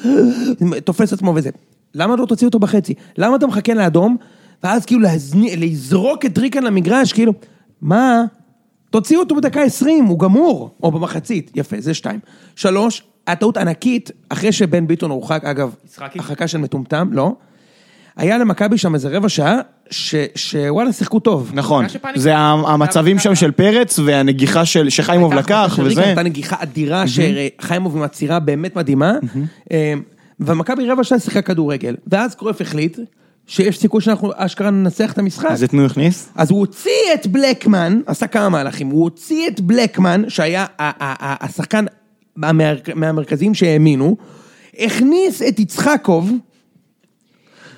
תופס 0.84 1.13
עצמו 1.13 1.34
וזה. 1.36 1.50
למה 1.96 2.16
לא 2.16 2.26
תוציא 2.26 2.48
אותו 2.48 2.60
בחצי? 2.60 2.94
למה 3.18 3.36
אתה 3.36 3.48
מחכה 3.48 3.74
לאדום, 3.74 4.18
ואז 4.63 4.86
כאילו 4.86 5.02
להזני, 5.02 5.56
לזרוק 5.56 6.26
את 6.26 6.38
ריקן 6.38 6.63
למגרש, 6.63 7.13
כאילו, 7.13 7.34
מה? 7.82 8.24
תוציאו 8.90 9.20
אותו 9.20 9.36
בדקה 9.36 9.62
20, 9.62 10.06
הוא 10.06 10.20
גמור. 10.20 10.70
או 10.84 10.92
במחצית, 10.92 11.52
יפה, 11.56 11.76
זה 11.80 11.94
שתיים. 11.94 12.20
שלוש, 12.56 13.04
הטעות 13.28 13.58
ענקית, 13.58 14.12
אחרי 14.30 14.52
שבן 14.52 14.88
ביטון 14.88 15.12
הורחק, 15.12 15.46
אגב, 15.46 15.76
יצחקי? 15.86 16.20
הרחקה 16.20 16.48
של 16.48 16.58
מטומטם, 16.58 17.10
לא. 17.12 17.36
היה 18.18 18.38
למכבי 18.38 18.78
שם 18.78 18.94
איזה 18.96 19.10
רבע 19.18 19.30
שעה, 19.30 19.56
ש- 19.90 20.16
שוואלה 20.36 20.94
שיחקו 20.94 21.20
טוב. 21.20 21.52
נכון, 21.54 21.86
זה 22.16 22.38
המצבים 22.38 23.20
שם 23.20 23.36
של 23.36 23.52
פרץ 23.52 24.00
והנגיחה 24.00 24.66
של- 24.66 24.90
שחיימוב 24.90 25.34
לקח 25.34 25.80
וזה. 25.84 26.12
נתן 26.12 26.24
נגיחה 26.24 26.56
אדירה, 26.60 27.04
שחיימוב 27.08 27.98
עם 27.98 28.04
עצירה 28.04 28.40
באמת 28.40 28.76
מדהימה. 28.76 29.13
אה, 29.72 29.94
ומכבי 30.40 30.88
רבע 30.88 31.04
שעה 31.04 31.20
שיחקה 31.20 31.42
כדורגל. 31.42 31.96
ואז 32.08 32.36
קרויף 32.36 32.62
החליט 32.62 33.00
שיש 33.47 33.79
סיכוי 33.79 34.01
שאנחנו 34.01 34.31
אשכרה 34.36 34.71
ננצח 34.71 35.12
את 35.12 35.17
המשחק. 35.17 35.51
אז 35.51 35.63
את 35.63 35.73
מי 35.73 35.79
הוא 35.79 35.86
הכניס? 35.86 36.29
אז 36.36 36.51
הוא 36.51 36.60
הוציא 36.60 37.13
את 37.13 37.27
בלקמן, 37.27 38.01
עשה 38.05 38.27
כמה 38.27 38.49
מהלכים, 38.49 38.88
הוא 38.88 39.03
הוציא 39.03 39.47
את 39.47 39.62
בלקמן, 39.62 40.23
שהיה 40.27 40.65
השחקן 40.79 41.86
מהמר- 42.36 42.79
מהמרכזיים 42.95 43.53
שהאמינו, 43.53 44.17
הכניס 44.79 45.41
את 45.41 45.60
יצחקוב, 45.60 46.31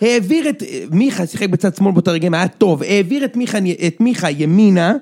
העביר 0.02 0.50
את 0.50 0.64
מיכה, 0.92 1.26
שיחק 1.26 1.50
בצד 1.50 1.76
שמאל 1.76 1.92
באותו 1.92 2.12
רגע, 2.12 2.30
היה 2.34 2.48
טוב, 2.48 2.84
העביר 2.84 3.26
את 3.26 3.36
מיכה, 3.36 3.58
את 3.88 4.02
מיכה 4.02 4.32
ימינה, 4.32 4.94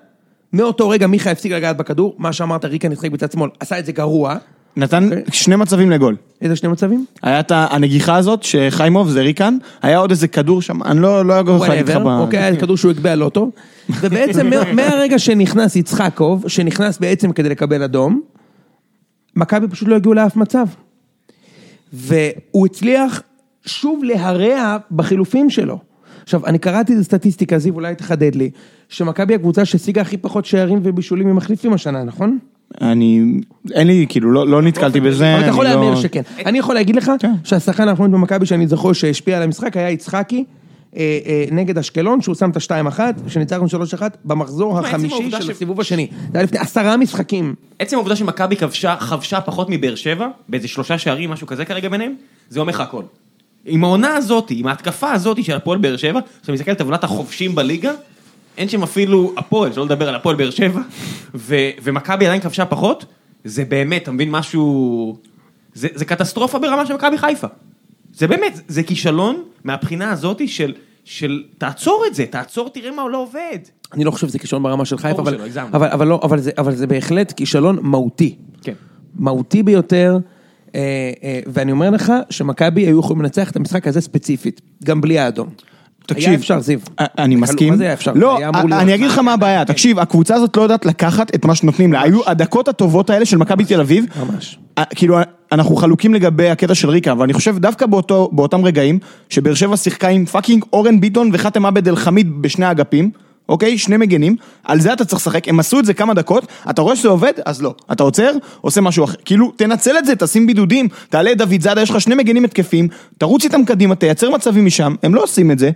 מאותו 0.53 0.89
רגע 0.89 1.08
מיכה 1.08 1.32
הפסיק 1.32 1.51
לגעת 1.51 1.77
בכדור, 1.77 2.15
מה 2.17 2.34
שאמרת, 2.34 2.65
ריקן 2.65 2.91
ישחק 2.91 3.12
בצד 3.12 3.32
שמאל, 3.32 3.49
עשה 3.60 3.80
את 3.80 3.86
זה 3.86 3.91
גרוע. 3.91 4.36
נתן 4.78 5.04
אוקיי. 5.04 5.24
שני 5.32 5.56
מצבים 5.56 5.92
לגול. 5.92 6.16
איזה 6.42 6.56
שני 6.56 6.70
מצבים? 6.70 7.06
היה 7.22 7.40
את 7.40 7.52
הנגיחה 7.56 8.16
הזאת 8.16 8.44
שחיימוב 8.44 9.10
זה 9.10 9.22
ריקן, 9.22 9.58
היה 9.82 9.98
עוד 9.98 10.10
איזה 10.12 10.28
כדור 10.28 10.62
שם, 10.62 10.84
אני 10.84 11.02
לא 11.02 11.26
לא 11.26 11.34
יכול 11.34 11.68
להגיד 11.68 11.90
לך 11.90 11.96
ב... 11.96 12.08
אוקיי, 12.08 12.40
היה 12.40 12.56
כדור 12.56 12.78
שהוא 12.78 12.92
הגביה 12.92 13.16
לא 13.16 13.30
טוב. 13.30 13.52
ובעצם 14.02 14.50
מה- 14.50 14.74
מהרגע 14.74 15.20
שנכנס 15.20 15.76
יצחקוב, 15.76 16.48
שנכנס 16.48 16.98
בעצם 16.98 17.32
כדי 17.32 17.50
לקבל 17.50 17.84
אדום, 17.84 18.22
מכבי 19.36 19.68
פשוט 19.68 19.88
לא 19.88 19.96
הגיעו 19.96 20.13
לאף 20.13 20.36
מצב. 20.36 20.66
והוא 21.94 22.66
הצליח 22.66 23.22
שוב 23.66 24.04
להרע 24.04 24.78
בחילופים 24.92 25.50
שלו. 25.50 25.80
עכשיו, 26.24 26.46
אני 26.46 26.60
קראתי 26.60 26.94
את 26.94 27.00
הסטטיסטיקה, 27.00 27.58
זיו, 27.58 27.76
אולי 27.76 27.96
תחדד 27.96 28.36
לי, 28.36 28.50
שמכבי 28.90 29.36
הקבוצה 29.36 29.66
שהשיגה 29.66 30.02
הכי 30.02 30.18
פחות 30.18 30.46
שערים 30.46 30.80
ובישולים 30.84 31.28
ממחליפים 31.28 31.74
השנה, 31.74 32.04
נכון? 32.04 32.38
אני, 32.82 33.21
אין 33.73 33.88
לי, 33.88 34.06
כאילו, 34.10 34.32
לא 34.32 34.47
לא 34.47 34.62
נתקלתי 34.62 34.99
בזה. 34.99 35.34
אבל 35.34 35.41
אתה 35.41 35.49
יכול 35.49 35.67
אני 35.67 35.75
לא- 35.89 35.95
שכן. 35.95 36.21
אני 36.45 36.58
יכול 36.60 36.75
להגיד 36.75 36.95
לך 36.95 37.12
כן. 37.19 37.32
שהשחקן 37.43 37.88
האחרון 37.88 38.12
במכבי 38.12 38.45
שאני 38.45 38.67
זוכר 38.67 38.93
שהשפיע 38.93 39.38
על 39.38 39.43
המשחק 39.43 39.77
היה 39.77 39.89
יצחקי. 39.89 40.43
אה, 40.97 41.19
אה, 41.25 41.45
נגד 41.51 41.77
אשקלון, 41.77 42.21
שהוא 42.21 42.36
שם 42.36 42.49
את 42.49 42.58
השתיים 42.58 42.88
אחת, 42.88 43.15
שניצחנו 43.27 43.69
שלוש 43.69 43.93
אחת, 43.93 44.17
במחזור 44.25 44.80
החמישי 44.80 45.32
של 45.32 45.41
ש- 45.41 45.49
הסיבוב 45.49 45.82
השני. 45.82 46.08
זה 46.12 46.38
היה 46.38 46.43
לפני 46.43 46.60
עשרה 46.60 46.97
משחקים. 46.97 47.56
עצם 47.80 47.95
העובדה 47.95 48.15
שמכבי 48.15 48.56
כבשה, 48.56 48.95
חבשה 48.99 49.41
פחות 49.41 49.67
מבאר 49.69 49.95
שבע, 49.95 50.27
באיזה 50.49 50.67
שלושה 50.67 50.97
שערים, 50.97 51.30
משהו 51.30 51.47
כזה 51.47 51.65
כרגע 51.65 51.89
ביניהם, 51.89 52.13
זה 52.49 52.60
אומר 52.60 52.71
לך 52.71 52.80
הכל. 52.80 53.01
עם 53.65 53.84
העונה 53.84 54.15
הזאת, 54.15 54.47
עם 54.51 54.67
ההתקפה 54.67 55.12
הזאת 55.12 55.43
של 55.43 55.56
הפועל 55.56 55.77
באר 55.80 55.97
שבע, 55.97 56.19
כשאתה 56.41 56.51
מסתכל 56.53 56.71
על 56.71 56.77
טבלת 56.77 57.03
החובשים 57.03 57.56
בליגה, 57.56 57.91
אין 58.58 58.70
שם 58.70 58.84
אפילו 58.84 59.34
הפועל, 59.38 59.74
שלא 59.74 59.86
לדבר 59.86 60.10
על 60.10 60.15
הפועל 60.15 60.36
באר 60.36 60.50
שבע, 60.50 60.82
ומכבי 61.84 62.26
עדיין 62.26 62.41
כבשה 62.41 62.65
פחות, 62.65 63.06
זה 63.43 63.65
באמת, 63.65 64.04
אתה 64.04 64.12
מבין, 64.12 64.32
משהו... 64.32 65.17
זה, 65.74 65.88
זה 65.93 66.06
קטסטרופה 66.06 66.60
ברמה 66.60 66.86
של 66.86 66.93
מכבי 66.93 67.17
חיפה. 67.17 67.48
זה 68.13 68.28
באמת, 68.28 68.60
זה 68.67 68.84
כישלון 68.84 69.43
מהבחינה 69.63 70.12
הזאת 70.12 70.41
של, 70.48 70.74
של 71.06 71.43
תעצור 71.58 72.04
את 72.08 72.15
זה, 72.15 72.26
תעצור, 72.26 72.70
תראה 72.70 72.91
מה 72.91 73.10
לא 73.10 73.17
עובד. 73.22 73.60
אני 73.93 74.04
לא 74.04 74.12
חושב 74.12 74.28
שזה 74.28 74.39
כישלון 74.39 74.63
ברמה 74.63 74.86
של 74.86 74.98
חיפה, 74.98 75.22
אבל, 75.22 75.32
שלא, 75.32 75.43
הגזמנו. 75.43 75.70
אבל, 75.74 75.88
אבל, 75.88 76.08
לא, 76.08 76.20
אבל, 76.24 76.39
זה, 76.39 76.52
אבל 76.58 76.76
זה 76.76 76.88
בהחלט 76.88 77.32
כישלון 77.32 77.80
מהותי. 77.82 78.36
כן. 78.62 78.74
מהותי 79.15 79.63
ביותר, 79.63 80.17
אה, 80.76 81.12
אה, 81.24 81.39
ואני 81.48 81.72
אומר 81.72 81.89
לך 81.89 82.13
שמכבי 82.30 82.82
היו 82.82 83.00
יכולים 83.00 83.22
לנצח 83.22 83.52
את 83.52 83.56
המשחק 83.56 83.88
הזה 83.88 84.02
ספציפית, 84.02 84.62
גם 84.84 85.02
בלי 85.02 85.20
האדום. 85.20 85.50
תקשיב, 86.08 86.30
היה 86.30 86.38
אפשר, 86.38 86.60
זיו. 86.60 86.80
אני 87.00 87.36
מסכים. 87.36 87.70
מה 87.70 87.78
זה 87.78 87.84
היה 87.84 87.93
אפשר? 87.93 88.12
לא, 88.15 88.38
להיות. 88.39 88.56
אני 88.72 88.96
אגיד 88.96 89.08
לך 89.08 89.20
מה 89.20 89.34
הבעיה, 89.34 89.65
תקשיב, 89.65 90.00
הקבוצה 90.00 90.36
הזאת 90.36 90.58
לא 90.58 90.62
יודעת 90.62 90.86
לקחת 90.86 91.36
את 91.36 91.46
מה 91.46 91.56
שנותנים 91.56 91.93
לה. 91.93 92.02
היו 92.02 92.20
הדקות 92.26 92.67
הטובות 92.67 93.10
האלה 93.10 93.26
של 93.26 93.38
מכבי 93.38 93.65
תל 93.65 93.80
אביב. 93.80 94.06
ממש. 94.20 94.60
אה, 94.78 94.84
כאילו, 94.96 95.17
אנחנו 95.52 95.76
חלוקים 95.76 96.13
לגבי 96.13 96.50
הקטע 96.50 96.76
של 96.76 96.89
ריקה, 96.89 97.12
אבל 97.12 97.24
אני 97.24 97.34
חושב 97.34 97.58
דווקא 97.58 97.86
באותו, 97.86 98.30
באותם 98.32 98.65
רגעים, 98.65 99.00
שבאר 99.30 99.54
שבע 99.54 99.78
שיחקה 99.78 100.08
עם 100.08 100.26
fucking 100.26 100.63
אורן 100.74 101.00
ביטון 101.00 101.30
וחאתם 101.34 101.65
עבד 101.65 101.88
אל 101.88 101.96
חמיד 101.96 102.41
בשני 102.41 102.65
האגפים, 102.65 103.12
אוקיי? 103.50 103.78
שני 103.78 103.98
מגנים, 103.98 104.36
על 104.64 104.80
זה 104.80 104.94
אתה 104.94 105.06
צריך 105.06 105.22
לשחק, 105.22 105.48
הם 105.48 105.60
עשו 105.60 105.80
את 105.80 105.86
זה 105.86 105.94
כמה 105.94 106.14
דקות, 106.14 106.48
אתה 106.70 106.82
רואה 106.82 106.96
שזה 106.96 107.08
עובד, 107.08 107.34
אז 107.46 107.62
לא. 107.62 107.74
אתה 107.92 108.04
עוצר, 108.04 108.32
עושה 108.62 108.82
משהו 108.82 109.04
אחר. 109.04 109.16
כאילו, 109.26 109.52
תנצל 109.56 109.98
את 109.98 110.06
זה, 110.06 110.16
תשים 110.16 110.48
בידודים, 110.48 110.88
תעלה 111.10 111.32
את 111.32 111.38
דוד 111.38 111.62
זאדה, 111.62 111.82
יש 111.82 111.90
לך 111.90 112.02
שני 112.02 112.16
מגנים 112.16 112.46
התקפים, 112.46 112.88
תרוץ 113.18 113.44
איתם 113.44 113.66
קדימה, 113.66 113.96
תייצר 113.96 114.30
מצבים 114.30 114.66
משם, 114.66 114.96
הם 115.04 115.16
לא 115.16 115.24
עושים 115.24 115.52
את 115.52 115.60
זה. 115.60 115.72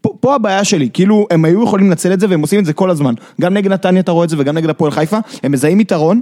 פה, 0.00 0.14
פה 0.20 0.34
הבעיה 0.34 0.64
שלי, 0.64 0.88
כאילו, 0.92 1.26
הם 1.30 1.44
היו 1.44 1.64
יכולים 1.64 1.86
לנצל 1.86 2.12
את 2.12 2.20
זה 2.20 2.26
והם 2.30 2.40
עושים 2.40 2.60
את 2.60 2.64
זה 2.64 2.72
כל 2.72 2.90
הזמן. 2.90 3.14
גם 3.40 3.54
נגד 3.54 3.72
נתניה 3.72 4.00
אתה 4.02 4.12
רואה 4.12 4.24
את 4.24 4.30
זה 4.30 4.36
וגם 4.38 4.54
נגד 4.54 4.70
הפועל 4.70 4.90
חיפה, 4.90 5.18
הם 5.42 5.52
מזהים 5.52 5.80
יתרון. 5.80 6.20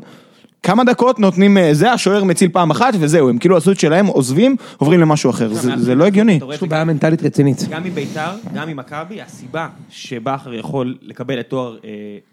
כמה 0.62 0.84
דקות 0.84 1.18
נותנים, 1.18 1.58
אה, 1.58 1.74
זה 1.74 1.92
השוער 1.92 2.24
מציל 2.24 2.50
פעם 2.52 2.70
אחת 2.70 2.94
וזהו, 2.98 3.28
הם 3.28 3.38
כאילו 3.38 3.56
עשו 3.56 3.72
את 3.72 3.80
שלהם, 3.80 4.06
עוזבים, 4.06 4.56
עוברים 4.76 5.00
למשהו 5.00 5.30
אחר, 5.30 5.54
זה, 5.54 5.94
לא 5.94 6.04
הגיוני. 6.04 6.40
יש 6.54 6.60
לו 6.60 6.68
בעיה 6.68 6.84
מנטלית 6.84 7.22
רצינית. 7.22 7.68
גם 7.70 7.84
מביתר, 7.84 8.30
גם 8.54 8.68
ממכבי, 8.68 9.22
הסיבה 9.22 9.68
שבכר 9.90 10.54
יכול 10.54 10.98
לקבל 11.02 11.40
את 11.40 11.48
תואר 11.48 11.76
אה, 11.84 11.90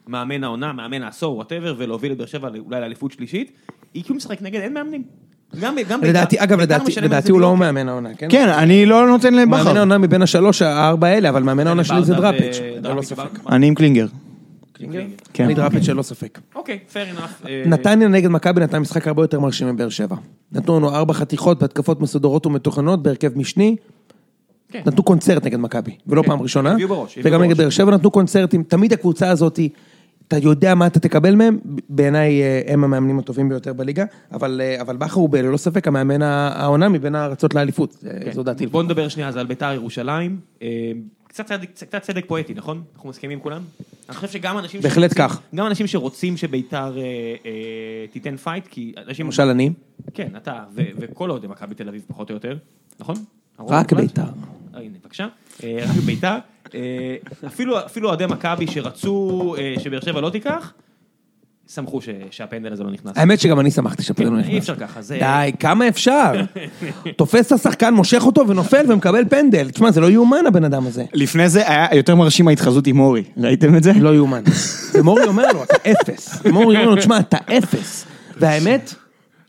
מאמן 0.08 0.44
העונה, 0.44 0.74
מאמן 0.74 1.04
העשור, 1.04 1.36
whatever, 1.36 1.76
ולהוביל 1.78 2.12
את 2.12 2.18
באר 2.18 2.26
שבע 2.26 2.50
אולי 2.66 2.82
לאליפות 2.82 3.12
שלישית, 3.12 3.52
היא 3.94 4.04
כי 4.04 4.10
הוא 4.10 4.18
משחק 4.18 4.42
נגד 4.42 4.60
אין 4.60 4.74
מאמנים. 4.74 5.04
גם 5.60 5.76
גם 5.90 6.02
ביתר. 6.02 6.10
לדעתי, 6.10 6.36
אגב, 6.40 6.60
לדעתי, 7.02 7.32
הוא 7.32 7.42
לא. 7.42 7.58
מאמן 7.58 7.90
העונה, 7.90 8.10
כן? 8.18 8.28
כן, 8.30 8.50
אני 8.50 8.86
לא 8.86 9.08
נותן 9.08 9.34
מאמן 9.34 9.58
לבכר, 9.58 9.78
העונה 9.78 9.98
מבין 9.98 10.22
השלוש, 10.22 10.62
הארבע 10.62 11.08
האלה, 11.08 11.30
אבל 11.30 11.44
מאמן 11.44 11.68
העונה 11.68 11.84
שלי 11.84 12.04
זה 12.04 12.14
דראפיץ'. 12.14 12.60
ספק. 13.02 13.18
ברדה. 13.18 13.56
אני 13.56 13.68
עם 13.68 13.76
קלינגר. 13.76 14.06
כן. 15.34 15.44
אני 15.44 15.54
דראפיץ' 15.54 15.90
ללא 15.90 16.02
ספק. 16.02 16.40
אוקיי, 16.56 16.80
fair 16.94 17.18
enough. 17.18 17.48
אה, 17.48 17.64
נתניה 17.66 18.08
נגד 18.08 18.30
מכבי 18.30 18.62
נתן 18.62 18.80
משחק 18.80 19.08
הרבה 19.08 19.24
יותר 19.24 19.40
מרשים 19.40 19.68
מבאר 19.68 19.90
שבע. 19.90 20.16
נתנו 20.52 20.80
לנו 20.80 20.96
ארבע 20.96 21.14
חתיכות 21.14 21.60
בהתקפות 21.60 22.02
מסודרות 22.02 22.46
ומתוכננות 22.46 23.04
בהרכב 23.04 23.38
משני. 23.38 23.76
כן. 24.72 24.82
נתנו 24.86 25.04
קונצרט 25.04 25.46
נגד 25.46 25.60
מכבי, 25.60 25.92
ולא 26.08 26.24
פעם 26.26 26.42
ראשונה. 26.42 26.72
הביאו 26.72 26.88
בראש, 26.88 27.20
וגם. 27.24 27.44
נגד 27.44 27.58
באר 27.58 27.70
שבע 27.70 27.92
נתנו 27.92 28.12
קונצרטים. 28.12 28.64
תמיד 28.64 28.94
הקבוצה 28.94 29.30
הזאת, 29.30 29.60
אתה 30.28 30.38
יודע 30.38 30.76
מה 30.76 30.88
אתה 30.88 31.00
תקבל 31.00 31.36
מהם, 31.36 31.60
בעיניי 31.90 32.42
אה, 32.42 32.62
הם 32.68 32.84
המאמנים 32.84 33.20
הטובים 33.20 33.50
ביותר 33.50 33.74
בליגה, 33.74 34.06
אבל 34.32 34.62
אה, 34.64 34.82
אבל 34.82 34.98
בכר 34.98 35.20
הוא 35.20 35.38
ללא 35.38 35.58
ספק 35.58 35.88
המאמן 35.88 36.22
העונה 36.22 36.90
מבין 36.90 37.16
הארצות 37.16 37.56
לאליפות. 37.56 37.96
כן. 38.24 38.32
זו 38.32 38.44
דעתי. 38.44 38.68
בוא 38.68 38.84
נדבר 38.84 39.08
שנייה 39.08 39.30
אז 39.30 39.38
על 39.38 39.46
ביתר 39.46 39.74
ירושלים. 39.74 40.64
אה, 41.40 41.44
קצת 41.44 41.46
צדק, 41.46 41.70
קצת 41.88 42.02
צדק 42.02 42.26
פואטי, 42.28 42.54
נכון? 42.54 42.84
אנחנו 42.96 43.10
מסכימים 43.10 43.40
כולם? 43.40 43.62
אני 44.10 44.16
חושב 44.16 44.28
שגם 44.28 44.58
אנשים 44.58 44.82
בהחלט 44.82 45.12
שרוצים- 45.12 45.28
כך. 45.28 45.42
גם 45.56 45.68
אנשים 45.68 45.88
שרוצים 45.88 46.38
שביתר 46.38 46.98
אה, 46.98 47.04
אה, 47.46 47.52
תיתן 48.12 48.38
fight, 48.38 48.68
כי 48.68 48.94
אנשים... 49.08 49.26
למשל 49.26 49.44
אני, 49.44 49.70
כן, 50.14 50.28
אתה, 50.38 50.64
ו- 50.76 50.82
וכל 51.00 51.30
אוהדי 51.32 51.48
מכבי 51.48 51.76
תל 51.76 51.88
אביב 51.88 52.02
פחות 52.08 52.30
או 52.30 52.36
יותר, 52.36 52.58
נכון? 53.00 53.16
הרוב 53.58 53.72
רק 53.72 53.94
המוחלט? 53.94 54.10
בית"ר. 54.20 54.22
אה, 54.76 54.80
הנה, 54.80 54.98
בבקשה. 55.04 55.28
אה, 55.64 55.78
רק 55.84 56.04
בית"ר. 56.06 56.38
אה, 56.74 57.16
אפילו 57.48 57.86
אפילו 57.86 58.10
אוהדי 58.10 58.26
מכבי 58.26 58.68
שרצו 58.68 59.56
אה, 59.58 59.76
שבאר 59.80 60.02
שבע 60.02 60.22
לא 60.22 60.30
תיקח, 60.30 60.74
שמחו 61.74 62.02
ש- 62.02 62.10
שהפנדל 62.32 62.74
הזה 62.74 62.84
לא 62.84 62.92
נכנס. 62.92 63.18
האמת 63.18 63.40
שגם 63.40 63.60
אני 63.60 63.72
שמחתי 63.72 64.04
שהפנדל 64.04 64.30
לא 64.30 64.38
נכנס. 64.38 64.52
אי 64.52 64.58
אפשר 64.58 64.76
ככה, 64.76 65.02
זה... 65.02 65.18
די, 65.20 65.52
כמה 65.60 65.88
אפשר? 65.88 66.32
תופס 67.18 67.48
את 67.48 67.52
השחקן, 67.52 67.94
מושך 67.94 68.24
אותו 68.26 68.48
ונופל 68.48 68.86
ומקבל 68.92 69.24
פנדל. 69.30 69.70
תשמע, 69.70 69.92
זה 69.92 70.02
לא 70.02 70.10
יאומן 70.12 70.46
הבן 70.48 70.64
אדם 70.64 70.88
הזה. 70.88 71.04
לפני 71.14 71.50
זה 71.50 71.70
היה 71.70 71.88
יותר 71.96 72.16
מרשים 72.16 72.48
ההתחזות 72.48 72.88
עם 72.88 73.00
אורי, 73.00 73.24
ראיתם 73.38 73.76
את 73.76 73.84
זה? 73.84 73.94
לא 73.94 74.16
יאומן. 74.16 74.44
ומורי 74.94 75.24
אומר 75.24 75.52
לו, 75.54 75.64
אתה 75.64 75.76
אפס. 75.92 76.46
מורי 76.52 76.78
אומר 76.78 76.90
לו, 76.90 76.96
תשמע, 76.96 77.20
אתה 77.20 77.38
אפס. 77.58 78.06
והאמת, 78.38 78.96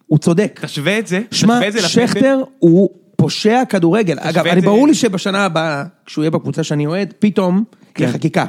הוא 0.07 0.19
צודק. 0.19 0.61
תשווה 0.63 0.99
את 0.99 1.07
זה, 1.07 1.21
שמע, 1.31 1.55
תשווה 1.55 1.69
את 1.69 1.73
זה 1.73 1.79
לפנדל. 1.79 2.07
שכטר 2.07 2.43
הוא 2.59 2.89
פושע 3.17 3.63
כדורגל. 3.69 4.17
אגב, 4.21 4.47
אני 4.47 4.61
ברור 4.61 4.87
לי 4.89 4.95
שבשנה 4.95 5.45
הבאה, 5.45 5.85
כשהוא 6.07 6.23
יהיה 6.23 6.31
בקבוצה 6.31 6.63
שאני 6.65 6.87
אוהד, 6.87 7.15
פתאום 7.19 7.65
תהיה 7.93 8.13
חקיקה. 8.13 8.45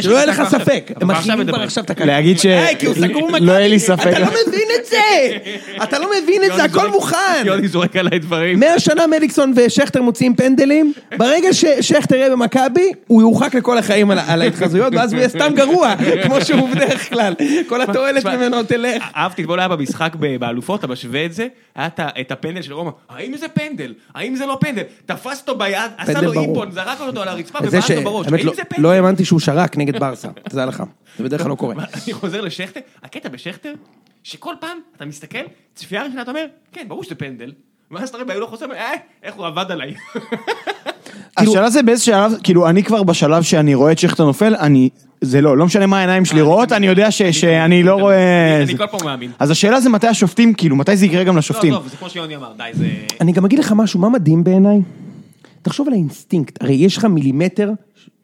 שלא 0.00 0.14
יהיה 0.14 0.26
לך 0.26 0.42
ספק, 0.48 0.90
הם 1.00 1.08
מתחילים 1.08 1.46
כבר. 1.46 1.62
עכשיו 1.62 1.84
את 1.84 1.90
הקלטה. 1.90 2.06
להגיד 2.06 2.38
ש... 2.38 2.46
היי, 2.46 2.76
כי 2.78 2.86
הוא 2.86 2.94
סגור 2.94 3.28
במכבי. 3.28 3.46
לא 3.46 3.52
יהיה 3.52 3.68
לי 3.68 3.78
ספק. 3.78 4.06
אתה 4.06 4.18
לא 4.18 4.26
מבין 4.26 4.68
את 4.80 4.86
זה! 4.86 5.38
אתה 5.82 5.98
לא 5.98 6.10
מבין 6.22 6.44
את 6.44 6.56
זה, 6.56 6.64
הכל 6.64 6.90
מוכן. 6.90 7.42
יוני 7.44 7.68
זורק 7.68 7.96
עליי 7.96 8.18
דברים. 8.18 8.60
מאה 8.60 8.80
שנה 8.80 9.06
מליקסון 9.06 9.52
ושכטר 9.56 10.02
מוציאים 10.02 10.36
פנדלים, 10.36 10.92
ברגע 11.18 11.48
ששכטר 11.52 12.14
יהיה 12.16 12.30
במכבי, 12.30 12.92
הוא 13.06 13.22
יורחק 13.22 13.54
לכל 13.54 13.78
החיים 13.78 14.10
על, 14.10 14.42
ההתחזויות, 14.42 14.94
ואז 14.94 15.12
הוא 15.12 15.18
יהיה 15.18 15.28
סתם 15.28 15.52
גרוע, 15.54 15.94
כמו 16.24 16.40
שהוא 16.40 16.68
בדרך 16.68 17.08
כלל. 17.08 17.34
כל 17.68 17.82
התועלת 17.82 18.26
ממנו 18.26 18.62
תלך. 18.62 19.02
אהבתי, 19.16 19.42
אתמול 19.42 19.58
היה 19.58 19.68
במשחק 19.68 20.12
באלופות, 20.40 20.80
אתה 20.80 20.86
משווה 20.86 21.24
את 21.24 21.32
זה, 21.32 21.46
היה 21.74 21.88
את 22.20 22.32
הפנדל 22.32 22.62
של 22.62 22.72
רומא, 22.72 22.90
האם 23.08 23.36
זה 23.36 23.48
פנדל? 23.48 23.94
האם 24.14 24.36
זה 24.36 24.46
לא 24.46 24.58
פנדל? 24.60 24.82
תפס 25.06 25.40
אותו 25.40 25.58
ביד, 25.58 25.90
עשה 25.98 26.20
לו 26.20 26.32
ברור. 26.32 26.48
איפון, 26.48 26.70
זרק 26.72 27.00
אותו 27.00 27.22
על 27.22 27.28
הרצפה 27.28 27.58
זה 27.62 27.78
ובעט 27.78 27.90
לו 27.90 28.02
בראש, 28.02 28.26
האמת 28.26 28.40
האם 28.40 28.54
זה 28.54 28.64
פנדל? 28.64 28.82
לא 29.40 29.44
שהוא 29.44 29.54
שרק 29.54 29.76
נגד 29.76 30.00
ברסה, 30.00 30.28
תדע 30.50 30.66
לך. 30.66 30.82
זה 31.18 31.24
בדרך 31.24 31.40
כלל 31.42 31.50
לא 31.50 31.54
קורה. 31.54 31.74
אני 32.06 32.12
חוזר 32.12 32.40
לשכטר, 32.40 32.80
הקטע 33.02 33.28
בשכטר, 33.28 33.72
שכל 34.22 34.54
פעם 34.60 34.78
אתה 34.96 35.04
מסתכל, 35.04 35.38
צפייה 35.74 36.02
ראשונה 36.04 36.22
אתה 36.22 36.30
אומר, 36.30 36.44
כן, 36.72 36.84
ברור 36.88 37.04
שזה 37.04 37.14
פנדל, 37.14 37.52
ואז 37.90 38.08
אתה 38.08 38.18
רואה 38.18 38.26
בהילוך 38.28 38.50
חוזר, 38.50 38.66
אה, 38.72 38.92
איך 39.22 39.34
הוא 39.34 39.46
עבד 39.46 39.66
עליי. 39.70 39.94
כאילו- 41.36 41.52
השאלה 41.52 41.70
זה 41.70 41.82
באיזה 41.82 42.04
שלב, 42.04 42.32
כאילו 42.42 42.68
אני 42.68 42.82
כבר 42.82 43.02
בשלב 43.02 43.42
שאני 43.42 43.74
רואה 43.74 43.92
את 43.92 43.98
שכטר 43.98 44.24
נופל, 44.24 44.54
אני, 44.56 44.88
זה 45.20 45.40
לא, 45.40 45.56
לא 45.56 45.66
משנה 45.66 45.86
מה 45.86 45.98
העיניים 45.98 46.24
שלי 46.24 46.40
רואות, 46.40 46.72
אני 46.72 46.86
יודע 46.86 47.10
ש- 47.10 47.22
שאני 47.22 47.82
לא 47.82 47.94
רואה... 47.94 48.62
אני. 48.62 48.76
כל 48.78 48.86
פעם 48.86 49.00
מאמין. 49.04 49.30
אז 49.38 49.50
השאלה 49.50 49.80
זה 49.80 49.88
מתי 49.88 50.06
השופטים, 50.06 50.54
כאילו, 50.54 50.76
מתי 50.76 50.96
זה 50.96 51.06
יקרה 51.06 51.24
גם 51.24 51.34
לא, 51.34 51.38
לשופטים. 51.38 51.74
טוב, 51.74 51.88
זה 51.88 51.96
כמו 51.96 52.10
שיוני 52.10 52.36
אמר, 52.36 52.52
די, 52.56 52.70
זה... 52.72 52.86
אני 53.20 53.32
גם 53.32 53.44
אגיד 53.44 53.58
לך 53.58 53.72
משהו, 53.76 54.00
מה 54.00 54.08
מדהים 54.08 54.44
בעיניי? 54.44 54.78
תחשוב 55.62 55.86
על 55.86 55.92
האינסטינקט, 55.92 56.62
הרי 56.62 56.74
יש 56.74 56.96
לך 56.96 57.04
מילימטר 57.04 57.70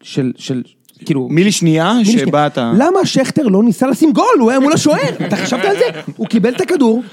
של, 0.01 0.31
של, 0.37 0.63
כאילו... 1.05 1.27
מילי 1.29 1.51
שנייה 1.51 1.93
שבה. 2.03 2.47
אתה... 2.47 2.71
למה 2.77 3.05
שכטר 3.05 3.47
לא 3.47 3.63
ניסה 3.63 3.87
לשים 3.87 4.13
גול? 4.13 4.37
הוא 4.39 4.51
היה 4.51 4.59
מול 4.59 4.73
השוער. 4.73 5.09
אתה 5.27 5.35
חשבת 5.35 5.65
על 5.65 5.75
זה? 5.75 6.01
הוא 6.15 6.27
קיבל 6.27 6.55
את 6.55 6.61
הכדור, 6.61 7.03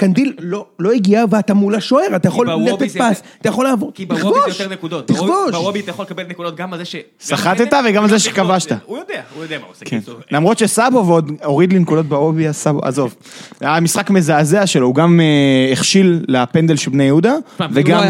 קנדיל 0.00 0.32
לא, 0.38 0.66
לא 0.78 0.90
הגיע 0.90 1.24
ואתה 1.30 1.54
מול 1.54 1.74
השוער, 1.74 2.16
אתה 2.16 2.28
יכול 2.28 2.50
לתת 2.50 2.90
פס, 2.90 3.22
אתה 3.40 3.48
יכול 3.48 3.64
לעבור, 3.64 3.92
כי 3.94 4.06
תכבוש, 4.06 4.56
זה 4.56 4.62
יותר 4.62 4.74
נקודות. 4.74 5.08
תכבוש. 5.08 5.50
בוובי 5.52 5.80
אתה 5.80 5.90
יכול 5.90 6.04
לקבל 6.04 6.24
נקודות 6.28 6.56
גם 6.56 6.72
על 6.72 6.78
זה 6.78 6.84
ש... 6.84 6.96
סחטת 7.20 7.72
וגם 7.88 8.02
על 8.02 8.10
זה 8.10 8.18
שכבשת. 8.18 8.72
הוא 8.86 8.98
יודע, 8.98 9.22
הוא 9.34 9.42
יודע 9.42 9.58
מה 9.58 9.64
הוא 9.64 9.72
עושה. 9.72 9.84
כן. 9.84 9.98
קיצור. 9.98 10.14
למרות 10.30 10.58
שסאבו 10.58 11.06
ועוד 11.06 11.30
הוריד 11.44 11.72
לי 11.72 11.78
נקודות 11.78 12.06
סאבו, 12.52 12.80
עזוב. 12.82 13.14
היה 13.60 13.80
משחק 13.80 14.10
מזעזע 14.10 14.66
שלו, 14.66 14.86
הוא 14.86 14.94
גם 14.94 15.20
אה, 15.20 15.72
הכשיל 15.72 16.24
לפנדל 16.28 16.76
של 16.76 16.90
בני 16.90 17.04
יהודה, 17.04 17.34
וגם... 17.72 18.02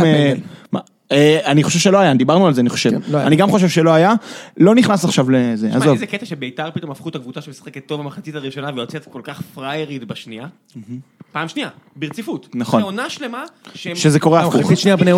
אה, 1.12 1.40
אני 1.46 1.62
חושב 1.62 1.78
שלא 1.78 1.98
היה, 1.98 2.14
דיברנו 2.14 2.46
על 2.46 2.54
זה, 2.54 2.60
אני 2.60 2.70
חושב. 2.70 2.90
כן, 2.90 3.12
לא. 3.12 3.22
אני 3.22 3.36
גם 3.36 3.50
חושב 3.50 3.68
שלא 3.68 3.90
היה, 3.90 4.12
לא 4.56 4.74
נכנס 4.74 5.04
עכשיו 5.04 5.30
לזה, 5.30 5.66
תשמע, 5.68 5.78
עזוב. 5.80 5.92
איזה 5.92 6.06
קטע 6.06 6.26
שביתר 6.26 6.70
פתאום 6.74 6.90
הפכו 6.90 7.08
את 7.08 7.14
הקבוצה 7.16 7.40
שמשחקת 7.40 7.86
טוב 7.86 8.00
במחצית 8.00 8.34
הראשונה 8.34 8.70
ויוצאת 8.74 9.04
כל 9.04 9.20
כך 9.24 9.42
פריירית 9.54 10.04
בשנייה. 10.04 10.46
פעם 11.32 11.48
שנייה, 11.48 11.68
ברציפות. 11.96 12.48
נכון. 12.54 12.80
זה 12.80 12.84
עונה 12.84 13.10
שלמה 13.10 13.44
שהם... 13.74 13.96
שזה 13.96 14.20
קורה 14.20 14.42
לא, 14.42 14.48
הפוך. 14.48 14.70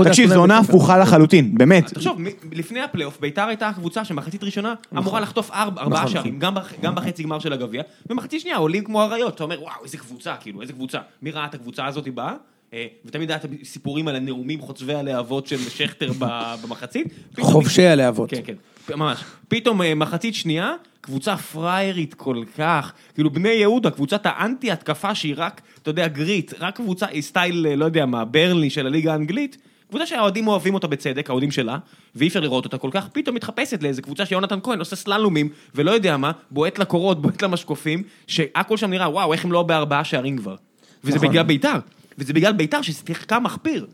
תקשיב, 0.04 0.28
זו 0.28 0.40
עונה. 0.40 0.58
הפוכה 0.58 0.98
לחלוטין, 0.98 1.58
באמת. 1.58 1.86
תחשוב, 1.94 2.18
לפני 2.52 2.80
הפלייאוף, 2.80 3.20
ביתר 3.20 3.42
הייתה 3.48 3.68
הקבוצה 3.68 4.04
שמחצית 4.04 4.44
ראשונה 4.44 4.74
אמורה 4.98 5.20
לחטוף 5.20 5.50
ארבע- 5.50 5.80
ארבעה 5.82 6.00
נכון, 6.00 6.12
שערים, 6.12 6.38
גם 6.38 6.54
בח- 6.54 6.72
גם 6.82 6.94
בחצי 6.94 7.22
גמר 7.22 7.38
של 7.38 7.52
הגביע, 7.52 7.82
ומחצית 8.10 8.40
שנייה 8.40 8.56
עולים 8.56 8.84
כמו 8.84 9.02
אריות, 9.02 9.34
אתה 9.34 9.44
אומר, 9.44 9.62
וואו, 9.62 9.84
איזה 9.84 9.96
קבוצה, 9.98 10.34
כאילו, 10.40 10.62
איזה 10.62 10.72
קבוצה. 10.72 10.98
מי 11.22 11.30
ראה 11.30 11.44
את 11.44 11.54
הקבוצה 11.54 11.86
הזאת 11.86 12.08
באה? 12.08 12.34
אה, 12.72 12.86
ותמיד 13.04 13.30
היה 13.30 13.38
את 13.38 13.46
הסיפורים 13.62 14.08
על 14.08 14.16
הנאומים 14.16 14.60
חוצבי 14.60 14.94
הלהבות 14.94 15.46
של 15.46 15.58
שכטר 15.58 16.12
במחצית. 16.62 17.06
חובשי 17.40 17.86
הלהבות. 17.86 18.30
כן, 18.30 18.40
כן, 18.44 18.54
ממש. 18.96 19.24
פתאום 19.48 19.82
אה, 19.82 19.94
מחצית 19.94 20.34
שנייה, 20.34 20.74
קבוצה 21.00 21.36
פריירית 21.36 22.14
כל 22.14 22.44
כך, 22.58 22.92
כאילו 23.14 23.30
בני 23.30 23.48
יהודה, 23.48 23.90
קבוצת 23.90 24.20
האנטי 24.24 24.70
התקפה 24.70 25.14
שהיא 25.14 25.34
רק, 25.36 25.60
אתה 25.82 25.90
יודע, 25.90 26.08
grit, 26.08 26.54
רק 26.58 26.76
קבוצה, 26.76 27.06
היא 27.06 27.22
style, 27.22 27.66
אה, 27.66 27.76
לא 27.76 27.84
יודע 27.84 28.06
מה, 28.06 28.24
ברנלי 28.24 28.70
של 28.70 28.86
הליגה 28.86 29.12
האנגלית, 29.12 29.56
קבוצה 29.88 30.06
שהאוהדים 30.06 30.48
אוהבים 30.48 30.74
אותה 30.74 30.86
בצדק, 30.86 31.30
האוהדים 31.30 31.50
שלה, 31.50 31.78
ואי 32.14 32.28
אפשר 32.28 32.40
לראות 32.40 32.64
אותה 32.64 32.78
כל 32.78 32.90
כך, 32.92 33.08
פתאום 33.12 33.36
מתחפשת 33.36 33.82
לאיזה 33.82 34.02
קבוצה 34.02 34.26
שיונתן 34.26 34.58
כהן 34.62 34.78
עושה 34.78 34.96
סללומים, 34.96 35.48
ולא 35.74 35.90
יודע 35.90 36.16
מה, 36.16 36.32
בועט 36.50 36.78
לקורות, 36.78 37.22
בועט 37.22 37.42
למשקופים, 37.42 38.02
שהכל 38.26 38.76
שם 38.76 38.90
נראה, 38.90 39.10
וואו, 39.10 39.32
איך 39.32 39.44
הם 39.44 39.52
לא 39.52 39.62
בארבעה 39.62 40.04
שערים 40.04 40.38
כבר. 40.38 40.56
וזה 41.04 41.16
נכון. 41.16 41.28
בגלל 41.28 41.42
ביתר, 41.42 41.78
וזה 42.18 42.32
בגלל 42.32 42.52
ביתר 42.52 42.82
ששיחקה 42.82 43.40
מחפיר. 43.40 43.86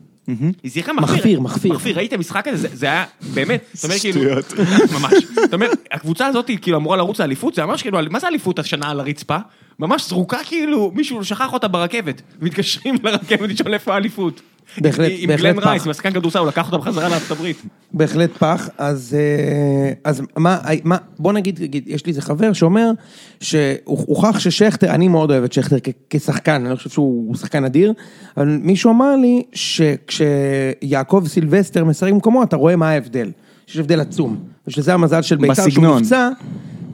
היא 0.63 0.71
שיחקה 0.71 0.93
מחפיר. 0.93 1.15
מחפיר, 1.15 1.39
מחפיר. 1.39 1.73
מחפיר, 1.73 1.97
ראית 1.97 2.13
המשחק 2.13 2.47
הזה, 2.47 2.67
זה- 2.73 2.85
היה 2.85 3.05
באמת, 3.33 3.63
זאת 3.73 3.83
אומרת 3.85 3.99
כאילו, 4.01 4.19
שטויות. 4.21 4.53
ממש, 4.99 5.13
זאת 5.35 5.53
אומרת, 5.53 5.87
הקבוצה 5.91 6.25
הזאת 6.27 6.49
כאילו 6.61 6.77
אמורה 6.77 6.97
לרוץ 6.97 7.19
לאליפות, 7.19 7.55
זה 7.55 7.65
ממש 7.65 7.81
כאילו, 7.81 7.99
מה 8.09 8.19
זה 8.19 8.27
אליפות 8.27 8.59
השנה 8.59 8.89
על 8.89 8.99
הרצפה? 8.99 9.37
ממש 9.79 10.09
זרוקה 10.09 10.37
כאילו, 10.45 10.91
מישהו 10.95 11.25
שכח 11.25 11.53
אותה 11.53 11.67
ברכבת, 11.67 12.21
מתקשרים 12.41 12.95
לרכבת 13.03 13.49
לשאול 13.51 13.73
איפה 13.73 13.93
האליפות. 13.93 14.41
בהחלט, 14.77 15.11
עם 15.17 15.27
בהחלט 15.27 15.55
גלן 15.55 15.61
פח. 15.61 15.67
רייס, 15.67 15.85
עם 15.85 15.89
השחקן 15.89 16.13
כדורסל, 16.13 16.39
הוא 16.39 16.47
לקח 16.47 16.65
אותה 16.65 16.77
בחזרה 16.77 17.09
לארצות 17.09 17.31
הברית. 17.31 17.61
בהחלט 17.93 18.29
פח, 18.37 18.69
אז, 18.77 19.17
אה, 19.19 19.93
אז 20.03 20.21
מה, 20.37 20.59
מה, 20.83 20.97
בוא 21.19 21.33
נגיד, 21.33 21.59
נגיד, 21.61 21.83
יש 21.87 22.05
לי 22.05 22.09
איזה 22.09 22.21
חבר 22.21 22.53
שאומר 22.53 22.91
שהוכח 23.39 24.39
ששכטר, 24.39 24.89
אני 24.89 25.07
מאוד 25.07 25.31
אוהב 25.31 25.43
את 25.43 25.53
שכטר 25.53 25.77
כשחקן, 26.09 26.51
אני 26.51 26.69
לא 26.69 26.75
חושב 26.75 26.89
שהוא 26.89 27.35
שחקן 27.35 27.65
אדיר, 27.65 27.93
אבל 28.37 28.47
מישהו 28.61 28.91
אמר 28.91 29.15
לי 29.15 29.43
שכשיעקב 29.53 31.23
סילבסטר 31.27 31.85
משחק 31.85 32.11
במקומו, 32.11 32.43
אתה 32.43 32.55
רואה 32.55 32.75
מה 32.75 32.89
ההבדל, 32.89 33.31
שיש 33.67 33.77
הבדל 33.77 33.99
עצום, 33.99 34.37
ושזה 34.67 34.93
המזל 34.93 35.21
של 35.21 35.35
בית"ר 35.35 35.69
שהוא. 35.69 35.99
נפצע, 35.99 36.29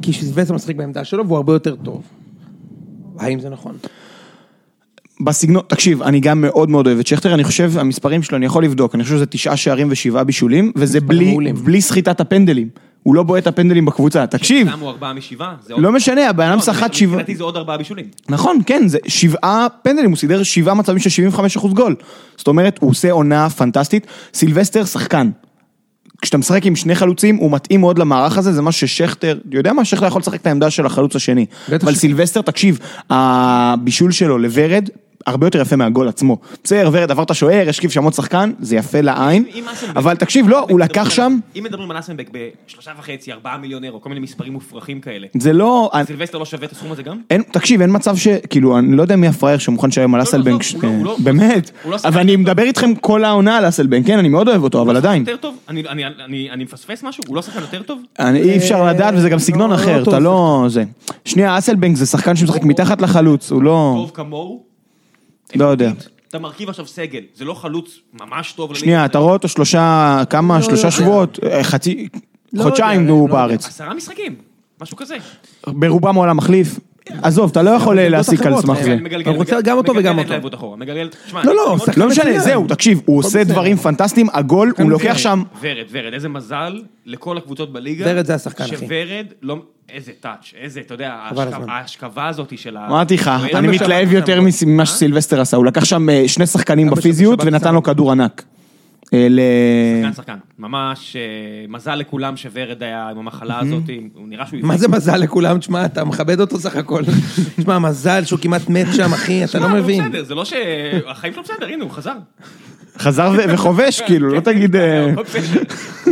כי 0.01 0.13
סילבסטר 0.13 0.53
משחק 0.53 0.75
בעמדה 0.75 1.03
שלו 1.03 1.27
והוא 1.27 1.37
הרבה 1.37 1.53
יותר 1.53 1.75
טוב. 1.75 2.01
האם 3.19 3.39
זה 3.39 3.49
נכון? 3.49 3.77
בסגנון, 5.21 5.61
תקשיב, 5.67 6.01
אני 6.01 6.19
גם 6.19 6.41
מאוד 6.41 6.69
מאוד 6.69 6.87
אוהב 6.87 6.99
את 6.99 7.07
שכטר, 7.07 7.33
אני 7.33 7.43
חושב, 7.43 7.71
המספרים 7.77 8.23
שלו, 8.23 8.37
אני 8.37 8.45
יכול 8.45 8.63
לבדוק, 8.63 8.95
אני 8.95 9.03
חושב 9.03 9.15
שזה 9.15 9.25
תשעה 9.25 9.57
שערים 9.57 9.87
ושבעה 9.91 10.23
בישולים, 10.23 10.71
וזה 10.75 11.01
בלי. 11.01 11.53
בלי 11.63 11.81
סחיטת 11.81 12.19
הפנדלים. 12.19 12.69
הוא 13.03 13.15
לא 13.15 13.23
בועט 13.23 13.43
את 13.43 13.47
הפנדלים 13.47 13.85
בקבוצה, 13.85 14.27
תקשיב, 14.27 14.71
שמו 14.71 14.89
ארבעה 14.89 15.13
משבעה, 15.13 15.55
זה 15.65 15.73
עוד... 15.73 15.83
לא 15.83 15.91
משנה, 15.91 16.29
הבן 16.29 16.47
אדם 16.47 16.55
לא, 16.57 16.61
סחט 16.61 16.93
שבעה, 16.93 17.11
מבחינתי 17.11 17.35
זה 17.35 17.43
עוד 17.43 17.57
ארבעה 17.57 17.77
בישולים. 17.77 18.05
נכון, 18.29 18.59
כן, 18.65 18.87
זה 18.87 18.97
שבעה 19.07 19.67
פנדלים, 19.81 20.09
הוא 20.09 20.17
סידר 20.17 20.43
שבעה 20.43 20.73
מצבים 20.73 20.99
של 20.99 21.09
75 21.09 21.57
אחוז 21.57 21.73
גול. 21.73 21.95
זאת 22.37 22.47
אומרת, 22.47 22.77
הוא 22.81 22.89
עושה 22.89 23.11
עונה 23.11 23.49
פנטסטית. 23.49 24.07
סילבסטר 24.33 24.85
שחקן. 24.85 25.29
כשאתה 26.21 26.37
משחק 26.37 26.65
עם 26.65 26.75
שני 26.75 26.95
חלוצים, 26.95 27.35
הוא 27.35 27.51
מתאים 27.51 27.79
מאוד 27.79 27.99
למערך 27.99 28.37
הזה, 28.37 28.53
זה 28.53 28.61
מה 28.61 28.71
ששכטר, 28.71 29.37
יודע 29.51 29.73
מה, 29.73 29.85
שכטר 29.85 30.05
יכול 30.05 30.19
לשחק 30.19 30.41
את 30.41 30.47
העמדה 30.47 30.69
של 30.69 30.85
החלוץ 30.85 31.15
השני. 31.15 31.45
אבל 31.71 31.93
ש- 31.93 31.97
סילבסטר, 31.97 32.41
תקשיב, 32.41 32.79
הבישול 33.09 34.11
שלו 34.11 34.37
לוורד, 34.37 34.89
הרבה 35.25 35.47
יותר 35.47 35.61
יפה 35.61 35.75
מהגול 35.75 36.07
עצמו. 36.07 36.37
בסדר, 36.63 36.89
ורד 36.93 37.11
עבר 37.11 37.23
את 37.23 37.31
השוער, 37.31 37.69
השכיב 37.69 37.91
שם 37.91 38.03
עוד 38.03 38.13
שחקן, 38.13 38.51
זה 38.59 38.75
יפה 38.75 39.01
לעין, 39.01 39.45
אבל 39.95 40.15
תקשיב, 40.15 40.49
לא, 40.49 40.65
הוא 40.69 40.79
לקח 40.79 41.09
שם, 41.09 41.37
אם 41.59 41.63
מדברים 41.63 41.91
על 41.91 41.99
אסנבק 41.99 42.29
בשלושה 42.67 42.91
וחצי, 42.99 43.31
ארבעה 43.31 43.57
מיליון 43.57 43.83
אירו, 43.83 44.01
כל 44.01 44.09
מיני 44.09 44.21
מספרים 44.21 44.53
מופרכים 44.53 45.01
כאלה. 45.01 45.27
זה 45.39 45.53
לא, 45.53 45.91
סילבסטר 46.05 46.37
לא 46.37 46.45
שווה 46.45 46.67
את 46.67 46.71
הסכום 46.71 46.91
הזה 46.91 47.03
גם? 47.03 47.17
תקשיב, 47.51 47.81
אין 47.81 47.89
מצב 47.95 48.17
ש... 48.17 48.27
כאילו, 48.49 48.77
אני 48.79 48.95
לא 48.97 49.01
יודע 49.01 49.15
מי 49.15 49.27
הפראייר 49.27 49.57
שמוכן 49.59 49.87
לשלם 49.87 50.15
על 50.15 50.21
אסלבנק. 50.21 50.61
לא- 50.83 50.89
לא- 51.03 51.17
באמת. 51.23 51.71
לא 51.89 51.97
שחקן 51.97 52.07
אבל 52.07 52.19
אני. 52.21 52.35
מדבר 52.35 52.63
איתכם 52.63 52.95
כל 52.95 53.23
העונה 53.23 53.57
על 53.57 53.67
אסלבנק, 53.69 54.07
כן, 54.07 54.19
אני 54.19 54.29
מאוד 54.29 54.47
אוהב 54.49 54.63
אותו, 54.63 54.81
אבל 54.81 54.97
עדיין. 54.97 55.25
אני- 55.69 56.63
מפספס 56.63 57.03
משהו? 57.03 57.23
הוא 57.27 57.35
לא 57.35 57.41
שחקן 57.41 57.61
יותר 57.61 57.81
טוב? 57.83 58.01
אי 58.19 58.57
אפשר 58.57 58.85
לדעת, 58.87 59.13
וזה 59.17 59.29
גם 59.29 59.39
סגנון 59.39 59.71
אחר, 59.71 60.03
אתה 60.03 60.19
לא... 60.19 60.65
זה. 60.67 60.83
שנייה, 61.25 61.57
אסלבנק 61.57 61.97
זה 61.97 62.05
שחקן 62.05 62.35
שמשחק 62.35 62.63
מתחת 62.63 63.01
לחלוץ, 63.01 63.51
הוא 63.51 63.63
לא... 63.63 63.93
טוב 63.97 64.11
כמוהו? 64.13 64.64
לא 65.55 65.65
יודע. 65.65 65.91
אתה 66.29 66.39
מרכיב 66.39 66.69
עכשיו 66.69 66.87
סגל, 66.87 67.21
זה 67.33 67.45
לא 67.45 67.53
חלוץ 67.53 67.99
ממש 68.13 68.51
טוב. 68.51 68.75
שנייה, 68.75 69.05
אתה 69.05 69.17
רואה 69.17 69.33
אותו 69.33 69.47
שלושה... 69.47 70.23
כמה? 70.29 70.61
שלושה 70.61 70.87
יודע. 70.87 70.91
שבועות? 70.91 71.39
אה, 71.43 71.63
חצי... 71.63 72.07
לא 72.53 72.63
חודשיים 72.63 73.07
הוא 73.07 73.29
לא. 73.29 73.35
בארץ. 73.35 73.65
עשרה 73.65 73.93
משחקים, 73.93 74.35
משהו 74.81 74.97
כזה. 74.97 75.15
ברובם 75.67 76.15
הוא 76.15 76.23
עלה 76.23 76.33
מחליף. 76.33 76.79
עזוב, 77.21 77.51
אתה 77.51 77.61
לא 77.61 77.69
יכול 77.69 78.01
להסיק 78.01 78.45
על 78.45 78.61
סמך 78.61 78.81
זה. 78.81 78.93
אני 78.93 79.37
רוצה 79.37 79.61
גם 79.61 79.77
אותו 79.77 79.93
וגם 79.95 80.19
את 80.19 80.31
אותו. 80.43 80.75
לא, 81.43 81.55
לא, 81.55 81.77
לא 81.97 82.07
משנה. 82.07 82.39
זהו, 82.39 82.65
תקשיב, 82.67 83.01
הוא 83.05 83.19
עושה. 83.19 83.43
דברים 83.43 83.77
פנטסטיים, 83.77 84.27
הגול, 84.33 84.73
הוא 84.77 84.89
לוקח. 84.89 85.17
שם... 85.17 85.43
ורד, 85.61 85.85
ורד, 85.91 86.13
איזה 86.13 86.29
מזל 86.29 86.81
לכל 87.05 87.37
הקבוצות 87.37 87.73
בליגה. 87.73 88.05
ורד 88.07 88.25
זה 88.25 88.35
השחקן, 88.35 88.63
אחי. 88.63 88.75
שורד, 88.77 89.25
לא... 89.41 89.57
איזה 89.89 90.11
טאץ', 90.19 90.53
איזה, 90.61 90.79
אתה 90.79 90.93
יודע. 90.93 91.15
ההשכבה 91.67 92.27
הזאת 92.27 92.57
של 92.57 92.77
ה... 92.77 92.87
אמרתי 92.87 93.15
לך, 93.15 93.31
אני 93.53 93.67
מתלהב 93.67 94.13
יותר 94.13 94.39
ממה 94.65 94.85
שסילבסטר 94.85 95.41
עשה, 95.41 95.57
הוא 95.57 95.65
לקח 95.65 95.85
שם 95.85 96.09
אה, 96.09 96.23
שני 96.27 96.47
שחקנים 96.47 96.89
בפיזיות 96.89 97.39
ונתן. 97.45 97.73
לו 97.73 97.83
כדור 97.83 98.11
ענק. 98.11 98.43
אה, 99.13 99.27
ל- 99.29 99.39
שחקן 100.01 100.13
שחקן, 100.13 100.37
ממש 100.59 101.15
אה, 101.15 101.21
מזל 101.69 101.95
לכולם 101.95 102.37
שוורד 102.37 102.83
היה 102.83 103.09
עם 103.09 103.17
המחלה 103.17 103.59
הזאת, 103.59 103.83
הוא 104.13 104.27
נראה 104.27 104.45
שהוא... 104.47 104.59
מה 104.63 104.77
זה 104.77 104.87
מזל 104.87 105.17
לכולם? 105.17 105.57
תשמע, 105.59 105.85
אתה 105.85 106.03
מכבד 106.03 106.39
אותו 106.39 106.59
סך 106.59 106.75
הכל. 106.75 107.01
תשמע, 107.57 107.79
מזל 107.79 108.23
שהוא 108.25 108.39
כמעט 108.39 108.69
מת 108.69 108.87
שם, 108.93 109.13
אחי, 109.13 109.43
אתה 109.43 109.59
לא 109.59 109.65
שמע, 109.65 109.73
הוא 109.75 109.83
מבין. 109.83 110.03
בסדר, 110.09 110.23
זה 110.23 110.35
לא 110.35 110.45
ש... 110.45 110.53
החיים 111.07 111.33
שלו 111.33 111.43
בסדר, 111.43 111.67
הנה 111.67 111.83
הוא 111.83 111.91
חזר. 111.91 112.13
חזר 112.97 113.31
וחובש, 113.49 114.01
כאילו, 114.01 114.29
לא 114.33 114.39
תגיד... 114.39 114.75
אה, 114.75 115.09
הכל 115.11 115.23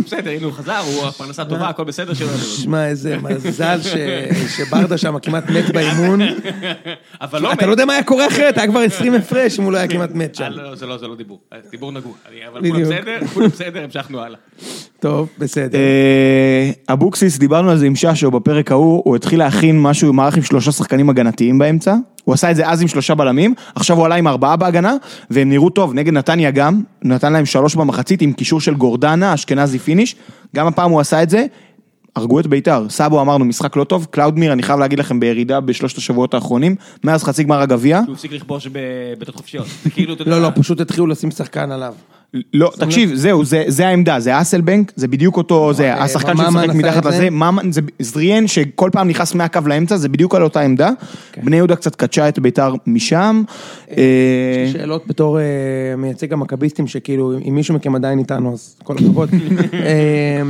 בסדר, 0.05 0.31
הנה 0.31 0.45
הוא 0.45 0.53
חזר, 0.53 0.77
הוא 0.77 1.07
הפרנסה 1.07 1.45
טובה, 1.45 1.69
הכל 1.69 1.83
בסדר 1.83 2.13
שלו. 2.13 2.27
תשמע, 2.27 2.87
איזה 2.87 3.17
מזל 3.17 3.81
ש- 3.81 3.95
שברדה 4.57 4.97
שם 4.97 5.19
כמעט 5.21 5.49
מת 5.49 5.69
באימון. 5.73 6.19
אבל 7.21 7.41
לא 7.41 7.53
אתה 7.53 7.65
לא 7.65 7.71
יודע 7.71 7.85
מה 7.85 7.93
היה 7.93 8.03
קורה 8.03 8.27
אחרת, 8.27 8.57
היה 8.57 8.67
כבר 8.67 8.79
20 8.79 9.13
הפרש 9.13 9.59
אם 9.59 9.63
הוא 9.63 9.71
לא 9.71 9.77
היה 9.77 9.87
כמעט 9.87 10.11
מת 10.11 10.41
אה, 10.41 10.45
שם. 10.45 10.51
לא, 10.51 10.75
זה 10.75 10.85
לא, 10.85 10.97
זה 10.97 11.07
לא 11.07 11.15
דיבור, 11.15 11.41
אה, 11.53 11.57
דיבור 11.71 11.91
נגוע. 11.91 12.13
בדיוק. 12.61 12.92
בסדר, 12.93 13.19
כולם 13.33 13.49
בסדר, 13.49 13.83
המשכנו 13.83 14.21
הלאה. 14.21 14.39
טוב, 14.99 15.29
בסדר. 15.39 15.77
אה, 15.77 16.71
אבוקסיס, 16.93 17.37
דיברנו 17.37 17.69
על 17.69 17.77
זה 17.77 17.85
עם 17.85 17.95
ששו 17.95 18.31
בפרק 18.31 18.71
ההוא, 18.71 19.01
הוא 19.05 19.15
התחיל 19.15 19.39
להכין 19.39 19.81
משהו, 19.81 20.13
מערך 20.13 20.37
עם 20.37 20.43
שלושה 20.43 20.71
שחקנים 20.71 21.09
הגנתיים 21.09 21.57
באמצע. 21.57 21.95
הוא 22.23 22.33
עשה 22.33 22.51
את 22.51 22.55
זה 22.55 22.69
אז 22.69 22.81
עם 22.81 22.87
שלושה 22.87 23.15
בלמים, 23.15 23.53
עכשיו 23.75 23.97
הוא 23.97 24.05
עלה 24.05 24.15
עם 24.15 24.27
ארבעה 24.27 24.55
בהגנה, 24.55 24.95
והם 25.29 25.49
נראו 25.49 25.69
טוב, 25.69 25.93
נגד 25.93 26.13
נתניה 26.13 26.51
גם, 26.51 26.81
נתן 27.03 27.33
להם 27.33 27.45
שלוש 27.45 27.75
במחצית 27.75 28.21
עם 28.21 28.33
קישור 28.33 28.61
של 28.61 28.73
גורדנה, 28.73 29.33
אשכנזי 29.33 29.79
פיניש, 29.79 30.15
גם 30.55 30.67
הפעם 30.67 30.91
הוא 30.91 30.99
עשה 30.99 31.23
את 31.23 31.29
זה, 31.29 31.45
הרגו 32.15 32.39
את 32.39 32.47
ביתר, 32.47 32.85
סאבו 32.89 33.21
אמרנו 33.21 33.45
משחק 33.45 33.75
לא 33.75 33.83
טוב, 33.83 34.07
קלאודמיר 34.11 34.53
אני 34.53 34.63
חייב 34.63 34.79
להגיד 34.79 34.99
לכם 34.99 35.19
בירידה 35.19 35.59
בשלושת 35.59 35.97
השבועות 35.97 36.33
האחרונים, 36.33 36.75
מאז 37.03 37.23
חצי 37.23 37.43
גמר 37.43 37.61
הגביע, 37.61 38.01
הוא 38.07 38.13
הפסיק 38.13 38.31
לכבוש 38.31 38.67
בבעיטות 38.67 39.35
חופשיות. 39.35 39.67
כאילו, 39.93 40.13
אתה 40.13 40.21
יודע... 40.21 40.31
לא, 40.31 40.41
לא, 40.41 40.49
פשוט 40.55 40.81
התחילו 40.81 41.07
לשים 41.07 41.31
שחקן 41.31 41.71
עליו. 41.71 41.93
לא, 42.53 42.71
תקשיב, 42.79 43.15
זהו, 43.15 43.45
זה, 43.45 43.63
זה 43.67 43.88
העמדה, 43.88 44.19
זה 44.19 44.41
אסלבנק, 44.41 44.91
זה 44.95 45.07
בדיוק 45.07 45.38
אותו, 45.38 45.73
זה, 45.73 45.93
אה, 45.93 46.03
השחקן 46.03 46.38
שמשחק 46.38 46.75
מתחת? 46.75 47.05
לזה, 47.05 47.29
ממן, 47.29 47.71
זה 47.71 47.81
זריאן 47.99 48.47
שכל 48.47 48.89
פעם 48.93 49.07
נכנס 49.07 49.36
מהקו 49.36 49.59
לאמצע, 49.65 49.97
זה 49.97 50.09
בדיוק 50.09 50.36
על 50.36 50.43
אותה 50.43 50.61
עמדה. 50.61 50.89
כן. 51.31 51.41
בני 51.45 51.55
יהודה 51.55 51.75
קצת 51.75 51.95
קדשה 51.95 52.29
את 52.29 52.39
ביתר 52.39 52.73
משם. 52.88 53.43
אה, 53.97 54.69
שאלות 54.71 55.07
בתור 55.07 55.39
אה, 55.39 55.43
מייצג 55.97 56.34
המכביסטים, 56.34 56.88
שכאילו, 56.88 57.34
אם 57.47 57.55
מישהו 57.55 57.75
מכם 57.75 57.95
עדיין 57.95 58.19
איתנו, 58.19 58.53
אז 58.53 58.75
כל 58.84 58.95
הכבוד. 58.97 59.29
אה, 59.73 60.41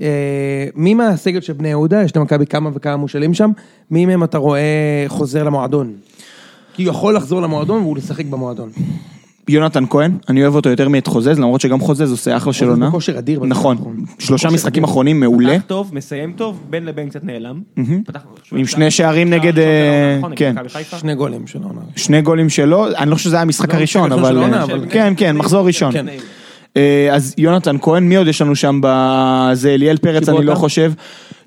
אה, 0.00 0.66
מי 0.74 0.94
מהסגל 0.94 1.40
של 1.40 1.52
בני 1.52 1.68
יהודה, 1.68 2.02
יש 2.02 2.16
למכבי 2.16 2.46
כמה 2.46 2.70
וכמה 2.74 2.96
מושאלים 2.96 3.34
שם, 3.34 3.50
מי 3.90 4.06
מהם 4.06 4.24
אתה 4.24 4.38
רואה 4.38 5.04
חוזר 5.08 5.44
למועדון? 5.44 5.92
כי 6.74 6.82
הוא 6.82 6.90
יכול 6.90 7.16
לחזור 7.16 7.42
למועדון 7.42 7.82
והוא 7.82 7.96
לשחק 7.96 8.24
במועדון. 8.24 8.70
יונתן 9.48 9.84
כהן, 9.90 10.18
אני 10.28 10.42
אוהב 10.42 10.54
אותו 10.54 10.68
יותר 10.68 10.88
מאת 10.88 11.06
חוזז, 11.06 11.38
למרות 11.38 11.60
שגם 11.60 11.80
חוזז 11.80 12.10
עושה 12.10 12.36
אחלה 12.36 12.52
של 12.52 12.68
עונה. 12.68 12.88
בכושר 12.88 13.18
אדיר 13.18 13.44
נכון. 13.44 13.76
שלושה 14.18 14.50
משחקים. 14.50 14.84
אחרונים 14.84 15.20
מעולה. 15.20 15.54
פתח 15.58 15.64
טוב, 15.66 15.90
מסיים 15.94 16.32
טוב, 16.36 16.60
בין 16.70 16.84
לבין 16.84 17.08
קצת 17.08 17.24
נעלם. 17.24 17.60
עם 18.52 18.66
שני 18.66 18.90
שערים 18.90 19.28
שער 19.28 19.38
נגד, 19.38 19.58
אה, 19.58 20.16
נכון, 20.18 20.32
כן. 20.36 20.54
שני 20.98 21.14
גולים 21.14 21.46
של 21.46 21.58
העונה. 21.62 21.80
שני 21.96 22.22
גולים 22.22 22.48
שלו, 22.48 22.86
אני 22.96 23.10
לא 23.10 23.14
חושב 23.14 23.24
שזה 23.24 23.36
היה 23.36 23.42
המשחק 23.42 23.72
לא, 23.72 23.78
הראשון, 23.78 24.12
אבל... 24.12 24.38
אה, 24.38 24.62
אבל- 24.62 24.86
כן, 24.90 25.14
כן, 25.16 25.36
מחזור 25.36 25.66
ראשון. 25.66 25.92
כן. 25.92 26.06
אה, 26.76 27.08
אז 27.12 27.34
יונתן 27.38 27.76
כהן, 27.82 28.04
מי 28.04 28.16
עוד 28.16 28.26
יש 28.26 28.42
לנו 28.42 28.56
שם 28.56 28.80
בזה? 28.82 29.74
אליאל 29.74 29.96
פרץ, 29.96 30.28
אני? 30.28 30.44
לא 30.44 30.54
חושב. 30.54 30.92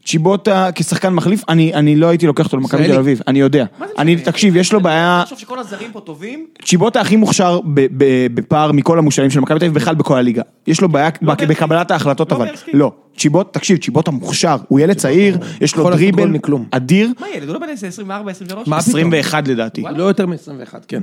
צ'יבוטה 0.05 0.69
כשחקן 0.75 1.13
מחליף, 1.13 1.43
אני 1.49 1.73
אני 1.73 1.95
לא 1.95 2.07
הייתי 2.07 2.27
לוקח 2.27 2.45
אותו 2.45 2.57
למכבי. 2.57 2.87
תל 2.87 2.97
אביב, 2.99 3.21
אני 3.27 3.39
יודע. 3.39 3.65
מה 3.79 3.87
זה 3.87 3.93
אני, 3.97 4.15
משנה? 4.15 4.25
תקשיב, 4.31 4.55
יש 4.55 4.73
לו 4.73 4.81
בעיה, 4.81 5.21
תחשוב 5.23 5.39
שכל 5.39 5.59
הזרים 5.59 5.91
פה 5.91 5.99
טובים, 5.99 6.47
צ'יבוטה 6.65 7.01
הכי 7.01 7.15
מוכשר 7.15 7.59
ב- 7.73 7.87
ב- 7.97 8.27
בפער 8.33 8.71
מכל 8.71 8.99
המושאלים 8.99 9.31
של 9.31 9.39
מכבי 9.39 9.59
תל 9.59 9.65
אביב, 9.65 9.75
בכלל 9.75 9.95
בכל 9.95 10.17
הליגה. 10.17 10.41
יש 10.67 10.81
לו 10.81 10.89
בעיה 10.89 11.09
לא. 11.21 11.33
בקבלת 11.33 11.91
ההחלטות 11.91 12.31
לא 12.31 12.37
אבל. 12.37 12.47
לא, 12.73 12.91
צ'יבוט, 13.17 13.53
תקשיב, 13.53 13.77
צ'יבוטה 13.77 14.11
מוכשר, 14.11 14.55
הוא 14.67 14.79
ילד 14.79 14.97
צעיר, 14.97 15.37
יש 15.61 15.75
לו 15.75 15.89
דריבל 15.89 16.27
מכלום. 16.27 16.65
אדיר, 16.71 17.09
מה 17.19 17.27
ילד, 17.35 17.47
הוא 17.47 17.53
לא 17.53 17.59
בן 17.59 17.69
איזה 17.69 17.87
24, 17.87 18.31
23? 18.31 18.67
מה 18.67 18.81
פתאום? 18.81 18.95
21 18.95 19.47
לדעתי. 19.47 19.83
לא 19.95 20.03
יותר 20.03 20.25
מ-21, 20.25 20.75
כן. 20.87 21.01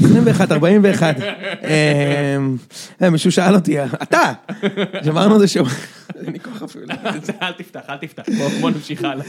קורא 0.00 0.08
שלי. 0.08 0.30
21, 0.30 0.52
41. 0.52 1.16
אה, 3.02 3.10
מישהו 3.10 3.32
שאל 3.32 3.54
אותי, 3.54 3.84
אתה, 3.84 4.32
שמרנו 5.04 5.34
את 5.34 5.40
זה 5.40 5.48
שהוא... 5.48 5.66
אין 6.24 6.32
לי 6.32 6.40
כוח 6.40 6.62
אפילו. 6.62 6.84
אל 7.42 7.52
תפתח, 7.52 7.80
אל 7.90 7.96
תפתח, 7.96 8.22
בוא- 8.60 8.70
נמשיך 8.70 9.04
הלאה. 9.04 9.24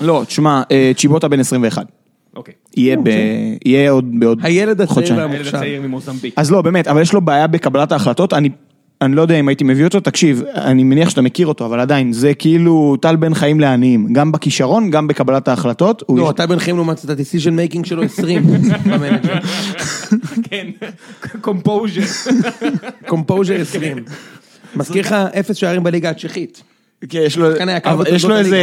לא, 0.00 0.22
תשמע, 0.26 0.62
אה, 0.70 0.92
צ'יבוטה 0.96 1.28
בן 1.28 1.40
21. 1.40 1.86
אוקיי. 2.36 2.54
יהיה 2.76 2.96
ב... 2.96 3.08
יהיה 3.64 3.90
עוד 3.90 4.04
בעוד 4.18 4.38
הילד 4.42 4.80
הצעיר 4.80 4.86
חודשיים. 4.94 5.18
הילד 5.18 5.30
והמוכשר. 5.32 5.56
הצעיר 5.56 5.80
ממוזמביק. 5.82 6.34
אז 6.36 6.50
לא, 6.50 6.62
באמת, 6.62 6.88
אבל 6.88 7.02
יש 7.02 7.12
לו 7.12 7.20
בעיה 7.20 7.46
בקבלת 7.46 7.92
ההחלטות, 7.92 8.32
אני... 8.32 8.48
אני 9.02 9.16
לא 9.16 9.22
יודע 9.22 9.34
אם 9.40 9.48
הייתי 9.48 9.64
מביא 9.64 9.84
אותו, 9.84 10.00
תקשיב, 10.00 10.42
אני 10.54 10.82
מניח 10.82 11.08
שאתה 11.10 11.22
מכיר 11.22 11.46
אותו, 11.46 11.66
אבל 11.66 11.80
עדיין, 11.80 12.12
זה 12.12 12.34
כאילו 12.34 12.96
טל 13.00 13.16
בן 13.16 13.34
חיים 13.34 13.60
לעניים, 13.60 14.12
גם 14.12 14.32
בכישרון, 14.32 14.90
גם 14.90 15.06
בקבלת 15.06 15.48
ההחלטות. 15.48 16.02
לא, 16.08 16.22
יש- 16.22 16.30
אתה 16.30 16.46
בן 16.46 16.58
חיים 16.58 16.76
לעומת 16.76 16.98
זאת, 16.98 17.10
ה-decision 17.10 17.52
making 17.74 17.86
שלו 17.86 18.02
20 18.02 18.42
ב 18.90 18.95
manager. 18.95 19.34
כן, 20.50 20.66
composure. 21.40 22.00
composure 23.06 23.54
20. 23.60 23.96
מזכיר 24.76 25.00
לך 25.02 25.12
אפס 25.12 25.56
שערים 25.56 25.82
בליגה 25.84 26.10
הצ'כית. 26.10 26.62
כן, 27.08 27.18
יש 27.26 27.36
לו, 27.36 27.46
יש 28.12 28.24
לו 28.24 28.36
איזה 28.36 28.58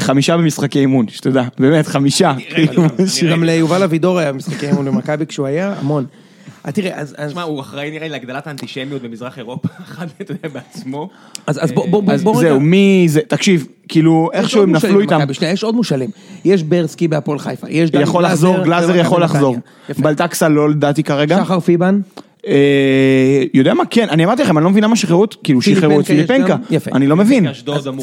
חמישה 0.00 0.36
במשחקי 0.36 0.78
אימון, 0.78 1.08
שתדע, 1.08 1.42
באמת, 1.58 1.86
חמישה. 1.86 2.34
כאילו. 2.54 2.82
גם 3.30 3.44
ליובל 3.44 3.82
אבידור 3.82 4.18
היה 4.18 4.32
משחקי 4.32 4.66
אימון 4.66 4.84
במכבי 4.84 5.26
כשהוא 5.26 5.46
היה, 5.46 5.74
המון. 5.80 6.04
אה, 6.68 6.72
תראה, 6.72 6.98
אז... 7.00 7.14
אז- 7.18 7.30
תשמע, 7.30 7.42
הוא 7.42 7.60
אחראי 7.60 7.90
נראה 7.90 8.02
לי 8.02 8.08
להגדלת 8.08 8.46
האנטישמיות 8.46 9.02
במזרח 9.02 9.38
אירופה, 9.38 9.68
אחד 9.84 10.06
אתה 10.20 10.32
יודע, 10.32 10.48
בעצמו. 10.48 11.08
אז 11.46 11.58
אז 11.64 11.72
בוא 11.72 11.86
בוא- 11.86 12.02
בוא. 12.22 12.40
זהו, 12.40 12.60
מי 12.60 13.04
זה, 13.08 13.20
תקשיב, 13.28 13.66
כאילו, 13.88 14.30
איכשהו 14.32 14.62
הם 14.62 14.72
נפלו 14.72 15.00
איתם, 15.00 15.20
יש 15.42 15.64
עוד 15.64 15.74
מושאלים. 15.74 16.10
יש 16.44 16.62
ברסקי 16.62 17.08
בהפועל 17.08 17.38
חיפה, 17.38 17.66
יש 17.70 17.90
דני 17.90 18.02
יכול 18.02 18.24
לחזור, 18.24 18.64
גלאזר 18.64 18.96
יכול 18.96 19.22
לחזור. 19.22 19.56
בלטקסה 19.98 20.48
לא 20.48 20.70
לדעתי 20.70 21.02
כרגע. 21.02 21.40
שחר 21.44 21.60
פיבן, 21.60 22.00
אה, 22.46 23.42
יודע 23.54 23.74
מה, 23.74 23.84
כן, 23.90 24.06
אני 24.10 24.24
אמרתי 24.24 24.42
לכם, 24.42 24.58
אני 24.58 24.64
לא 24.64 24.70
מבין 24.70 24.84
למה 24.84 24.96
שחררו 24.96 25.24
את, 25.24 25.34
כאילו 25.44 25.62
שחררו 25.62 26.00
את 26.00 26.06
פיליפנקה. 26.06 26.56
אני 26.94 27.06
לא 27.06 27.16
מבין. 27.16 27.46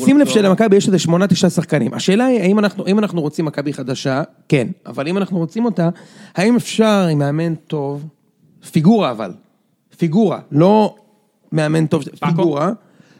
שים 0.05 0.20
לב. 0.20 0.28
שלמכבי 0.28 0.76
יש 0.76 0.88
איזה 0.88 0.99
שמונה 0.99 1.28
תשעה 1.28 1.49
שחקנים. 1.49 1.93
השאלה 1.93 2.26
היא, 2.26 2.41
האם 2.41 2.59
אנחנו, 2.59 2.88
אם 2.88 2.99
אנחנו 2.99 3.22
רוצים 3.22 3.45
מכבי 3.45 3.74
חדשה, 3.74 4.22
כן. 4.49 4.68
אבל 4.86 5.07
אם 5.07 5.18
אנחנו 5.18 5.38
רוצים 5.38 5.66
אותה, 5.66 5.89
האם 6.36 6.55
אפשר 6.55 7.07
עם 7.11 7.20
מאמן 7.20 7.55
טוב, 7.55 8.03
פיגורה 8.72 9.11
אבל, 9.11 9.32
פיגורה, 9.97 10.39
לא 10.51 10.95
מאמן 11.51 11.86
טוב, 11.86 12.03
פיגורה, 12.26 12.72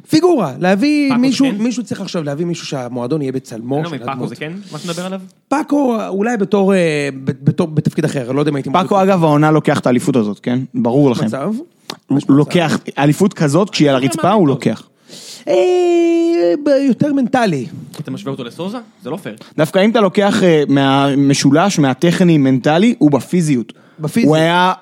פיגורה, 0.10 0.54
להביא 0.60 1.14
מישהו, 1.14 1.46
כן? 1.46 1.58
מישהו 1.58 1.84
צריך 1.84 2.02
עכשיו 2.02 2.24
להביא 2.24 2.46
מישהו 2.46 2.68
שהמועדון 2.68 3.22
יהיה 3.22 3.32
בצלמו 3.32 3.76
אני 3.76 3.84
לא 3.84 3.90
של 3.90 3.96
מבין, 3.96 4.06
פאקו 4.08 4.12
הדמות. 4.12 4.30
זה 4.30 4.36
כן 4.36 4.54
מה 4.72 4.80
שאתה 4.80 4.92
מדבר 4.92 5.06
עליו? 5.06 5.22
פאקו 5.48 5.98
אולי 6.08 6.38
בתור, 6.38 6.74
אה, 6.74 7.10
בתור, 7.24 7.68
בתפקיד 7.68 8.06
אחר, 8.06 8.32
לא 8.32 8.40
יודע 8.40 8.52
אם 8.52 8.56
הייתי... 8.56 8.70
פאקו 8.74 9.04
אגב 9.04 9.24
העונה 9.24 9.52
לוקח 9.52 9.80
את 9.80 9.88
האליפות 9.88 10.16
הזאת, 10.16 10.40
כן? 10.40 10.60
ברור 10.74 11.12
לכם. 11.12 11.26
מצב. 11.26 11.54
הוא 12.08 12.20
לוקח, 12.30 12.78
אליפות 12.98 13.34
כזאת, 13.34 13.70
כשהיא 13.70 13.90
על 13.90 13.96
הרצפה 13.96 14.32
הוא 14.32 14.48
לוקח. 14.48 14.84
אה, 15.48 15.54
יותר 16.88 17.14
מנטלי. 17.14 17.66
אתה 18.00 18.12
משווה 18.12 18.32
אותו 18.32 18.44
לסוזה? 18.44 18.78
זה 19.04 19.10
לא 19.10 19.18
פייר. 19.18 19.36
דווקא 19.58 19.86
אם 19.86 19.92
אתה 19.92 20.02
לוקח 20.02 20.44
אה, 20.44 20.64
מהמשולש, 20.68 21.80
מהטכני, 21.80 22.38
מנטלי, 22.38 22.96
הוא 22.98 23.12
בפיזיות. 23.12 23.74
בפיזיות. 24.00 24.28
הוא 24.28 24.36
היה 24.36 24.74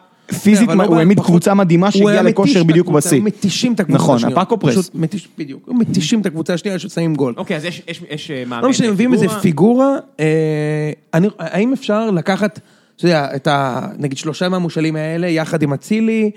פיזית, 0.44 0.70
לא 0.70 0.84
הוא 0.84 0.96
העמיד 0.98 1.18
פחות- 1.18 1.30
קבוצה 1.30 1.54
מדהימה 1.54 1.86
הוא 1.88 1.92
שהגיעה 1.92 2.12
היה 2.12 2.22
מתיש 2.24 2.34
לכושר 2.34 2.62
את 2.62 2.66
בדיוק 2.68 2.88
הקבוצה, 2.88 3.10
בשיא. 3.10 3.18
הוא 3.18 3.26
מתישים 3.26 3.74
את 3.74 3.80
הקבוצה 3.80 3.98
נכון, 4.04 4.16
השנייה. 4.16 4.36
הפאקו 4.38 4.60
פרס. 4.60 4.72
פשוט 4.78 4.96
מתיש- 4.96 5.28
בדיוק, 5.38 5.64
הוא 5.68 5.76
מתישים 5.80 6.22
את 6.22 6.26
הקבוצה 6.26 6.54
השנייה 6.54 6.80
ששמים 6.80 7.16
גול. 7.16 7.34
אוקיי, 7.38 7.58
אז 7.58 7.66
יש- 7.66 7.82
יש- 7.88 8.02
יש 8.10 8.32
אה, 8.32 8.44
מאמן. 8.48 8.64
לא 8.64 8.70
משנה, 8.70 8.92
מביאים 8.92 9.14
איזה 9.14 9.30
פיגורה. 9.30 9.98
אה, 10.20 10.26
אני- 11.14 11.28
האם 11.40 11.74
אפשר 11.74 12.12
לקחת, 12.12 12.60
אתה 12.96 13.06
יודע, 13.06 13.28
את 13.36 13.48
ה... 13.48 13.88
נגיד 14.00 14.18
שלושה 14.18 14.50
מהמושאלים 14.50 14.96
האלה, 14.96 15.28
יחד 15.28 15.62
עם 15.64 15.74
אצילי, 15.74 16.32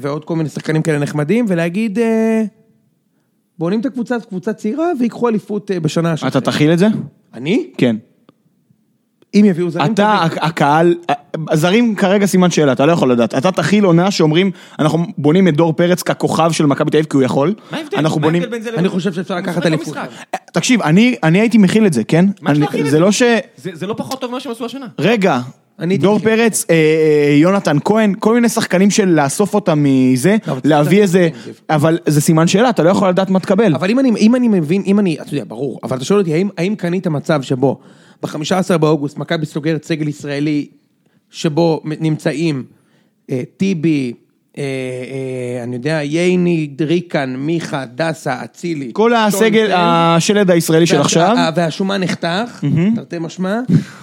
ועוד 0.00 0.24
כל 0.24 0.36
מיני 0.36 0.48
שחקנים 0.48 0.82
כאלה 0.82 0.98
נחמדים, 0.98 1.44
ולהגיד, 1.48 1.98
אה, 1.98 2.42
בונים 3.58 3.80
את 3.80 3.86
הקבוצה, 3.86 4.16
קבוצה 4.28 4.52
צעירה, 4.52 4.86
ויקחו 5.00 5.28
אליפות 5.28 5.70
אה, 5.70 5.80
בשנה 5.80 6.12
השנייה. 6.12 6.30
אתה 6.30 6.40
תכיל 6.40 6.72
את 6.72 6.78
זה? 6.78 6.86
אני? 7.34 7.66
כן. 7.78 7.96
אם 9.40 9.44
יביאו 9.44 9.70
זרים 9.70 9.92
אתה, 9.92 10.18
טובים. 10.24 10.38
הקהל, 10.42 10.94
הזרים 11.50 11.94
כרגע 11.94 12.26
סימן 12.26 12.50
שאלה, 12.50 12.72
אתה 12.72 12.86
לא 12.86 12.92
יכול 12.92 13.12
לדעת. 13.12 13.34
אתה 13.34 13.52
תכיל 13.52 13.84
עונה 13.84 14.10
שאומרים, 14.10 14.50
אנחנו 14.78 15.06
בונים 15.18 15.48
את 15.48 15.56
דור 15.56 15.72
פרץ 15.72 16.02
ככוכב 16.02 16.52
של 16.52 16.66
מכבי 16.66 16.90
תל 16.90 16.96
אביב 16.96 17.06
כי 17.10 17.16
הוא 17.16 17.24
יכול. 17.24 17.54
מה 17.70 17.78
ההבדל? 17.78 17.98
אנחנו 17.98 18.20
מה 18.20 18.26
בונים... 18.26 18.42
ההבדל 18.42 18.56
בין 18.56 18.62
זה 18.62 18.70
לבין- 18.70 18.80
אני 18.80 18.88
חושב 18.88 19.12
שאפשר 19.12 19.36
לקחת 19.36 19.66
אליפות. 19.66 19.86
במשחק. 19.86 20.08
תקשיב, 20.52 20.82
אני 20.82 21.14
אני 21.22 21.40
הייתי 21.40 21.58
מכיל 21.58 21.86
את 21.86 21.92
זה, 21.92 22.04
כן? 22.04 22.24
מה 22.42 22.50
אני- 22.50 22.58
להכיל 22.58 22.80
את 22.80 22.84
זה 22.84 22.90
זה? 22.90 23.00
לא 23.00 23.12
ש... 23.12 23.22
זה 23.56 23.70
זה 23.74 23.86
לא 23.86 23.94
פחות 23.98 24.20
טוב 24.20 24.30
ממה 24.30 24.40
שהם 24.40 24.52
עשו 24.52 24.64
השנה. 24.64 24.86
רגע, 24.98 25.40
דור. 25.98 26.18
פרץ, 26.18 26.66
אה, 26.70 26.74
אה, 26.74 27.34
יונתן 27.36 27.76
כהן, 27.84 28.14
כל 28.18 28.34
מיני 28.34 28.48
שחקנים 28.48 28.90
של 28.90 29.08
לאסוף 29.08 29.54
אותם 29.54 29.82
מזה, 29.82 30.36
לא, 30.46 30.56
להביא 30.64 31.02
איזה... 31.02 31.28
אבל 31.70 31.98
זה 32.06 32.20
סימן 32.20 32.46
שאלה, 32.46 32.70
אתה 32.70 32.82
לא 32.82 32.90
יכול 32.90 33.08
לדעת 33.08 33.30
מה 33.30 33.40
תקבל. 33.40 33.74
אבל 33.74 33.90
אם 33.90 33.98
אני, 33.98 34.10
אם 34.18 34.34
אני 34.36 34.48
מבין, 34.48 34.82
אם 34.86 34.98
אני, 34.98 35.16
אתה 35.20 35.34
יודע, 35.34 35.44
ברור, 35.48 35.80
אבל 35.82 35.96
אתה 35.96 36.04
שואל 36.04 36.18
אותי, 36.20 36.32
האם, 36.34 36.48
האם 36.58 36.74
קנית 36.74 37.06
מצב 37.06 37.42
שבו 37.42 37.78
ב-15 38.22 38.78
באוגוסט 38.78 39.16
מכבי 39.18 39.46
סוגרת 39.46 39.84
סגל 39.84 40.08
ישראלי 40.08 40.66
שבו 41.30 41.80
נמצאים 41.84 42.64
אה, 43.30 43.42
טיבי, 43.56 44.12
אה, 44.58 44.62
אה, 44.62 45.62
אני 45.64 45.76
יודע, 45.76 46.00
ייני, 46.02 46.66
דריקן, 46.66 47.34
מיכה, 47.38 47.84
דסה, 47.94 48.44
אצילי. 48.44 48.90
כל 48.92 49.14
הסגל, 49.14 49.70
השלד 49.76 50.50
הישראלי 50.50 50.86
של 50.86 51.00
עכשיו, 51.00 51.36
ה- 51.38 51.50
והשומן 51.56 52.00
נחתך, 52.02 52.64
תרתי 52.94 53.16
משמע, 53.20 53.60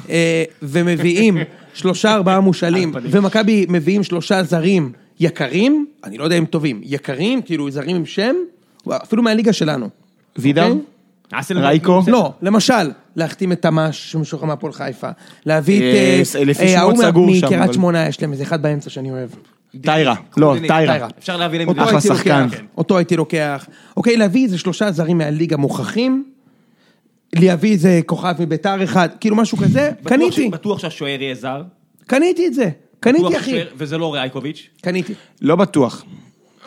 אה, 0.10 0.44
ומביאים 0.62 1.38
שלושה 1.74 2.14
ארבעה 2.14 2.40
מושאלים, 2.40 2.92
ומכבי 3.12 3.66
מביאים 3.70 4.04
שלושה 4.04 4.44
זרים 4.44 4.92
יקרים, 5.20 5.86
אני 6.04 6.18
לא 6.18 6.24
יודע 6.24 6.38
אם 6.38 6.46
טובים, 6.46 6.82
יקרים, 6.84 7.42
כאילו 7.42 7.72
זרים 7.72 7.96
עם 7.96 8.06
שם, 8.06 8.36
אפילו 8.90 9.24
מהליגה 9.24 9.54
שלנו. 9.54 9.90
וידר, 10.38 10.68
אוקיי? 10.68 10.80
רייקו? 11.68 12.02
לא, 12.08 12.34
למשל, 12.42 12.92
להחתים 13.16 13.52
את 13.52 13.62
תמ"ש 13.62 14.12
שמשוחרר 14.12 14.48
מהפועל 14.48 14.74
חיפה, 14.74 15.10
להביא 15.46 15.78
את... 15.78 15.84
אה, 15.84 16.22
אה, 16.40 16.48
אה, 16.50 16.54
שמות 16.54 16.78
ההוא 16.78 16.94
מה- 16.94 17.08
סגור 17.08 17.36
שם, 17.36 17.46
מקריית 17.46 17.74
שמונה, 17.74 18.08
יש 18.08 18.22
להם 18.22 18.32
איזה 18.32 18.44
אחד 18.44 18.62
באמצע 18.62 18.90
שאני 18.90 19.12
אוהב. 19.12 19.30
טיירה, 19.82 20.16
לא, 20.38 20.56
טיירה. 20.68 21.08
אפשר 21.20 21.38
להביא 21.38 21.60
להם... 21.60 21.80
אחלה 21.80 22.02
שחקן. 22.02 22.44
לוקח, 22.44 22.58
אותו 22.78 22.98
הייתי 22.98 23.16
לוקח. 23.16 23.68
אוקיי, 23.98 24.18
להביא 24.18 24.44
איזה 24.44 24.58
שלושה 24.58 24.92
זרים 24.92 25.18
מהליגה 25.18 25.58
מוכחים, 25.58 26.24
להביא 27.36 27.72
איזה 27.72 28.00
כוכב 28.06 28.34
מביתר 28.40 28.84
אחד, 28.84 29.10
כאילו 29.20 29.36
משהו 29.36 29.58
כזה, 29.58 29.92
קניתי, 30.04 30.50
בטוח 30.50 30.80
שהשוער 30.80 31.22
יהיה 31.22 31.36
זר. 31.36 31.64
קניתי 32.08 32.48
את 32.48 32.54
זה, 32.54 32.70
קניתי 33.00 33.38
אחי, 33.38 33.60
וזה 33.78 33.98
לא 33.98 34.14
רייקוביץ'. 34.14 34.70
קניתי. 34.82 35.14
לא 35.42 35.56
בטוח. 35.56 36.06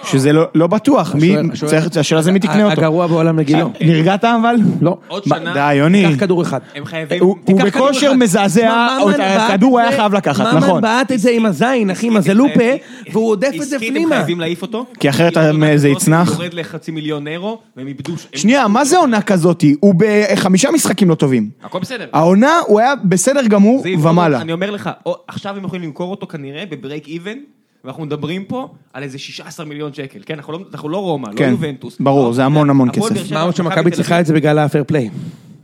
שזה 0.04 0.32
לא 0.32 0.44
לא 0.54 0.66
בטוח, 0.66 1.14
מי, 1.14 1.20
השוער- 1.36 1.52
השוער- 1.52 1.70
צריך- 1.70 1.96
השאלה 1.96 2.22
זה 2.22 2.32
מי 2.32 2.38
תקנה 2.38 2.62
אותו. 2.64 2.80
הגרוע 2.80 3.06
בעולם 3.06 3.38
לגילו. 3.38 3.70
נרגעת 3.80 4.24
אבל? 4.24 4.54
לא. 4.80 4.96
עוד 5.08 5.22
מה, 5.26 5.36
שנה... 5.38 5.54
די, 5.54 5.74
יוני. 5.74 6.04
קח 6.14 6.20
כדור 6.20 6.42
אחד. 6.42 6.60
הם 6.74 6.84
חייבים... 6.84 7.22
הוא 7.22 7.28
הוא 7.28 7.58
תיקח 7.60 7.70
כדור 7.74 7.86
בכושר 7.88 8.06
אחד. 8.06 8.16
מזעזע, 8.16 8.66
מה, 8.68 8.98
את 9.10 9.16
ממן 9.16 9.20
הכדור 9.20 9.78
את 9.78 9.82
היה 9.84 9.90
זה- 9.92 9.96
חייב 9.96 10.14
לקחת, 10.14 10.46
ממן 10.46 10.56
נכון. 10.56 10.82
בעט 10.82 11.12
את 11.12 11.18
זה 11.20 11.30
עם 11.30 11.46
הזין, 11.46 11.90
אחי, 11.90 12.06
עם 12.06 12.16
הזלופה, 12.16 12.54
חייבים- 12.54 12.78
והוא 13.12 13.30
עודף 13.30 13.48
את 13.62 13.68
זה 13.68 13.76
עסקית 13.76 13.88
הם 13.88 13.94
פנימה. 13.94 14.16
חייבים 14.16 14.40
להעיף 14.40 14.62
אותו. 14.62 14.86
כי 15.00 15.08
אחרת 15.08 15.34
זה 15.34 15.40
כזאת 15.88 15.90
יצנח. 16.02 16.28
הוא 16.28 16.42
יורד 16.44 16.54
לחצי 16.54 16.90
מיליון 16.90 17.28
אירו, 17.28 17.58
והם 17.76 17.86
איבדו... 17.86 18.12
הם- 18.12 18.38
שנייה, 18.38 18.68
מה 18.68 18.84
זה 18.84 18.98
עונה 18.98 19.22
כזאתי? 19.22 19.76
הוא 19.80 19.94
בחמישה 19.98 20.70
משחקים 20.70 21.08
לא 21.10 21.14
טובים. 21.14 21.48
הכל 21.64 21.78
בסדר. 21.78 22.06
העונה, 22.12 22.52
הוא 22.66 22.80
היה 22.80 22.92
בסדר 23.04 23.46
גמור 23.46 23.84
ומעלה. 24.02 24.40
אני 24.40 24.52
אומר 24.52 24.70
לך, 24.70 24.90
או- 25.06 25.16
עכשיו 25.28 25.56
הם 25.56 25.64
יכולים 25.64 25.82
למכור 25.84 26.10
אותו 26.10 26.26
כנראה 26.26 26.64
בברייק 26.70 27.08
איבן, 27.08 27.36
ואנחנו 27.84 28.04
מדברים 28.04 28.44
פה 28.44 28.68
על 28.92 29.02
איזה 29.02 29.18
16 29.18 29.66
מיליון 29.66 29.94
שקל, 29.94 30.18
כן? 30.26 30.34
אנחנו 30.34 30.52
לא- 30.52 30.60
אנחנו 30.72 30.88
לא 30.88 30.98
רומא, 30.98 31.28
לא 31.28 31.36
כן, 31.36 31.50
יובנטוס. 31.50 31.96
ברור, 32.00 32.32
זה 32.32 32.44
המון, 32.44 32.70
המון 32.70 32.90
כסף. 32.92 33.32
מה 33.32 33.42
עוד 33.42 33.54
מכבי 33.54 33.56
שמכבי 33.56 33.90
צריכה 33.90 34.20
את 34.20 34.26
זה 34.26 34.34
בגלל 34.34 34.58
האפייר 34.58 34.84
פליי. 34.86 35.10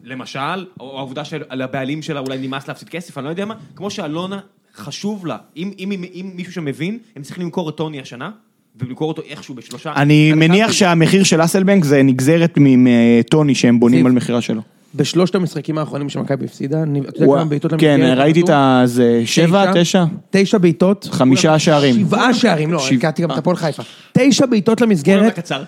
למשל, 0.04 0.66
או 0.80 0.98
העובדה 0.98 1.24
שלבעלים 1.24 2.02
שלה 2.02 2.20
אולי 2.20 2.38
נמאס 2.38 2.68
להפסיד 2.68 2.88
כסף, 2.88 3.18
אני 3.18 3.24
לא 3.24 3.30
יודע 3.30 3.44
מה, 3.44 3.54
כמו 3.76 3.90
שאלונה 3.90 4.40
חשוב 4.74 5.26
לה, 5.26 5.36
אם, 5.56 5.70
אם, 5.78 5.92
אם, 5.92 6.04
אם 6.14 6.30
מישהו 6.34 6.52
שם 6.52 6.64
מבין, 6.64 6.98
הם 7.16 7.22
צריכים 7.22 7.44
למכור 7.44 7.68
את 7.68 7.74
טוני 7.76 8.00
השנה, 8.00 8.30
ולמכור 8.76 9.08
אותו 9.08 9.22
איכשהו 9.28 9.54
בשלושה. 9.54 9.92
אני 9.96 10.32
מניח 10.32 10.72
שהמחיר 10.72 11.22
של 11.22 11.44
אסלבנק 11.44 11.84
זה 11.84 12.02
נגזרת 12.02 12.54
מטוני 12.56 13.54
שהם 13.54 13.80
בונים 13.80 13.98
זיו. 13.98 14.06
על 14.06 14.12
מכירה 14.12 14.40
שלו. 14.40 14.62
בשלושת 14.94 15.34
המשחקים 15.34 15.78
האחרונים 15.78 16.08
שמכבי 16.08 16.44
הפסידה, 16.44 16.82
אני- 16.82 17.00
אתה 17.00 17.22
יודע 17.24 17.34
כמה 17.34 17.44
בעיטות 17.44 17.72
כן, 17.78 18.00
למסגרת 18.00 18.18
ראיתי 18.18 18.40
את? 18.40 18.48
ה... 18.48 18.82
זה 18.84 19.22
שבע, 19.24 19.72
תשע? 19.74 20.04
תשע 20.30 20.58
בעיטות. 20.58 21.08
חמישה 21.12 21.58
שערים. 21.58 21.94
שבעה 21.94 22.34
שערים, 22.34 22.72
לא, 22.72 22.82
הכרתי 22.96 23.22
גם 23.22 23.30
את 23.30 23.38
הפועל 23.38 23.56
חיפה. 23.56 23.82
תשע 24.12 24.46
בעיטות 24.46 24.80
למסגרת. 24.80 25.36
קצר. 25.36 25.62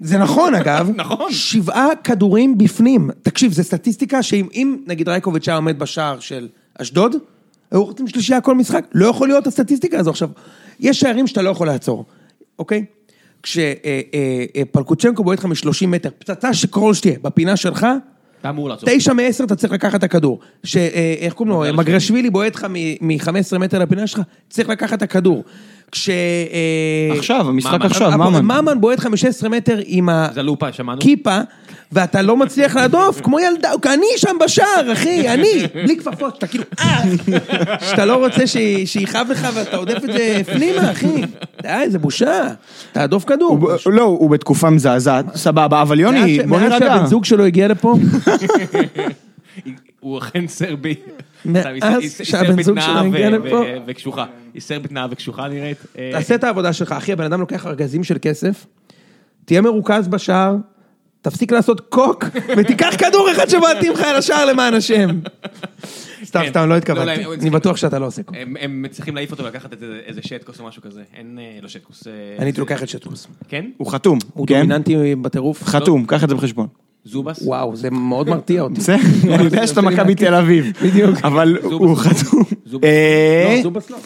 זה 0.00 0.18
נכון 0.18 0.54
אגב, 0.54 0.90
נכון. 0.96 1.32
שבעה 1.32 1.86
כדורים 2.04 2.58
בפנים. 2.58 3.10
תקשיב, 3.22 3.52
זו 3.52 3.64
סטטיסטיקה 3.64 4.22
שאם 4.22 4.46
אם, 4.54 4.76
נגיד 4.86 5.08
רייקוביץ' 5.08 5.48
היה 5.48 5.56
עומד 5.56 5.78
בשער 5.78 6.20
של 6.20 6.48
אשדוד, 6.80 7.16
היו 7.70 7.84
רוצים 7.84 8.08
שלישייה 8.08 8.40
כל 8.40 8.54
משחק, 8.54 8.86
לא 8.94 9.06
יכול 9.06 9.28
להיות 9.28 9.46
הסטטיסטיקה 9.46 9.98
הזו. 9.98 10.10
עכשיו, 10.10 10.28
יש 10.80 11.00
שערים 11.00 11.26
שאתה 11.26 11.42
לא 11.42 11.50
יכול 11.50 11.66
לעצור, 11.66 12.04
אוקיי? 12.58 12.84
כשפלקוצ'נקו 13.42 15.24
בועט 15.24 15.38
לך 15.38 15.44
מ-30 15.44 15.86
מטר, 15.86 16.08
פצצה 16.18 16.54
שככל 16.54 16.94
שתהיה, 16.94 17.14
בפינה 17.22 17.56
שלך, 17.56 17.86
אתה 18.46 18.54
אמור 18.54 18.68
לעצור. 18.68 18.88
תשע 18.92 19.12
מעשר 19.12 19.44
אתה 19.44 19.54
צריך 19.56 19.72
לקחת 19.72 19.98
את 19.98 20.04
הכדור. 20.04 20.40
ש... 20.64 20.76
אה, 20.76 21.28
קוראים 21.34 21.54
לו? 21.54 21.64
מגרשווילי 21.74 22.30
בועט 22.30 22.54
לך 22.54 22.66
מ-15 23.00 23.58
מטר 23.58 23.78
לפינה 23.78 24.06
שלך, 24.06 24.20
צריך 24.48 24.68
לקחת 24.68 24.98
את 24.98 25.02
הכדור. 25.02 25.44
כש... 25.92 26.08
אה, 26.08 27.18
עכשיו, 27.18 27.48
המשחק. 27.48 27.84
עכשיו, 27.84 28.10
ממן. 28.10 28.44
ממן 28.44 28.80
בועט 28.80 28.98
לך 28.98 29.06
מ-16 29.06 29.48
מטר 29.48 29.78
עם 29.84 30.08
זה 30.34 30.42
לופה, 30.42 30.72
שמענו. 30.72 30.98
הכיפה, 30.98 31.38
ואתה 31.92 32.22
לא 32.22 32.36
מצליח 32.36 32.76
להדוף, 32.76 33.20
כמו 33.20 33.40
ילדה, 33.40 33.70
אני 33.86 34.06
שם 34.16 34.36
בשער, 34.44 34.92
אחי, 34.92 35.28
אני, 35.28 35.66
בלי 35.74 35.96
כפפות, 35.96 36.34
שאתה 36.34 36.46
כאילו, 36.46 36.64
אה, 36.80 37.02
שאתה 37.90 38.04
לא 38.04 38.24
רוצה 38.24 38.46
שיכאב 38.84 39.26
לך 39.30 39.48
ואתה 39.54 39.76
עודף 39.76 39.96
את 40.04 40.12
זה 40.12 40.40
פנימה, 40.52 40.90
אחי. 40.90 41.22
די, 41.62 41.84
זה 41.88 41.98
בושה. 41.98 42.48
תהדוף 42.92 43.24
כדור. 43.24 43.68
לא, 43.86 44.02
הוא 44.02 44.30
בתקופה 44.30 44.70
מזעזעת, 44.70 45.26
סבבה, 45.36 45.82
אבל 45.82 46.00
יוני, 46.00 46.38
מאז 46.38 46.46
בוא 46.48 46.58
מאז 46.58 46.70
נירגע. 46.70 46.86
שהבן 46.86 47.06
זוג 47.06 47.24
שלו 47.24 47.44
הגיע 47.44 47.68
לפה, 47.68 47.94
הוא 50.06 50.18
אכן 50.18 50.46
סרבי. 50.48 50.94
מאז 51.44 51.62
שהבן 52.22 52.62
זוג 52.62 52.80
שלו 52.80 52.98
הגיע 52.98 53.30
לפה. 53.30 53.62
וקשוחה. 53.86 54.26
היא 54.54 54.62
סרבית 54.62 54.92
נאה 54.92 55.06
וקשוחה 55.10 55.48
נראית. 55.48 55.78
אה, 55.98 56.10
תעשה 56.12 56.34
את 56.34 56.44
העבודה 56.44 56.72
שלך, 56.72 56.92
אחי, 56.92 57.12
הבן 57.12 57.24
אדם 57.24 57.40
לוקח 57.40 57.66
ארגזים 57.66 58.04
של 58.04 58.16
כסף, 58.22 58.66
תהיה 59.44 59.60
מרוכז 59.60 60.08
בשער, 60.08 60.56
תפסיק 61.22 61.52
לעשות 61.52 61.80
קוק, 61.80 62.24
ותיקח 62.58 62.94
כדור 62.98 63.28
אחד 63.32 63.48
שמעטים 63.48 63.92
לך 63.92 64.00
על 64.02 64.16
השער 64.16 64.44
למען 64.44 64.74
השם. 64.74 65.08
סתם, 66.24 66.40
כן. 66.42 66.48
סתם, 66.50 66.60
לא 66.60 66.68
לא, 66.68 66.76
התכוונתי, 66.76 67.24
לא, 67.24 67.34
אני 67.34 67.50
בטוח 67.50 67.76
שאתה 67.76 67.98
לא 67.98 68.06
עושה 68.06 68.22
קוק. 68.22 68.36
הם- 68.60 68.84
צריכים 68.90 69.14
להעיף 69.14 69.30
אותו 69.30 69.44
ולקחת 69.44 69.72
איזה- 70.06 70.22
שטקוס 70.22 70.60
או 70.60 70.66
משהו 70.66 70.82
כזה. 70.82 71.02
אין, 71.14 71.38
אה, 71.42 71.58
לא 71.62 71.68
שטקוס. 71.68 72.06
אה, 72.06 72.12
אני 72.38 72.44
הייתי 72.46 72.60
לוקח 72.60 72.82
את 72.82 72.88
שטקוס. 72.88 73.26
כן? 73.48 73.70
הוא 73.76 73.92
חתום, 73.92 74.18
הוא 74.34 74.46
כן? 74.46 74.54
דומיננטי 74.54 75.14
בטירוף. 75.14 75.64
חתום, 75.64 76.06
קח 76.06 76.24
את 76.24 76.28
זה 76.28 76.34
בחשבון. 76.34 76.66
זובס? 77.06 77.42
וואו, 77.42 77.76
זה 77.76 77.90
מאוד 77.90 78.28
מרתיע 78.28 78.62
אותי. 78.62 78.74
בסדר, 78.74 78.96
אני 79.34 79.44
יודע 79.44 79.66
שאתה 79.66 79.80
מכבי 79.80 80.14
תל 80.14 80.34
אביב. 80.34 80.72
בדיוק. 80.82 81.18
אבל. 81.24 81.58
הוא 81.62 81.96
חתום. 81.96 82.42
זובס. 82.66 82.84
אה, 82.84 83.54
לא, 83.56 83.62
זובס 83.62 83.90
לא. 83.90 83.96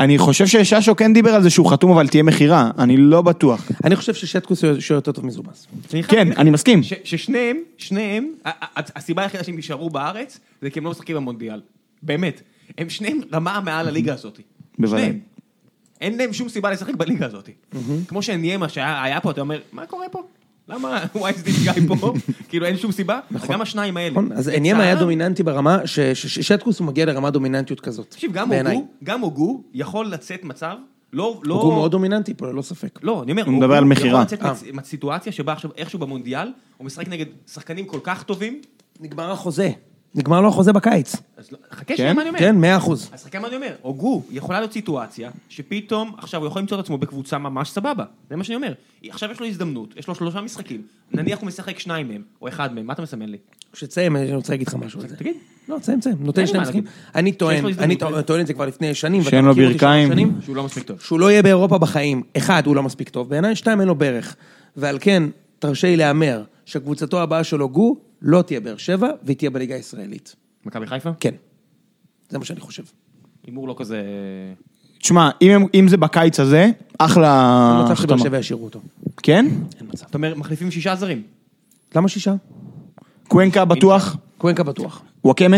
אני 0.00 0.18
חושב 0.18 0.46
שששו 0.46 0.96
כן 0.96 1.12
דיבר 1.12 1.30
על 1.30 1.42
זה 1.42 1.50
שהוא 1.50 1.70
חתום, 1.70 1.90
אבל 1.90 2.08
תהיה 2.08 2.22
מכירה, 2.22 2.70
אני 2.78 2.96
לא 2.96 3.22
בטוח. 3.22 3.70
אני 3.84 3.96
חושב 3.96 4.14
ששטקוס 4.14 4.64
הוא 4.64 4.72
יותר 4.90 5.12
טוב 5.12 5.26
מזובס. 5.26 5.66
כן, 6.08 6.32
אני 6.32 6.50
מסכים. 6.50 6.80
ששניהם, 7.04 7.56
שניהם, 7.78 8.28
הסיבה 8.74 9.22
היחידה 9.22 9.44
שהם 9.44 9.58
נשארו 9.58 9.90
בארץ, 9.90 10.40
זה 10.62 10.70
כי 10.70 10.78
הם 10.78 10.84
לא 10.84 10.90
משחקים 10.90 11.16
במונדיאל. 11.16 11.60
באמת. 12.02 12.42
הם 12.78 12.88
שניהם 12.90 13.20
רמה 13.32 13.60
מעל 13.64 13.88
הליגה 13.88 14.14
הזאת. 14.14 14.40
בוודאי. 14.78 15.00
שניהם. 15.00 15.18
אין 16.00 16.18
להם 16.18 16.32
שום 16.32 16.48
סיבה 16.48 16.70
לשחק 16.70 16.94
בליגה 16.94 17.26
הזאת. 17.26 17.48
כמו 18.08 18.22
שניימה 18.22 18.68
שהיה 18.68 19.02
היה 19.02 19.20
פה, 19.20 19.30
אתה 19.30 19.40
אומר, 19.40 19.60
מה 19.72 19.86
קורה 19.86 20.08
פה? 20.08 20.22
למה 20.68 21.04
why 21.14 21.18
is 21.18 21.48
this 21.48 21.68
guy 21.68 21.88
פה? 21.88 22.12
כאילו 22.48 22.66
אין 22.66 22.76
שום 22.76 22.92
סיבה. 22.92 23.20
גם 23.48 23.60
השניים 23.60 23.96
האלה. 23.96 24.10
נכון? 24.10 24.32
אז 24.32 24.48
עניין 24.48 24.80
היה 24.80 24.94
דומיננטי 24.94 25.42
ברמה, 25.42 25.86
ששטקוס 25.86 26.78
הוא 26.78 26.86
מגיע 26.86 27.04
לרמה 27.04 27.30
דומיננטיות 27.30 27.80
כזאת. 27.80 28.10
תקשיב, 28.10 28.32
גם. 28.32 28.52
הוגו, 28.52 28.88
גם 29.04 29.20
הוגו 29.20 29.62
יכול 29.74 30.06
לצאת 30.06 30.44
מצב, 30.44 30.76
לא, 31.12 31.40
לא... 31.44 31.54
הוא 31.54 31.74
מאוד 31.74 31.90
דומיננטי 31.90 32.34
פה, 32.34 32.46
ללא 32.46 32.62
ספק. 32.62 32.98
לא, 33.02 33.22
אני 33.22 33.32
אומר, 33.32 33.44
הוא 33.44 33.52
מדבר 33.52 33.76
על 33.76 33.84
מכירה. 33.84 34.08
יכול 34.08 34.20
לצאת 34.20 34.42
אה. 34.42 34.52
מהסיטואציה 34.72 35.32
שבה 35.32 35.52
עכשיו 35.52 35.70
איכשהו 35.76 35.98
במונדיאל, 35.98 36.52
הוא 36.76 36.86
משחק 36.86 37.08
נגד 37.08 37.26
שחקנים 37.52 37.86
כל 37.86 38.00
כך 38.02 38.22
טובים, 38.22 38.60
נגמר 39.00 39.30
החוזה. 39.32 39.70
נגמר 40.16 40.40
לו 40.40 40.48
החוזה 40.48 40.72
בקיץ. 40.72 41.16
אז 41.36 41.52
לא- 41.52 41.58
חכה 41.72 41.96
שנייה 41.96 42.14
מה 42.14 42.22
אני 42.22 42.28
אומר. 42.28 42.38
כן, 42.40 42.56
מאה 42.56 42.76
אחוז. 42.76 43.10
אז 43.12 43.24
חכה 43.24 43.38
מה 43.38 43.48
אני 43.48 43.56
אומר, 43.56 43.72
הוגו, 43.82 44.22
יכולה 44.30 44.60
להיות 44.60 44.72
סיטואציה 44.72 45.30
שפתאום 45.48 46.14
עכשיו 46.18 46.40
הוא 46.40 46.48
יכול 46.48 46.62
למצוא 46.62 46.80
את 46.80 46.84
עצמו 46.84 46.98
בקבוצה 46.98 47.38
ממש 47.38 47.70
סבבה, 47.70 48.04
זה 48.30 48.36
מה 48.36 48.44
שאני 48.44 48.56
אומר. 48.56 48.72
עכשיו 49.08 49.30
יש 49.30 49.40
לו 49.40 49.46
הזדמנות, 49.46 49.94
יש 49.96 50.08
לו 50.08 50.14
שלושה 50.14 50.40
משחקים, 50.40 50.82
נניח 51.12 51.38
הוא 51.40 51.46
משחק 51.46 51.78
שניים 51.78 52.08
מהם, 52.08 52.22
או 52.42 52.48
אחד 52.48 52.74
מהם, 52.74 52.86
מה 52.86 52.92
אתה 52.92 53.02
מסמן 53.02 53.28
לי? 53.28 53.38
שתסיים, 53.74 54.16
אני 54.16 54.34
רוצה 54.34 54.52
להגיד 54.52 54.68
לך 54.68 54.74
משהו 54.74 55.00
על 55.00 55.08
זה. 55.08 55.16
תגיד. 55.16 55.36
לא, 55.68 55.78
תסיים, 55.78 56.00
תסיים. 56.00 56.16
נותן 56.20 56.46
שני 56.46 56.58
משחקים. 56.58 56.84
אני 57.14 57.32
טוען, 57.32 57.64
אני. 57.78 57.96
טוען 58.26 58.40
את 58.40 58.46
זה 58.46 58.54
כבר 58.54 58.66
לפני 58.66 58.94
שנים. 58.94 59.22
שאין 59.22 59.44
לו 59.44 59.54
ברכיים. 59.54 60.08
שנים, 60.08 60.32
שהוא 60.44 60.56
לא 60.56 60.64
מספיק 60.64 60.82
טוב. 60.84 61.00
שהוא 61.00 61.20
לא 61.20 61.30
יהיה 61.30 61.42
באירופה 61.42 61.78
בחיים. 61.78 62.22
אחד, 62.36 62.66
הוא 62.66 62.76
לא 62.76 62.82
מספיק 62.82 63.08
טוב 63.08 63.28
בעיניי, 63.28 63.56
שתיים, 63.56 63.80
אין 63.80 63.88
לו 63.88 63.94
ברך. 63.94 64.36
ועל 64.76 64.98
כן, 65.00 65.22
תרשה 65.58 65.88
לי 65.88 65.96
להמר 65.96 66.42
שקבוצתו 66.66 67.22
הבאה 67.22 67.44
שלו, 67.44 67.68
גו, 67.68 67.96
לא 68.22 68.42
תהיה 68.42 68.60
באר 68.60 68.76
שבע, 68.76 69.08
והיא 69.22 69.36
תהיה 69.36 69.50
בליגה 69.50 69.74
הישראלית. 69.74 70.36
מכבי 70.64 70.86
חיפה? 70.86 71.10
כן. 71.20 71.34
זה 72.28 72.38
מה 72.38 72.44
שאני 72.44 72.60
חושב. 72.60 72.82
הימור 73.46 73.68
לא 73.68 73.74
כזה... 73.78 74.02
תשמע, 74.98 75.30
אם 75.42 75.50
הם- 75.50 75.66
אם 75.74 75.88
זה 75.88 75.96
בקיץ 75.96 76.40
הזה, 76.40 76.70
אחלה 76.98 77.72
אין 77.76 77.84
מצב 77.84 77.94
שבאר 78.02 78.14
החתמה. 78.14 78.18
שבע 78.28 78.38
ישאירו 78.38 78.64
אותו. 78.64 78.80
כן? 79.22 79.46
אין 79.80 79.86
מצב. 79.92 80.06
אתה 80.10 80.18
אומר, 80.18 80.34
מחליפים 80.34 80.70
שישה 80.70 80.94
זרים. 80.96 81.22
למה 81.94 82.08
שישה? 82.08 82.34
קוונקה 83.28 83.64
בטוח? 83.64 84.16
קוונקה 84.38 84.62
בטוח. 84.62 85.02
וואקמה? 85.24 85.56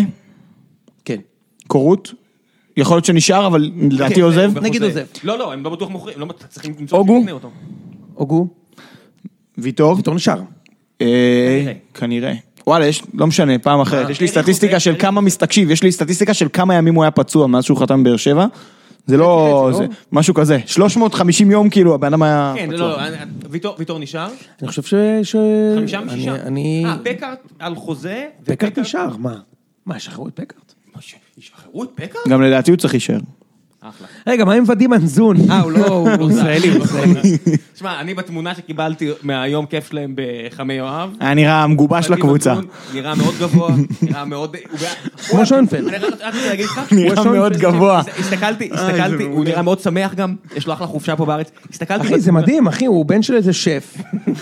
כן. 1.04 1.20
קורות? 1.66 2.12
יכול 2.76 2.96
להיות 2.96 3.04
שנשאר, 3.04 3.46
אבל 3.46 3.70
לדעתי 3.90 4.14
כן, 4.14 4.20
עוזב? 4.20 4.58
נגיד. 4.58 4.82
עוזב. 4.82 5.06
לא, 5.24 5.38
לא, 5.38 5.52
הם 5.52 5.64
לא 5.64 5.70
בטוח 5.70 5.88
מוכרים, 5.90 6.22
הם 6.22 6.28
לא 6.28 6.34
צריכים 6.48 6.74
למצוא 6.80 6.98
אוגו? 6.98 7.16
שיקנה 7.18 7.32
אותו. 7.32 7.50
אוגו, 8.16 8.48
ויטור? 9.58 9.96
ויתור 9.96 10.14
נשאר. 10.14 10.42
אה, 11.02 11.72
כנראה. 11.94 12.32
וואלה, 12.66 12.86
יש, 12.86 13.02
לא 13.14 13.26
משנה, 13.26 13.58
פעם 13.58 13.80
אחרת. 13.80 14.10
יש 14.10 14.20
לי 14.20 14.28
סטטיסטיקה 14.28 14.72
חוזה, 14.74 14.80
של 14.84 14.94
כמה 14.98 15.20
מס... 15.20 15.36
תקשיב, 15.36 15.70
יש 15.70 15.82
לי 15.82 15.92
סטטיסטיקה 15.92 16.34
של 16.34 16.46
כמה 16.52 16.74
ימים 16.74 16.94
הוא 16.94 17.04
היה 17.04 17.10
פצוע 17.10 17.46
מאז 17.46 17.64
שהוא 17.64 17.78
חתם 17.78 18.02
בבאר 18.04 18.16
שבע. 18.16 18.46
זה 19.06 19.16
לא... 19.16 19.70
זה 19.72 19.82
לא? 19.82 19.88
משהו 20.12 20.34
כזה. 20.34 20.58
350 20.66 21.50
יום 21.50 21.70
כאילו, 21.70 21.94
הבן 21.94 22.06
אדם 22.06 22.22
היה 22.22 22.54
כן, 22.56 22.66
פצוע. 22.66 22.78
לא, 22.78 22.88
לא, 22.88 23.06
אני- 23.06 23.16
ויטור- 23.50 23.98
נשאר, 23.98 24.28
אני 24.62 24.68
חושב 24.68 24.82
ש... 24.82 24.94
חמישה 25.76 26.00
משישה. 26.00 26.34
אני... 26.34 26.84
אה, 26.86 26.96
פקארט 27.04 27.38
על 27.58 27.74
חוזה. 27.74 28.24
פקארט 28.44 28.78
נשאר, 28.78 29.16
מה? 29.16 29.34
מה, 29.86 29.96
ישחררו 29.96 30.28
את 30.28 30.32
פקארט? 30.34 30.74
ישחררו 31.38 31.84
את 31.84 31.88
פקארט? 31.94 32.28
גם 32.28 32.42
לדעתי 32.42 32.70
הוא 32.70 32.78
צריך 32.78 32.94
להישאר. 32.94 33.18
אחלה. 33.80 34.06
רגע, 34.26 34.44
מה 34.44 34.54
עם 34.54 34.64
ודים 34.66 34.90
מנזון? 34.90 35.36
אה, 35.50 35.60
הוא 35.60 35.72
לא... 35.72 35.86
הוא 36.18 36.30
ישראלי, 36.32 36.68
הוא 36.68 36.84
ישראלי. 36.84 37.38
תשמע, 37.74 38.00
אני 38.00 38.14
בתמונה 38.14 38.54
שקיבלתי 38.54 39.10
מהיום 39.22 39.66
כיף 39.66 39.88
שלהם 39.90 40.14
בחמי 40.16 40.74
יואב. 40.74 41.10
היה 41.20 41.34
נראה 41.34 41.62
המגובש 41.62 42.10
לקבוצה. 42.10 42.54
נראה 42.94 43.14
מאוד 43.14 43.34
גבוה, 43.40 43.70
נראה 44.02 44.24
מאוד... 44.24 44.56
כמו 45.28 45.46
שוינפלד. 45.46 45.88
אני 45.88 45.96
רק 45.96 46.12
רוצה 46.12 46.48
להגיד 46.48 46.64
לך, 46.64 46.80
נראה 46.92 47.24
מאוד 47.24 47.56
גבוה. 47.56 48.02
הסתכלתי, 48.18 48.70
הסתכלתי, 48.72 49.24
הוא 49.24 49.44
נראה 49.44 49.62
מאוד 49.62 49.80
שמח 49.80 50.14
גם, 50.14 50.34
יש 50.56 50.66
לו 50.66 50.72
אחלה 50.72 50.86
חופשה 50.86 51.16
פה 51.16 51.24
בארץ. 51.24 51.50
הסתכלתי... 51.70 52.06
אחי, 52.06 52.20
זה 52.20 52.32
מדהים, 52.32 52.66
אחי, 52.66 52.86
הוא 52.86 53.06
בן 53.06 53.22
של 53.22 53.34
איזה 53.34 53.52
שף. 53.52 53.96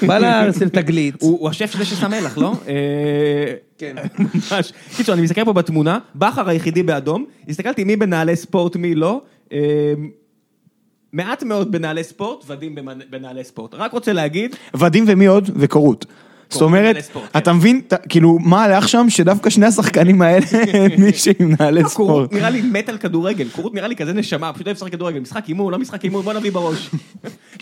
בא 0.06 0.18
לארץ 0.18 0.62
לתגלית. 0.62 1.14
הוא 1.20 1.48
השף 1.50 1.70
של 1.70 1.78
זה 1.78 1.84
ששם 1.84 2.10
מלח, 2.10 2.38
לא? 2.38 2.52
כן. 3.78 3.96
ממש. 4.34 4.72
קיצור, 4.96 5.14
אני 5.14 5.22
מסתכל 5.22 5.44
פה 5.44 5.52
בתמונה, 5.52 5.98
בכר 6.14 6.48
היחידי 6.48 6.82
באדום, 6.82 7.24
הסתכלתי 7.48 7.84
מי 7.84 7.96
בנעלי 7.96 8.36
ספורט, 8.36 8.76
מי 8.76 8.94
לא. 8.94 9.20
אה, 9.52 9.94
מעט 11.12 11.42
מאוד 11.42 11.72
בנעלי 11.72 12.04
ספורט, 12.04 12.44
ודים 12.46 12.74
בנעלי 13.10 13.44
ספורט. 13.44 13.74
רק 13.74 13.92
רוצה 13.92 14.12
להגיד, 14.12 14.56
ודים 14.74 15.04
ומי 15.06 15.26
עוד? 15.26 15.50
וקורות. 15.54 16.06
זאת 16.48 16.62
אומרת, 16.62 16.96
כן. 16.96 17.20
אתה 17.36 17.52
מבין, 17.52 17.80
כאילו, 18.08 18.38
מה 18.38 18.64
הלך 18.64 18.88
שם 18.88 19.06
שדווקא 19.08 19.50
שני 19.50 19.66
השחקנים 19.66 20.22
האלה, 20.22 20.46
מישהו 20.98 21.32
עם 21.40 21.52
נעלי 21.58 21.84
קורות 21.84 21.92
ספורט. 21.92 22.32
נראה 22.32 22.50
לי 22.50 22.62
מת 22.62 22.88
על 22.88 22.98
כדורגל, 22.98 23.48
קורות 23.48 23.74
נראה 23.74 23.88
לי 23.88 23.96
כזה 23.96 24.12
נשמה, 24.12 24.52
פשוט 24.52 24.66
אוהב 24.66 24.76
לשחק 24.76 24.92
כדורגל, 24.92 25.20
משחק 25.20 25.48
אימון, 25.48 25.72
לא 25.72 25.78
משחק 25.78 26.04
אימון, 26.04 26.24
בוא 26.24 26.32
נביא 26.32 26.52
בראש. 26.52 26.90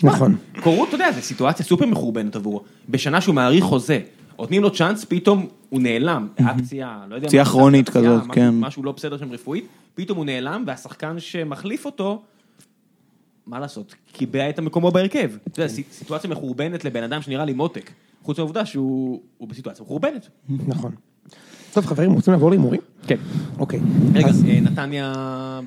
נכון. 0.03 0.35
קורות, 0.61 0.87
אתה 0.87 0.95
יודע, 0.95 1.11
זו 1.11 1.21
סיטואציה 1.21 1.65
סופר 1.65 1.85
מחורבנת 1.85 2.35
עבורו. 2.35 2.61
בשנה 2.89 3.21
שהוא 3.21 3.35
מעריך 3.35 3.63
חוזה, 3.63 3.99
נותנים 4.39 4.61
לו 4.61 4.73
צ'אנס, 4.73 5.05
פתאום 5.05 5.47
הוא 5.69 5.81
נעלם. 5.81 6.27
היה 6.37 6.53
פציעה, 6.57 7.05
לא 7.09 7.15
יודע 7.15 7.27
פציעה 7.27 7.45
כרונית 7.45 7.89
כזאת, 7.89 8.23
כן. 8.31 8.49
משהו 8.59 8.83
לא 8.83 8.91
בסדר 8.91 9.17
שם 9.17 9.31
רפואית, 9.31 9.65
פתאום 9.95 10.17
הוא 10.17 10.25
נעלם, 10.25 10.63
והשחקן 10.67 11.19
שמחליף 11.19 11.85
אותו, 11.85 12.21
מה 13.47 13.59
לעשות, 13.59 13.95
קיבע 14.11 14.49
את 14.49 14.59
מקומו 14.59 14.91
בהרכב. 14.91 15.31
אתה 15.47 15.61
יודע, 15.61 15.73
סיטואציה 15.91 16.29
מחורבנת 16.29 16.85
לבן 16.85 17.03
אדם 17.03 17.21
שנראה 17.21 17.45
לי 17.45 17.53
מותק. 17.53 17.91
חוץ 18.23 18.37
מהעובדה 18.37 18.65
שהוא 18.65 19.21
הוא 19.37 19.47
בסיטואציה 19.47 19.83
מחורבנת. 19.85 20.29
נכון. 20.67 20.91
טוב 21.73 21.85
חברים, 21.85 22.11
רוצים 22.11 22.33
לעבור 22.33 22.49
להימורים? 22.49 22.81
כן. 23.07 23.15
אוקיי. 23.59 23.79
רגע, 24.13 24.27
אז 24.27 24.45
אה, 24.47 24.59
נתניה, 24.61 25.13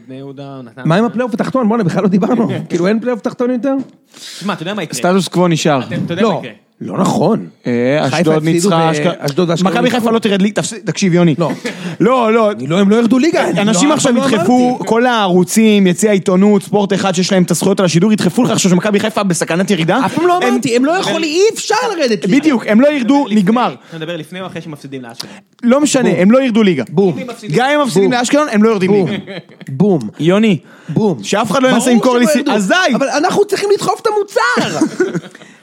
בני 0.06 0.14
יהודה, 0.14 0.60
נתניה. 0.62 0.86
מה 0.86 0.96
עם 0.96 1.04
הפלייאוף 1.04 1.34
התחתון? 1.34 1.68
בוא'נה, 1.68 1.84
בכלל 1.84 2.02
לא 2.02 2.08
דיברנו. 2.08 2.48
כאילו 2.68 2.86
אין 2.86 3.00
פלייאוף 3.00 3.20
תחתון 3.20 3.50
יותר? 3.50 3.74
שמע, 4.16 4.52
אתה 4.52 4.62
יודע 4.62 4.74
מה 4.74 4.82
יקרה? 4.82 4.98
סטטוס 4.98 5.28
קוו 5.28 5.48
נשאר. 5.48 5.86
אתה 5.86 5.94
אתה 6.04 6.12
יודע 6.12 6.22
מה 6.22 6.28
לא, 6.28 6.40
יקרה? 6.42 6.67
לא 6.80 6.98
נכון. 6.98 7.46
אה, 7.66 8.06
אשדוד 8.08 8.44
ניצחה, 8.44 8.90
אשדוד 9.18 9.50
ואשקלון 9.50 9.72
מכבי. 9.72 9.90
חיפה 9.90 10.10
לא 10.10 10.18
תרד 10.18 10.42
ליגה, 10.42 10.62
תקשיב 10.84 11.14
יוני. 11.14 11.34
לא. 11.38 11.50
לא, 12.00 12.32
לא. 12.32 12.50
לא, 12.68 12.78
הם 12.78 12.90
לא 12.90 12.96
ירדו 12.96 13.18
ליגה. 13.18 13.48
אני 13.48 13.60
אנשים 13.60 13.88
לא- 13.88 13.94
עכשיו 13.94 14.12
לא 14.12 14.22
ידחפו. 14.22 14.78
כל 14.86 15.06
הערוצים, 15.06 15.86
יציע 15.86 16.12
עיתונות, 16.12 16.62
ספורט 16.62 16.92
אחד 16.92 17.14
שיש 17.14 17.32
להם 17.32 17.42
את 17.42 17.50
הזכויות 17.50 17.80
על 17.80 17.86
השידור, 17.86 18.12
ידחפו 18.12 18.42
לך 18.42 18.50
עכשיו 18.50 18.70
שמכבי 18.70 19.00
חיפה 19.00 19.22
בסכנת 19.22 19.70
ירידה. 19.70 20.00
אף 20.06 20.14
פעם 20.14 20.26
לא 20.26 20.38
אמרתי, 20.38 20.76
הם 20.76 20.84
לא 20.84 20.92
יכולים, 20.92 21.30
אי 21.30 21.42
אפשר 21.54 21.74
לרדת 21.96 22.24
ליגה. 22.24 22.38
בדיוק, 22.38 22.64
הם 22.66 22.80
לא 22.80 22.88
ירדו, 22.92 23.26
נגמר. 23.30 23.74
אתה 23.88 23.96
מדבר 23.96 24.16
לפני 24.16 24.40
או 24.40 24.46
אחרי 24.46 24.60
שמפסידים 24.60 25.02
לאשקלון? 25.02 25.32
לא 25.62 25.80
משנה, 25.80 26.10
הם 26.18 26.30
לא 26.30 26.42
ירדו 26.42 26.62
ליגה. 26.62 26.84
בום. 26.88 27.16
גם 27.54 27.66
אם 27.70 27.80
הם 27.80 27.86
מפסידים. 27.86 28.12
לאשקלון, 28.12 28.46
הם 28.50 28.62
לא 28.62 28.68
יורדים. 28.68 29.06
ליגה. 29.06 29.16
בום. 29.68 29.98
יוני, 30.20 30.58
בום. 30.88 31.18
שאף 31.24 31.50
אחד 31.50 31.62
לא 31.62 31.68
ינסה 31.68 31.84
ברור 31.84 31.94
למכור 31.94 32.18
לי 32.18 32.24
שלא 32.24 32.32
סי... 32.32 32.38
ירדו. 32.38 32.52
אז 32.52 32.68
די! 32.68 32.94
אבל 32.94 33.08
אנחנו 33.08 33.44
צריכים 33.44 33.68
לדחוף 33.74 34.00
את 34.00 34.06
המוצר. 34.06 34.86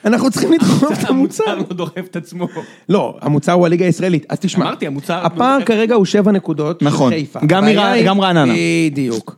אנחנו 0.06 0.32
צריכים 0.32 0.54
לדחוף 0.54 1.04
את 1.04 1.10
המוצר. 1.10 1.44
המוצר 1.50 1.56
לא 1.56 1.76
דוחף 1.76 2.06
את 2.12 2.16
עצמו. 2.16 2.48
לא, 2.90 3.18
המוצר 3.22 3.52
הוא 3.52 3.66
הליגה 3.66 3.86
הישראלית. 3.86 4.26
אז 4.30 4.40
תשמע. 4.40 4.66
אמרתי, 4.66 4.88
המוצר 4.88 5.22
לא 5.22 5.26
הפער. 5.26 5.58
כרגע 5.66 5.96
הוא 5.96 6.06
שבע 6.06 6.32
נקודות. 6.32 6.84
נכון. 6.84 7.14
גם 7.48 8.22
רעננה. 8.22 8.54
בדיוק. 8.92 9.36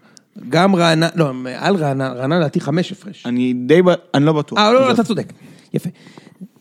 גם 0.50 0.76
רעננה, 0.76 1.10
לא, 1.16 1.32
על 1.58 1.76
רעננה, 1.76 2.10
רעננה 2.10 2.40
לדעתי 2.40 2.60
חמש 2.60 2.92
הפרש. 2.92 3.26
אני 3.26 3.54
די, 3.54 3.82
אני 4.14 4.26
לא 4.26 4.34
בטוח. 4.34 4.60
אה, 4.60 4.74
לא, 4.74 4.82
לא, 4.82 4.92
אתה 4.92 5.04
צודק. 5.04 5.34
יפה. 5.74 5.90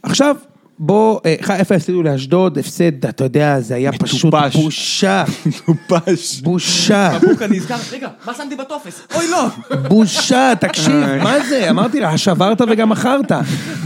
עכשיו, 0.02 0.36
בוא, 0.78 1.20
אה, 1.26 1.34
חיפה 1.42 1.74
הפסידו 1.74 2.02
לאשדוד, 2.02 2.58
הפסד, 2.58 3.06
אתה 3.06 3.24
יודע, 3.24 3.60
זה 3.60 3.74
היה 3.74 3.92
פשוט. 3.92 4.34
בושה. 4.54 5.24
מטופש. 5.68 6.40
בושה. 6.40 7.18
בבוקה 7.22 7.46
נזכר, 7.46 7.76
רגע, 7.92 8.08
מה 8.26 8.34
שמתי 8.34 8.56
בטופס? 8.56 9.06
אוי 9.14 9.30
לא! 9.30 9.46
בושה, 9.88 10.52
תקשיב, 10.60 10.94
מה 11.22 11.46
זה? 11.48 11.70
אמרתי 11.70 12.00
לה, 12.00 12.18
שברת 12.18 12.60
וגם 12.68 12.88
מכרת. 12.88 13.32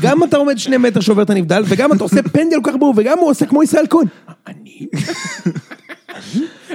גם 0.00 0.24
אתה 0.24 0.36
עומד 0.36 0.58
שני 0.58 0.76
מטר 0.76 1.00
שובר 1.00 1.22
את 1.22 1.30
הנבדל, 1.30 1.62
וגם 1.66 1.92
אתה 1.92 2.04
עושה 2.04 2.22
פנדל 2.22 2.56
כל 2.64 2.70
כך 2.70 2.76
ברור, 2.78 2.94
וגם 2.96 3.18
הוא 3.18 3.30
עושה 3.30 3.46
כמו 3.46 3.62
ישראל 3.62 3.84
כהן. 3.90 4.06
אני? 4.46 4.86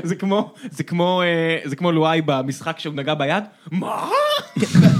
זה 0.03 0.15
כמו, 0.15 0.53
זה 0.71 0.83
כמו, 0.83 1.21
אה, 1.21 1.57
זה 1.69 1.75
כמו 1.75 1.91
לואי 1.91 2.21
במשחק 2.25 2.79
שהוא 2.79 2.95
נגע 2.95 3.13
ביד? 3.13 3.43
מה? 3.71 4.09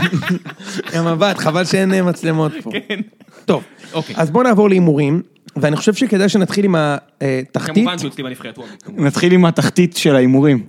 המבט, 0.94 1.38
חבל 1.38 1.66
שאין 1.66 1.94
אה, 1.94 2.02
מצלמות 2.02 2.52
פה. 2.64 2.72
כן. 2.88 3.00
טוב, 3.46 3.64
אוקיי. 3.94 4.16
אז 4.18 4.32
בואו 4.32 4.44
נעבור 4.44 4.70
להימורים, 4.70 5.22
ואני 5.56 5.76
חושב 5.76 5.94
שכדאי 5.94 6.30
שנתחיל 6.30 6.66
עם 6.66 6.76
התחתית. 6.78 7.76
כמובן 7.76 7.98
שהוא 8.00 8.10
אצלי 8.12 8.24
בנבחרת, 8.24 8.58
הוא. 8.58 8.66
נתחיל 8.98 9.34
עם 9.34 9.46
התחתית 9.46 9.98
של 9.98 10.16
ההימורים. 10.16 10.64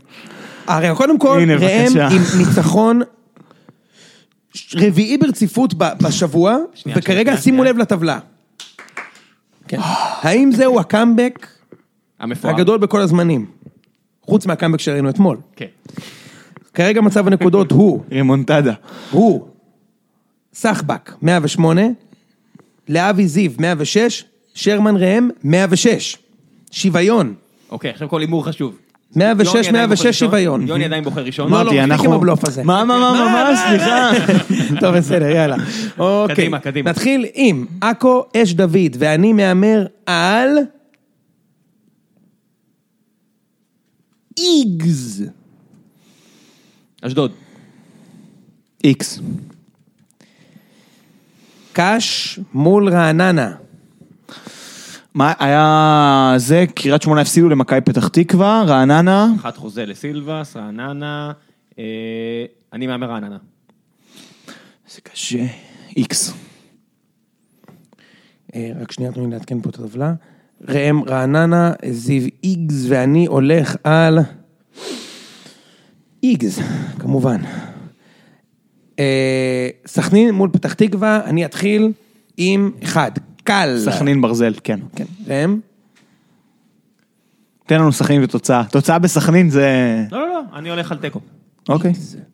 הרי 0.67 0.89
קודם 0.97 1.19
כל, 1.19 1.41
הנה, 1.41 1.55
ראם 1.57 1.85
בבקשה. 1.85 2.09
עם 2.09 2.23
ניצחון 2.39 3.01
רביעי 4.75 5.19
ברציפות 5.19 5.75
ב- 5.79 5.85
בשבוע, 6.03 6.57
שנייה, 6.75 6.99
וכרגע 6.99 7.23
שנייה, 7.31 7.37
שימו 7.43 7.57
שנייה. 7.59 7.73
לב 7.73 7.79
לטבלה. 7.79 8.19
כן. 9.69 9.79
האם 10.23 10.51
זהו 10.53 10.81
הקאמבק 10.81 11.47
המפואר. 12.21 12.55
הגדול 12.55 12.79
בכל 12.79 13.01
הזמנים? 13.01 13.47
חוץ 14.23 14.47
מהקאמבק 14.47 14.81
שראינו 14.81 15.09
אתמול. 15.11 15.39
כן. 15.57 15.67
כרגע 16.75 17.01
מצב 17.01 17.27
הנקודות 17.27 17.71
הוא, 17.73 18.03
רמונטדה. 18.13 18.73
הוא, 19.11 19.49
סחבק, 20.55 21.13
108, 21.23 21.83
לאבי 22.89 23.29
זיו, 23.29 23.51
106, 23.59 24.25
שרמן 24.55 24.97
ראם, 24.97 25.29
106. 25.45 26.19
שוויון. 26.71 27.35
אוקיי, 27.71 27.91
עכשיו 27.91 28.09
כל 28.09 28.21
הימור 28.21 28.45
חשוב. 28.47 28.77
106, 29.17 29.55
יוני 29.55 29.69
עדיין 29.69 29.75
106 29.89 29.99
בוחר 29.99 30.09
ראשון? 30.09 30.29
שוויון. 30.29 30.69
יוני 30.69 30.85
עדיין 30.85 31.05
בוחר 31.05 31.25
ראשון. 31.25 31.51
לא, 31.51 31.59
לא, 31.59 31.65
מספיק 31.65 31.79
אנחנו- 31.81 32.05
עם 32.05 32.13
הבלוף 32.13 32.49
הזה. 32.49 32.63
מה, 32.65 32.85
מה, 32.85 32.99
מה, 32.99 33.13
מה, 33.13 33.51
מה, 33.53 33.57
סליחה. 33.69 34.11
טוב, 34.81 34.97
בסדר, 34.97 35.27
יאללה. 35.27 35.57
אוקיי. 35.99 36.37
קדימה, 36.37 36.59
קדימה. 36.59 36.91
נתחיל 36.91 37.27
עם 37.35 37.67
עכו 37.81 38.25
אש 38.37 38.53
דוד, 38.53 38.97
ואני 38.99 39.33
מהמר 39.33 39.87
על... 40.07 40.49
איגז. 44.39 45.25
אשדוד. 47.03 47.33
איקס. 48.85 49.21
קאש 51.77 52.41
מול 52.55 52.89
רעננה. 52.89 53.53
מה 55.15 55.33
היה 55.39 56.35
זה, 56.37 56.65
קריית 56.75 57.03
שמונה 57.03 57.21
הפסידו 57.21 57.49
למכבי 57.49 57.81
פתח 57.81 58.09
תקווה, 58.09 58.63
רעננה, 58.67 59.29
אחת 59.41 59.57
חוזה 59.57 59.87
לסילבס, 59.87 60.57
רעננה. 60.57 61.33
אה, 61.79 61.85
אני 62.73 62.87
מהמר 62.87 63.11
רעננה. 63.11 63.37
זה 64.89 65.01
קשה, 65.01 65.45
איקס. 65.97 66.33
אה, 68.55 68.71
רק 68.81 68.93
שנייה, 68.93 69.13
תנו 69.13 69.25
לי 69.25 69.33
לעדכן 69.33 69.61
פה 69.61 69.71
את 69.71 69.75
הטבלה. 69.75 70.15
ראם 70.69 71.03
רעננה, 71.05 71.73
זיו 71.91 72.29
איגז, 72.45 72.87
ואני 72.89 73.27
הולך 73.27 73.77
על... 73.85 74.19
איגז, 76.23 76.61
כמובן. 76.99 77.41
אה, 78.99 79.69
סכנין 79.87 80.31
מול 80.31 80.49
פתח 80.53 80.73
תקווה, 80.73 81.21
אני 81.25 81.45
אתחיל 81.45 81.93
עם 82.37 82.71
אחד. 82.83 83.11
קל. 83.45 83.77
סכנין 83.79 84.21
ברזל, 84.21 84.55
כן. 84.65 84.81
כן. 84.97 85.05
ראם? 85.27 85.61
תן 87.67 87.79
לנו 87.79 87.93
סכנין 87.93 88.25
ותוצאה. 88.25 88.65
תוצאה 88.65 88.99
בסכנין 88.99 89.51
זה... 89.51 89.69
לא, 90.11 90.19
לא, 90.19 90.29
לא, 90.29 90.41
אני 90.59 90.71
הולך 90.71 90.93
על 90.93 90.99
תיקו. 90.99 91.21
אוקיי. 91.69 91.93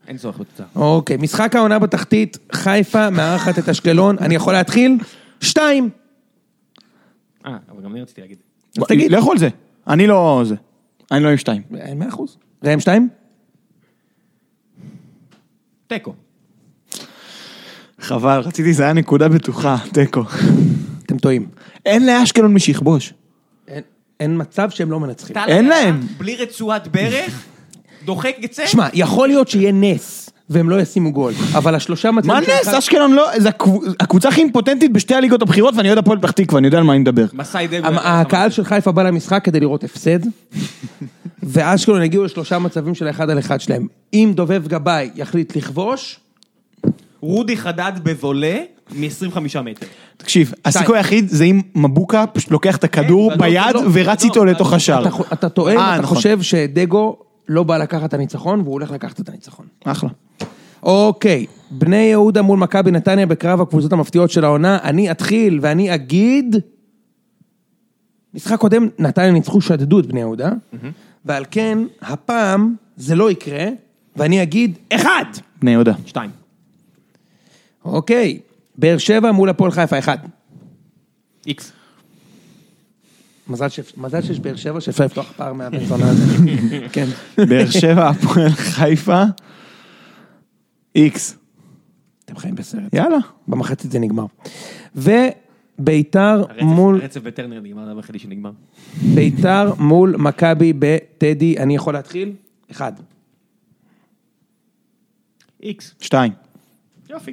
אין 0.08 0.16
צורך 0.16 0.40
בתוצאה. 0.40 0.66
אוקיי, 0.76 1.16
משחק 1.16 1.56
העונה 1.56 1.78
בתחתית, 1.78 2.38
חיפה 2.52 3.10
מארחת 3.10 3.58
את 3.58 3.68
אשקלון, 3.68 4.18
אני 4.18 4.34
יכול 4.34 4.52
להתחיל? 4.52 4.98
שתיים. 5.40 5.90
אה, 7.46 7.56
אבל 7.70 7.82
גם 7.82 7.92
אני 7.92 8.02
רציתי 8.02 8.20
להגיד. 8.20 8.38
אז 8.78 8.84
תגיד. 8.88 9.12
לכו 9.12 9.32
על 9.32 9.38
זה. 9.38 9.48
אני 9.88 10.06
לא 10.06 10.42
זה. 10.44 10.54
אני 11.10 11.24
לא 11.24 11.28
עם 11.28 11.36
שתיים. 11.36 11.62
אה, 11.80 11.94
מאה 11.94 12.08
אחוז. 12.08 12.36
ראם 12.64 12.80
שתיים? 12.80 13.08
תיקו. 15.86 16.14
חבל, 18.02 18.38
רציתי, 18.40 18.72
זה 18.72 18.82
היה 18.82 18.92
נקודה 18.92 19.28
בטוחה, 19.28 19.76
תיקו. 19.92 20.22
אתם 21.06 21.18
טועים. 21.18 21.46
אין 21.86 22.06
לאשקלון 22.06 22.54
מי 22.54 22.60
שיכבוש. 22.60 23.12
אין- 23.68 23.82
אין 24.20 24.40
מצב 24.40 24.70
שהם 24.70 24.90
לא 24.90 25.00
מנצחים. 25.00 25.34
טל 25.34 25.44
אין 25.48 25.68
להם. 25.68 26.00
בלי 26.18 26.36
רצועת 26.36 26.88
ברך, 26.88 27.42
דוחק 28.04 28.34
יצא. 28.38 28.66
שמע, 28.66 28.88
יכול 28.94 29.28
להיות 29.28 29.48
שיהיה 29.48 29.72
נס, 29.72 30.30
והם 30.50 30.70
לא 30.70 30.80
ישימו 30.80 31.12
גול, 31.12 31.32
אבל 31.54 31.74
השלושה 31.74 32.10
מצבים... 32.10 32.32
מה 32.34 32.40
נס? 32.40 32.68
אשקלון 32.68 33.12
לא... 33.12 33.26
זה 33.38 33.48
הקבוצ- 33.48 33.94
הקבוצה 34.00 34.28
הכי 34.28 34.40
אימפוטנטית 34.40 34.92
בשתי 34.92 35.14
הליגות 35.14 35.42
הבכירות, 35.42 35.74
ואני 35.76 35.88
אוהד 35.88 35.98
הפועל 35.98 36.18
פתח 36.18 36.30
תקווה, 36.30 36.58
אני 36.58 36.66
יודע 36.66 36.78
על 36.78 36.84
מה 36.84 36.92
אני 36.92 37.00
מדבר. 37.00 37.26
מסאי 37.32 37.66
דגו. 37.66 37.86
המ- 37.86 37.98
הקהל 37.98 38.50
של 38.50 38.64
חיפה 38.64 38.92
בא 38.92 39.02
למשחק 39.02 39.44
כדי 39.44 39.60
לראות 39.60 39.84
הפסד, 39.84 40.18
ואשקלון 41.42 42.02
הגיעו 42.02 42.24
לשלושה 42.24 42.58
מצבים 42.58 42.94
של 42.94 43.06
האחד 43.06 43.30
על 43.30 43.38
אחד 43.38 43.60
שלהם. 43.60 43.86
אם 44.14 44.32
דובב 44.34 44.68
גבאי 44.68 45.10
יחליט 45.14 45.56
לכבוש, 45.56 46.18
רודי 47.22 47.56
חדד 47.56 47.92
בבולה 48.02 48.58
מ-25 48.90 49.38
מטר. 49.64 49.86
תקשיב, 50.16 50.52
הסיכוי 50.64 50.98
היחיד 50.98 51.28
זה 51.28 51.44
אם 51.44 51.60
מבוקה 51.74 52.26
פשוט 52.26 52.50
לוקח 52.50 52.76
את 52.76 52.84
הכדור 52.84 53.32
כן, 53.32 53.38
ביד 53.38 53.74
לא, 53.74 53.82
ורץ 53.92 54.22
לא, 54.22 54.28
איתו 54.28 54.44
לתוך 54.44 54.72
השער. 54.72 55.06
אתה 55.32 55.48
טועה 55.48 55.76
אה, 55.76 55.94
אתה 55.94 56.02
נכון. 56.02 56.16
חושב 56.16 56.42
שדגו 56.42 57.16
לא 57.48 57.62
בא 57.62 57.78
לקחת 57.78 58.08
את 58.08 58.14
הניצחון, 58.14 58.60
והוא 58.60 58.72
הולך 58.72 58.90
לקחת 58.90 59.20
את 59.20 59.28
הניצחון. 59.28 59.66
אחלה. 59.84 60.10
אוקיי, 60.82 61.46
בני 61.70 61.96
יהודה 61.96 62.42
מול 62.42 62.58
מכבי 62.58 62.90
נתניה 62.90 63.26
בקרב 63.26 63.60
הקבוצות 63.60 63.92
המפתיעות 63.92 64.30
של 64.30 64.44
העונה, 64.44 64.78
אני 64.82 65.10
אתחיל 65.10 65.58
ואני 65.62 65.94
אגיד... 65.94 66.56
משחק 68.34 68.58
קודם 68.58 68.88
נתניה 68.98 69.30
ניצחו, 69.30 69.60
שדדו 69.60 70.00
את 70.00 70.06
בני 70.06 70.20
יהודה, 70.20 70.50
ועל 71.24 71.44
כן, 71.50 71.78
הפעם 72.02 72.74
זה 72.96 73.14
לא 73.14 73.30
יקרה, 73.30 73.64
ואני 74.16 74.42
אגיד 74.42 74.78
אחד. 74.92 75.24
בני 75.60 75.70
יהודה. 75.70 75.92
שתיים. 76.06 76.41
אוקיי, 77.84 78.40
באר 78.78 78.98
שבע 78.98 79.32
מול 79.32 79.48
הפועל 79.48 79.70
חיפה, 79.70 79.98
אחד. 79.98 80.18
איקס. 81.46 81.72
מזל, 83.48 83.68
ש... 83.68 83.80
מזל 83.96 84.22
שיש 84.22 84.40
באר 84.40 84.56
שבע 84.56 84.80
שאפשר 84.80 85.04
לפתוח 85.04 85.32
פער 85.36 85.52
מהבן 85.52 85.84
זונה 85.84 86.04
הזה. 86.08 86.36
כן. 86.92 87.06
באר 87.36 87.70
שבע, 87.70 88.08
הפועל 88.08 88.48
חיפה, 88.48 89.22
איקס. 90.94 91.36
אתם 92.24 92.36
חיים 92.36 92.54
בסרט. 92.54 92.94
יאללה. 92.94 93.18
במחצית 93.48 93.90
זה 93.90 93.98
נגמר. 93.98 94.26
וביתר 94.96 96.44
מול... 96.60 97.00
הרצף 97.00 97.20
בטרנר 97.20 97.60
נגמר, 97.60 97.84
זה 97.84 97.92
היחידי 97.96 98.18
שנגמר. 98.18 98.50
ביתר 99.14 99.74
מול 99.78 100.16
מכבי 100.18 100.72
בטדי, 100.78 101.58
אני 101.58 101.74
יכול 101.74 101.94
להתחיל? 101.94 102.32
אחד. 102.70 102.92
איקס. 105.62 105.94
שתיים. 106.00 106.32
יופי. 107.10 107.32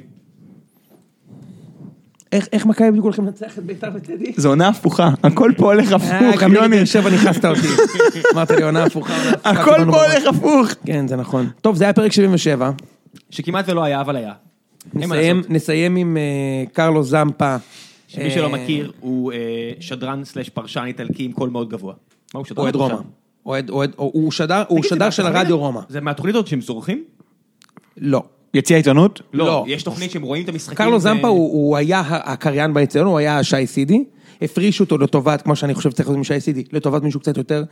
איך 2.32 2.48
איך 2.52 2.66
מכבי 2.66 2.90
בדיוק 2.90 3.04
הולכים 3.04 3.24
לנצח 3.26 3.58
את 3.58 3.64
בית"ר 3.64 3.88
וטדי? 3.94 4.32
זו 4.36 4.48
עונה 4.48 4.68
הפוכה, 4.68 5.10
הכל 5.22 5.52
פה 5.56 5.72
הולך 5.72 5.92
אה, 5.92 5.96
הפוך, 5.96 6.40
גם 6.42 6.50
נגד 6.50 6.62
יוני. 6.62 6.76
באר 6.76 6.84
שבע 6.84 7.10
נכנסת 7.10 7.44
אותי. 7.44 7.60
אמרת 8.34 8.50
לי 8.50 8.62
עונה 8.62 8.84
הפוכה. 8.84 9.12
הכל 9.44 9.64
קיבלנו 9.74 9.92
פה. 9.92 10.04
הולך 10.06 10.26
הפוך. 10.26 10.68
כן, 10.86 11.08
זה 11.08 11.16
נכון. 11.16 11.50
טוב, 11.60 11.76
זה 11.76 11.84
היה 11.84 11.92
פרק 11.92 12.12
77. 12.12 12.70
שכמעט 13.30 13.68
ולא 13.68 13.84
היה, 13.84 14.00
אבל 14.00 14.16
היה. 14.16 14.32
נסיים- 15.48 15.96
עם 15.96 16.16
אה, 16.16 16.22
קרלו 16.72 17.02
זמפה. 17.02 17.56
שמי 18.08 18.30
שלא 18.30 18.46
אה, 18.46 18.52
מכיר, 18.52 18.92
הוא 19.00 19.32
שדרן 19.80 20.24
slash 20.24 20.48
פרשן 20.48 20.84
איטלקי 20.86 21.24
עם 21.24 21.32
קול 21.32 21.50
מאוד 21.50 21.68
גבוה. 21.70 21.94
מה 22.34 22.38
הוא 22.38 22.44
שדרן? 22.44 22.62
אוהד 22.64 22.74
או 22.74 22.80
רומא. 22.80 22.94
פרשן? 22.94 23.08
אוהד, 23.46 23.70
אוהד, 23.70 23.92
הוא 23.96 24.32
שדר, 24.32 24.62
שדר 24.82 25.10
של 25.10 25.26
הרדיו 25.26 25.58
רומא. 25.58 25.80
זה 25.88 26.00
מהתוכנית 26.00 26.34
הזאת 26.34 26.46
שהם 26.46 26.60
זורחים? 26.60 27.04
לא. 27.96 28.22
יציע 28.54 28.76
עיתונות? 28.76 29.20
לא, 29.32 29.46
לא. 29.46 29.64
יש 29.68 29.82
תוכנית 29.82 30.10
שהם 30.10 30.22
רואים 30.22 30.44
את 30.44 30.48
המשחקים. 30.48 30.76
קרלו 30.76 30.96
ו- 30.96 31.00
זמפה 31.00 31.28
הוא, 31.28 31.52
הוא 31.52 31.76
היה 31.76 32.02
הקריין 32.08 32.74
באצטדיון, 32.74 33.06
הוא 33.06 33.18
היה 33.18 33.42
שי 33.42 33.66
סידי, 33.66 34.04
הפרישו 34.42 34.84
אותו 34.84 34.98
לטובת, 34.98 35.42
כמו 35.42 35.56
שאני 35.56 35.74
חושב 35.74 35.90
שצריך 35.90 36.08
להיות 36.08 36.16
עם 36.16 36.24
שי 36.24 36.40
סידי, 36.40 36.64
לטובת 36.72 37.02
מישהו 37.02 37.20
קצת 37.20 37.36
יותר 37.36 37.64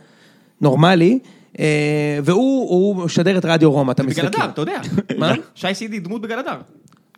נורמלי, 0.61 1.19
אה, 1.59 2.19
והוא 2.23 2.69
הוא 2.69 3.05
משדר 3.05 3.37
את 3.37 3.45
רדיו 3.45 3.71
רומא, 3.71 3.91
את 3.91 3.99
בגל 3.99 4.07
המשחקים. 4.07 4.41
הדר, 4.41 4.51
אתה 4.51 4.61
יודע. 4.61 4.81
מה? 5.17 5.33
שי 5.55 5.73
סידי 5.73 5.99
דמות 5.99 6.21
בגל 6.21 6.39
הדר. 6.39 6.57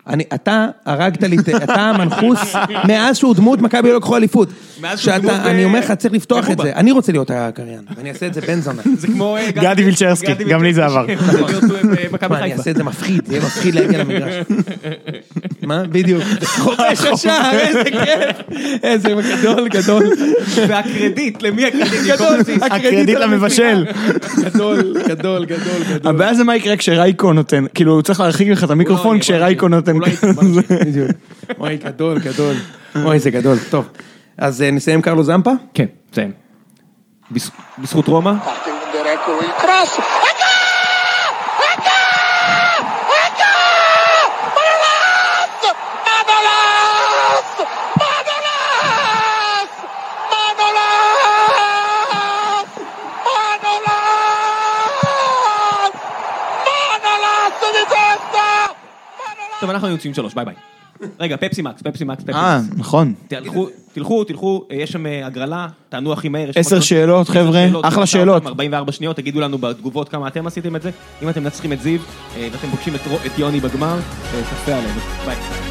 אני, 0.08 0.24
אתה 0.34 0.68
הרגת 0.86 1.24
לי, 1.24 1.38
את- 1.40 1.50
אתה 1.64 1.74
המנחוס, 1.90 2.56
מאז 2.88 3.18
שהוא 3.18 3.36
דמות 3.36 3.62
מכבי 3.62 3.90
לא 3.90 3.98
לקחו 3.98 4.18
אליפות. 4.18 4.50
מאז 4.82 5.00
שהוא 5.00 5.18
דמות 5.18 5.34
אני 5.46 5.66
אומר 5.66 5.80
לך, 5.80 5.92
צריך 5.92 6.14
לפתוח 6.14 6.50
את. 6.52 6.58
זה, 6.64 6.74
אני 6.76 6.92
רוצה 6.92 7.12
להיות 7.12 7.32
הקריין, 7.34 7.80
ואני 7.98 8.10
אעשה 8.10 8.28
את 8.28 8.34
זה 8.34 8.42
בן 8.42 8.62
זונה. 8.62 8.82
זה 8.98 9.08
כמו... 9.08 9.38
אה, 9.38 9.52
גדי 9.52 9.84
וילצ'רסקי, 9.86 10.34
גם 10.34 10.64
לי 10.64 10.74
זה 10.74 10.86
עבר. 10.86 11.06
אה, 11.10 11.16
אני. 12.44 12.54
אעשה 12.54 12.72
את 12.72 12.76
זה 12.76 12.84
מפחיד, 12.84 13.26
זה 13.28 13.34
יהיה 13.34 13.46
מפחיד 13.46 13.76
להגיע 13.76 14.00
למגרש. 14.04 14.34
מה? 15.62 15.84
בדיוק. 15.84 16.24
חופש 16.46 16.80
השער, 17.14 17.52
איזה 17.60 17.84
כיף. 17.84 18.58
איזה 18.84 19.10
גדול, 19.38 19.68
גדול. 19.70 20.04
והקרדיט, 20.68 21.42
למי 21.44 21.66
הקרדיט? 21.66 22.02
גדול, 22.08 22.40
הקרדיט 22.62 23.18
למבשל. 23.18 23.86
גדול, 24.44 24.96
גדול, 25.08 25.46
גדול, 25.46 25.84
גדול. 25.90 26.10
הבעיה 26.16 26.34
זה 26.34 26.44
מה 26.44 26.56
יקרה 26.56 26.78
כשרייקו 26.78 27.34
נותן, 27.34 27.66
כאילו 27.74 27.94
הוא 27.94 28.02
צריך 28.02 28.20
להרחיק 28.20 28.48
לך 28.48 28.64
את 28.64 28.70
המיקרופון 28.70 29.20
כשרייקו 29.20 29.68
נותן. 29.68 29.96
אוי, 31.60 31.78
גדול, 31.78 32.20
גדול. 32.20 32.56
אוי, 33.04 33.20
זה 33.20 33.30
גדול. 33.32 33.58
טוב, 33.70 33.90
אז 34.38 34.62
אה, 34.62 34.72
נסיים 34.72 35.02
קרלו 35.02 35.24
זמפה? 35.24 35.52
כן, 35.74 35.86
תסיים. 36.12 36.32
בז- 37.32 37.52
בזכות 37.80 38.08
רומא, 38.08 38.34
טוב, 59.62 59.70
אנחנו 59.70 59.88
יוצאים 59.88 60.14
שלוש, 60.14 60.34
ביי 60.34 60.46
ביי. 60.46 60.56
רגע, 61.20 61.38
פפסי 61.38 61.62
מקס, 61.62 61.82
פפסי 61.82 62.04
מקס, 62.04 62.24
פפסי 62.24 62.38
אה, 62.38 62.60
מקס. 62.60 62.78
נכון. 62.78 63.14
תלכו, 63.28 63.68
תלכו, 63.94 64.24
תלכו, 64.24 64.66
אה, 64.72 64.76
יש 64.76 64.92
שם 64.92 65.06
אה, 65.06 65.26
הגרלה, 65.26 65.68
תענו 65.90 66.14
הכי 66.14 66.30
מהר. 66.30 66.50
יש 66.50 66.58
עשר 66.58 66.80
שאלות, 66.80 67.30
עשר 67.30 67.34
חבר'ה, 67.34 67.68
אחלה 67.84 68.06
שאלות. 68.06 68.36
אותם 68.36 68.48
44 68.48 68.92
שניות, 68.92 69.16
תגידו 69.16 69.40
לנו 69.42 69.58
בתגובות 69.58 70.10
כמה 70.10 70.28
אתם 70.28 70.48
עשיתם 70.48 70.76
את 70.76 70.82
זה. 70.82 70.90
אם 71.24 71.30
אתם 71.30 71.44
מנצחים 71.44 71.74
את 71.74 71.82
זיו, 71.82 72.00
אה, 72.38 72.48
ואתם 72.52 72.68
פוגשים 72.72 72.96
את 72.96 73.08
רו- 73.08 73.18
את 73.26 73.40
יוני 73.40 73.60
בגמר, 73.60 73.98
אה, 74.68 74.78
עלינו. 74.78 75.00
ביי. 75.26 75.71